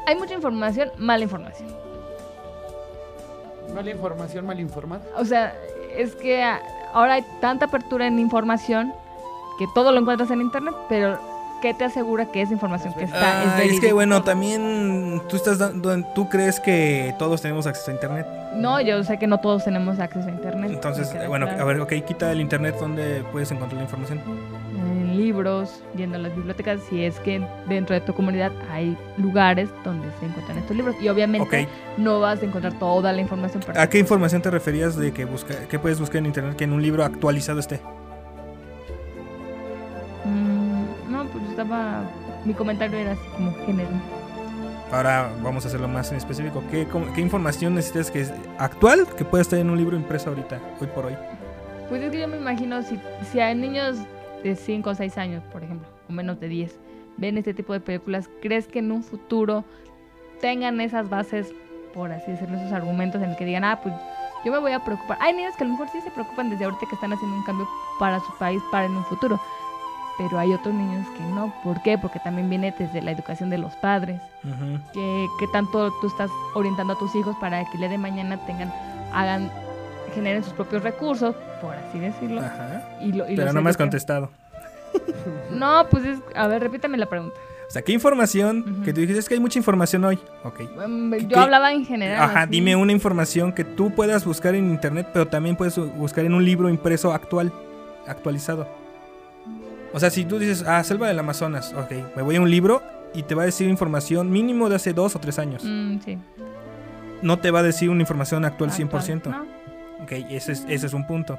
Hay 0.06 0.16
mucha 0.16 0.34
información, 0.34 0.90
mala 0.98 1.24
información. 1.24 1.68
Mala 3.74 3.90
información, 3.90 4.46
mal 4.46 4.60
informada. 4.60 5.02
O 5.16 5.24
sea, 5.24 5.54
es 5.96 6.14
que 6.14 6.44
ahora 6.92 7.14
hay 7.14 7.24
tanta 7.40 7.66
apertura 7.66 8.06
en 8.06 8.18
información 8.18 8.92
que 9.58 9.66
todo 9.74 9.92
lo 9.92 10.00
encuentras 10.00 10.30
en 10.30 10.40
internet, 10.40 10.74
pero 10.88 11.18
¿qué 11.64 11.72
te 11.72 11.84
asegura 11.86 12.26
que 12.26 12.42
esa 12.42 12.52
información 12.52 12.92
que 12.92 13.04
está 13.04 13.16
es 13.16 13.24
Ah, 13.24 13.44
es 13.46 13.54
que 13.54 13.62
verídica? 13.68 13.94
bueno, 13.94 14.22
también 14.22 15.22
tú 15.30 15.36
estás 15.36 15.56
dando, 15.56 15.96
tú 16.14 16.28
crees 16.28 16.60
que 16.60 17.14
todos 17.18 17.40
tenemos 17.40 17.66
acceso 17.66 17.90
a 17.90 17.94
internet. 17.94 18.26
No, 18.54 18.82
yo 18.82 19.02
sé 19.02 19.18
que 19.18 19.26
no 19.26 19.40
todos 19.40 19.64
tenemos 19.64 19.98
acceso 19.98 20.28
a 20.28 20.30
internet. 20.30 20.70
Entonces, 20.74 21.10
bueno, 21.26 21.46
claro. 21.46 21.62
a 21.62 21.64
ver, 21.64 21.80
ok, 21.80 21.92
quita 22.06 22.30
el 22.32 22.42
internet 22.42 22.76
donde 22.78 23.24
puedes 23.32 23.50
encontrar 23.50 23.78
la 23.78 23.84
información. 23.84 24.20
en 24.76 25.16
libros, 25.16 25.82
yendo 25.96 26.16
a 26.16 26.20
las 26.20 26.36
bibliotecas, 26.36 26.80
si 26.90 27.02
es 27.02 27.18
que 27.20 27.40
dentro 27.66 27.94
de 27.94 28.02
tu 28.02 28.12
comunidad 28.12 28.52
hay 28.70 28.94
lugares 29.16 29.70
donde 29.84 30.06
se 30.20 30.26
encuentran 30.26 30.58
estos 30.58 30.76
libros. 30.76 30.94
Y 31.00 31.08
obviamente 31.08 31.66
no 31.96 32.20
vas 32.20 32.42
a 32.42 32.44
encontrar 32.44 32.74
toda 32.78 33.10
la 33.10 33.22
información. 33.22 33.62
¿A 33.74 33.88
qué 33.88 33.98
información 33.98 34.42
te 34.42 34.50
referías 34.50 34.96
de 34.96 35.12
que 35.14 35.24
busca, 35.24 35.54
que 35.66 35.78
puedes 35.78 35.98
buscar 35.98 36.18
en 36.18 36.26
internet 36.26 36.56
que 36.56 36.64
en 36.64 36.74
un 36.74 36.82
libro 36.82 37.04
actualizado 37.06 37.58
esté? 37.58 37.80
Estaba... 41.54 42.02
Mi 42.44 42.52
comentario 42.52 42.98
era 42.98 43.12
así 43.12 43.22
como 43.36 43.54
género. 43.64 43.88
Ahora 44.92 45.30
vamos 45.42 45.64
a 45.64 45.68
hacerlo 45.68 45.88
más 45.88 46.10
en 46.10 46.18
específico. 46.18 46.62
¿Qué, 46.70 46.86
cómo- 46.86 47.12
qué 47.14 47.20
información 47.20 47.74
necesitas 47.74 48.10
que 48.10 48.20
es 48.20 48.32
actual 48.58 49.06
que 49.16 49.24
pueda 49.24 49.42
estar 49.42 49.58
en 49.58 49.70
un 49.70 49.78
libro 49.78 49.96
impreso 49.96 50.28
ahorita, 50.30 50.60
hoy 50.80 50.86
por 50.88 51.06
hoy? 51.06 51.14
Pues 51.88 52.02
es 52.02 52.10
que 52.12 52.20
yo 52.20 52.28
me 52.28 52.36
imagino 52.36 52.82
si, 52.82 53.00
si 53.32 53.40
hay 53.40 53.54
niños 53.54 53.96
de 54.42 54.54
5 54.56 54.90
o 54.90 54.94
6 54.94 55.16
años, 55.18 55.42
por 55.52 55.62
ejemplo, 55.64 55.88
o 56.08 56.12
menos 56.12 56.38
de 56.38 56.48
10, 56.48 56.78
ven 57.16 57.38
este 57.38 57.54
tipo 57.54 57.72
de 57.72 57.80
películas, 57.80 58.28
¿crees 58.42 58.66
que 58.66 58.80
en 58.80 58.92
un 58.92 59.02
futuro 59.02 59.64
tengan 60.40 60.80
esas 60.80 61.08
bases, 61.08 61.52
por 61.94 62.12
así 62.12 62.30
decirlo, 62.32 62.56
esos 62.58 62.72
argumentos 62.72 63.22
en 63.22 63.30
el 63.30 63.36
que 63.36 63.44
digan, 63.46 63.64
ah, 63.64 63.80
pues 63.82 63.94
yo 64.44 64.52
me 64.52 64.58
voy 64.58 64.72
a 64.72 64.84
preocupar? 64.84 65.16
Hay 65.20 65.32
niños 65.34 65.54
que 65.56 65.64
a 65.64 65.66
lo 65.66 65.72
mejor 65.72 65.88
sí 65.90 66.00
se 66.02 66.10
preocupan 66.10 66.50
desde 66.50 66.64
ahorita 66.66 66.86
que 66.88 66.94
están 66.94 67.12
haciendo 67.12 67.36
un 67.36 67.44
cambio 67.44 67.66
para 67.98 68.20
su 68.20 68.32
país, 68.38 68.60
para 68.70 68.84
en 68.86 68.92
un 68.92 69.04
futuro. 69.04 69.40
Pero 70.18 70.38
hay 70.38 70.52
otros 70.52 70.72
niños 70.74 71.06
que 71.16 71.22
no. 71.24 71.52
¿Por 71.64 71.82
qué? 71.82 71.98
Porque 71.98 72.20
también 72.20 72.48
viene 72.48 72.72
desde 72.78 73.02
la 73.02 73.10
educación 73.10 73.50
de 73.50 73.58
los 73.58 73.74
padres. 73.76 74.20
Ujú. 74.44 74.78
que, 74.92 75.26
que 75.40 75.46
tanto 75.48 75.90
tú 76.00 76.06
estás 76.06 76.30
orientando 76.54 76.92
a 76.92 76.98
tus 76.98 77.14
hijos 77.16 77.34
para 77.40 77.64
que 77.64 77.70
el 77.74 77.78
día 77.78 77.88
de 77.88 77.98
mañana 77.98 78.36
tengan, 78.46 78.72
hagan, 79.12 79.50
generen 80.14 80.44
sus 80.44 80.52
propios 80.52 80.82
recursos, 80.82 81.34
por 81.62 81.74
así 81.74 81.98
decirlo. 81.98 82.40
Ajá. 82.42 82.82
Y 83.00 83.12
lo, 83.12 83.28
y 83.28 83.34
Pero 83.36 83.52
no 83.52 83.62
me 83.62 83.70
has 83.70 83.76
contestado. 83.76 84.30
No, 85.50 85.86
pues 85.90 86.04
es, 86.04 86.18
a 86.36 86.46
ver, 86.46 86.62
repítame 86.62 86.96
la 86.96 87.06
pregunta. 87.06 87.34
O 87.66 87.70
sea, 87.70 87.82
¿qué 87.82 87.92
información? 87.92 88.82
Que 88.84 88.92
tú 88.92 89.00
dijiste 89.00 89.18
es 89.18 89.28
que 89.28 89.34
hay 89.34 89.40
mucha 89.40 89.58
información 89.58 90.04
hoy. 90.04 90.18
Ok. 90.44 90.58
¿Qué- 90.58 91.22
Yo 91.22 91.28
qué? 91.28 91.36
hablaba 91.36 91.72
en 91.72 91.84
general. 91.84 92.22
Ajá, 92.22 92.42
así. 92.42 92.50
dime 92.50 92.76
una 92.76 92.92
información 92.92 93.52
que 93.52 93.64
tú 93.64 93.90
puedas 93.90 94.24
buscar 94.24 94.54
en 94.54 94.70
internet, 94.70 95.08
pero 95.12 95.26
también 95.26 95.56
puedes 95.56 95.76
buscar 95.96 96.24
en 96.26 96.34
un 96.34 96.44
libro 96.44 96.68
impreso 96.68 97.12
actual, 97.12 97.52
actualizado. 98.06 98.68
O 99.94 100.00
sea, 100.00 100.10
si 100.10 100.24
tú 100.24 100.38
dices, 100.38 100.64
ah, 100.66 100.82
Selva 100.84 101.08
del 101.08 101.18
Amazonas, 101.18 101.72
ok, 101.74 101.92
me 102.16 102.22
voy 102.22 102.36
a 102.36 102.40
un 102.40 102.50
libro 102.50 102.82
y 103.14 103.22
te 103.22 103.34
va 103.34 103.42
a 103.42 103.46
decir 103.46 103.68
información 103.68 104.30
mínimo 104.30 104.68
de 104.68 104.76
hace 104.76 104.92
dos 104.92 105.14
o 105.16 105.20
tres 105.20 105.38
años. 105.38 105.62
Mm, 105.64 105.98
sí. 106.04 106.18
No 107.22 107.38
te 107.38 107.50
va 107.50 107.60
a 107.60 107.62
decir 107.62 107.88
una 107.90 108.00
información 108.00 108.44
actual 108.44 108.70
100%. 108.70 109.30
No. 109.30 109.42
Ok, 110.02 110.12
ese 110.30 110.52
es, 110.52 110.66
ese 110.68 110.86
es 110.86 110.92
un 110.92 111.06
punto. 111.06 111.38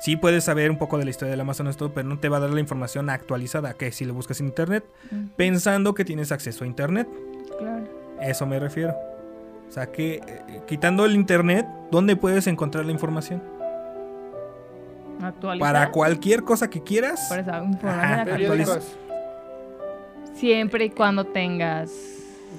Sí 0.00 0.16
puedes 0.16 0.44
saber 0.44 0.70
un 0.70 0.78
poco 0.78 0.96
de 0.98 1.04
la 1.04 1.10
historia 1.10 1.30
del 1.32 1.40
Amazonas, 1.40 1.76
todo, 1.76 1.92
pero 1.92 2.08
no 2.08 2.18
te 2.18 2.28
va 2.28 2.38
a 2.38 2.40
dar 2.40 2.50
la 2.50 2.60
información 2.60 3.10
actualizada, 3.10 3.74
que 3.74 3.92
si 3.92 4.04
lo 4.04 4.14
buscas 4.14 4.40
en 4.40 4.46
internet, 4.46 4.84
Mm, 5.10 5.26
pensando 5.36 5.92
que 5.94 6.04
tienes 6.04 6.32
acceso 6.32 6.64
a 6.64 6.66
internet. 6.66 7.08
claro. 7.58 7.84
Eso 8.20 8.46
me 8.46 8.60
refiero. 8.60 8.94
O 9.68 9.72
sea, 9.72 9.86
que 9.90 10.20
eh, 10.26 10.60
quitando 10.68 11.04
el 11.04 11.14
internet, 11.16 11.66
¿dónde 11.90 12.14
puedes 12.14 12.46
encontrar 12.46 12.84
la 12.84 12.92
información? 12.92 13.42
Actualizar. 15.20 15.72
Para 15.72 15.90
cualquier 15.90 16.42
cosa 16.42 16.68
que 16.70 16.82
quieras. 16.82 17.26
Por 17.28 17.38
eso, 17.40 17.50
Ajá, 17.86 18.24
Siempre 20.34 20.86
y 20.86 20.90
cuando 20.90 21.24
tengas 21.24 21.92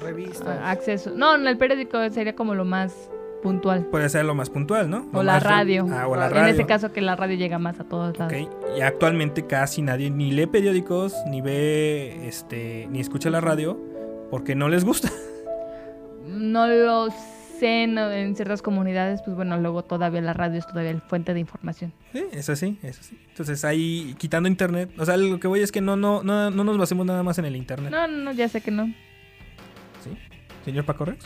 revistas. 0.02 0.60
acceso. 0.64 1.12
No, 1.16 1.36
en 1.36 1.48
el 1.48 1.58
periódico 1.58 1.98
sería 2.10 2.36
como 2.36 2.54
lo 2.56 2.66
más 2.66 2.94
puntual. 3.42 3.86
Puede 3.88 4.08
ser 4.10 4.24
lo 4.26 4.36
más 4.36 4.50
puntual, 4.50 4.90
¿no? 4.90 5.06
O 5.14 5.22
la 5.24 5.40
radio. 5.40 5.86
Ah, 5.92 6.08
o 6.08 6.16
la 6.16 6.28
En 6.28 6.32
radio. 6.34 6.54
ese 6.54 6.66
caso 6.66 6.94
que 6.94 7.02
la 7.02 7.16
radio 7.16 7.36
llega 7.36 7.60
más 7.60 7.80
a 7.80 7.84
todos 7.84 8.18
lados. 8.18 8.34
Ok, 8.34 8.50
Y 8.78 8.82
actualmente 8.82 9.46
casi 9.46 9.82
nadie 9.82 10.10
ni 10.10 10.32
lee 10.32 10.48
periódicos, 10.48 11.14
ni 11.28 11.42
ve, 11.42 12.26
este, 12.28 12.88
ni 12.90 13.02
escucha 13.02 13.30
la 13.30 13.42
radio, 13.42 13.78
porque 14.32 14.56
no 14.56 14.70
les 14.70 14.86
gusta. 14.86 15.10
No 16.26 16.68
lo 16.68 17.08
en 17.62 18.36
ciertas 18.36 18.62
comunidades, 18.62 19.22
pues 19.22 19.36
bueno, 19.36 19.58
luego 19.58 19.84
todavía 19.84 20.22
la 20.22 20.34
radio 20.34 20.60
es 20.60 20.68
todavía 20.68 20.92
el 20.92 21.02
fuente 21.02 21.34
de 21.34 21.40
información. 21.40 21.94
Sí, 22.12 22.24
es 22.32 22.50
así, 22.50 22.78
es 22.84 23.00
así. 23.00 23.18
Entonces 23.30 23.64
ahí, 23.66 24.16
quitando 24.18 24.50
internet, 24.50 24.90
o 24.98 25.06
sea, 25.06 25.18
lo 25.18 25.40
que 25.40 25.48
voy 25.48 25.62
es 25.62 25.72
que 25.72 25.82
no, 25.82 25.96
no, 25.96 26.24
no, 26.24 26.50
no 26.50 26.64
nos 26.64 26.78
basemos 26.78 27.06
nada 27.06 27.24
más 27.24 27.38
en 27.38 27.46
el 27.46 27.56
internet. 27.56 27.92
No, 27.92 28.08
no, 28.08 28.18
no, 28.18 28.32
ya 28.32 28.48
sé 28.50 28.62
que 28.62 28.72
no. 28.72 28.88
¿Sí? 30.04 30.18
Señor 30.66 30.86
Paco 30.86 31.06
Rex, 31.06 31.26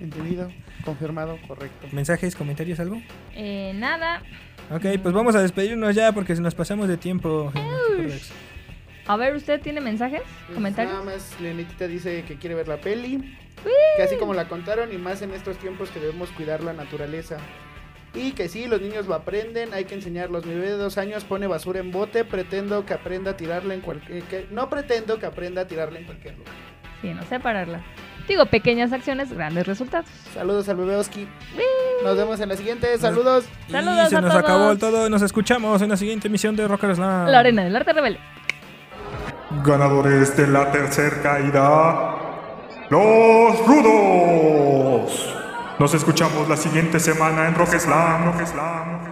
Entendido, 0.00 0.50
confirmado, 0.84 1.38
correcto. 1.48 1.88
¿mensajes, 1.92 2.36
comentarios, 2.36 2.78
algo? 2.80 3.00
Eh, 3.34 3.72
nada. 3.74 4.22
Ok, 4.70 4.84
pues 5.02 5.14
vamos 5.14 5.34
a 5.34 5.42
despedirnos 5.42 5.94
ya 5.94 6.12
porque 6.12 6.36
si 6.36 6.42
nos 6.42 6.54
pasamos 6.54 6.88
de 6.88 6.96
tiempo. 6.96 7.50
señor 7.52 7.70
Paco 7.70 8.02
Rex. 8.02 8.32
A 9.08 9.16
ver, 9.16 9.34
¿usted 9.36 9.60
tiene 9.60 9.80
mensajes? 9.80 10.22
Pues 10.46 10.54
¿Comentarios? 10.56 10.92
Nada 10.92 11.04
más, 11.04 11.36
Lenitita 11.40 11.86
dice 11.86 12.24
que 12.26 12.36
quiere 12.36 12.54
ver 12.54 12.68
la 12.68 12.78
peli. 12.78 13.36
Que 13.96 14.02
así 14.02 14.16
como 14.16 14.34
la 14.34 14.48
contaron 14.48 14.92
y 14.92 14.98
más 14.98 15.22
en 15.22 15.32
estos 15.32 15.56
tiempos 15.58 15.90
que 15.90 15.98
debemos 16.00 16.30
cuidar 16.30 16.62
la 16.62 16.72
naturaleza. 16.72 17.36
Y 18.14 18.32
que 18.32 18.48
sí, 18.48 18.66
los 18.66 18.80
niños 18.80 19.06
lo 19.06 19.14
aprenden, 19.14 19.74
hay 19.74 19.84
que 19.84 19.94
enseñarlos. 19.94 20.46
Mi 20.46 20.54
bebé 20.54 20.68
de 20.68 20.76
dos 20.76 20.98
años 20.98 21.24
pone 21.24 21.46
basura 21.46 21.80
en 21.80 21.90
bote, 21.92 22.24
pretendo 22.24 22.86
que 22.86 22.94
aprenda 22.94 23.32
a 23.32 23.36
tirarla 23.36 23.74
en 23.74 23.80
cualquier... 23.80 24.22
que- 24.24 24.46
no 24.50 24.70
pretendo 24.70 25.18
que 25.18 25.26
aprenda 25.26 25.62
a 25.62 25.66
tirarla 25.66 25.98
en 25.98 26.06
cualquier 26.06 26.36
lugar. 26.38 26.52
Sí, 27.02 27.08
no 27.12 27.22
sé 27.24 27.38
pararla. 27.40 27.82
Digo, 28.26 28.46
pequeñas 28.46 28.92
acciones, 28.92 29.32
grandes 29.32 29.66
resultados. 29.66 30.08
Saludos 30.34 30.68
al 30.68 30.76
bebé 30.76 30.96
Oski. 30.96 31.28
Nos 32.04 32.16
vemos 32.16 32.40
en 32.40 32.48
la 32.48 32.56
siguiente, 32.56 32.96
saludos. 32.98 33.44
Saludos 33.70 34.06
y 34.06 34.10
se 34.10 34.16
a 34.16 34.20
nos 34.20 34.30
todos. 34.32 34.44
acabó 34.44 34.70
el 34.72 34.78
todo. 34.78 35.08
Nos 35.10 35.22
escuchamos 35.22 35.82
en 35.82 35.90
la 35.90 35.96
siguiente 35.96 36.28
emisión 36.28 36.56
de 36.56 36.66
Rocker 36.66 36.94
Slam. 36.94 37.26
La 37.28 37.40
arena 37.40 37.64
del 37.64 37.76
arte 37.76 37.92
rebelde. 37.92 38.18
Ganadores 39.48 40.36
de 40.36 40.48
la 40.48 40.72
tercera 40.72 41.22
caída, 41.22 42.16
los 42.90 43.64
rudos. 43.64 45.36
Nos 45.78 45.94
escuchamos 45.94 46.48
la 46.48 46.56
siguiente 46.56 46.98
semana 46.98 47.46
en 47.46 47.54
Rock 47.54 47.78
Slam. 47.78 49.05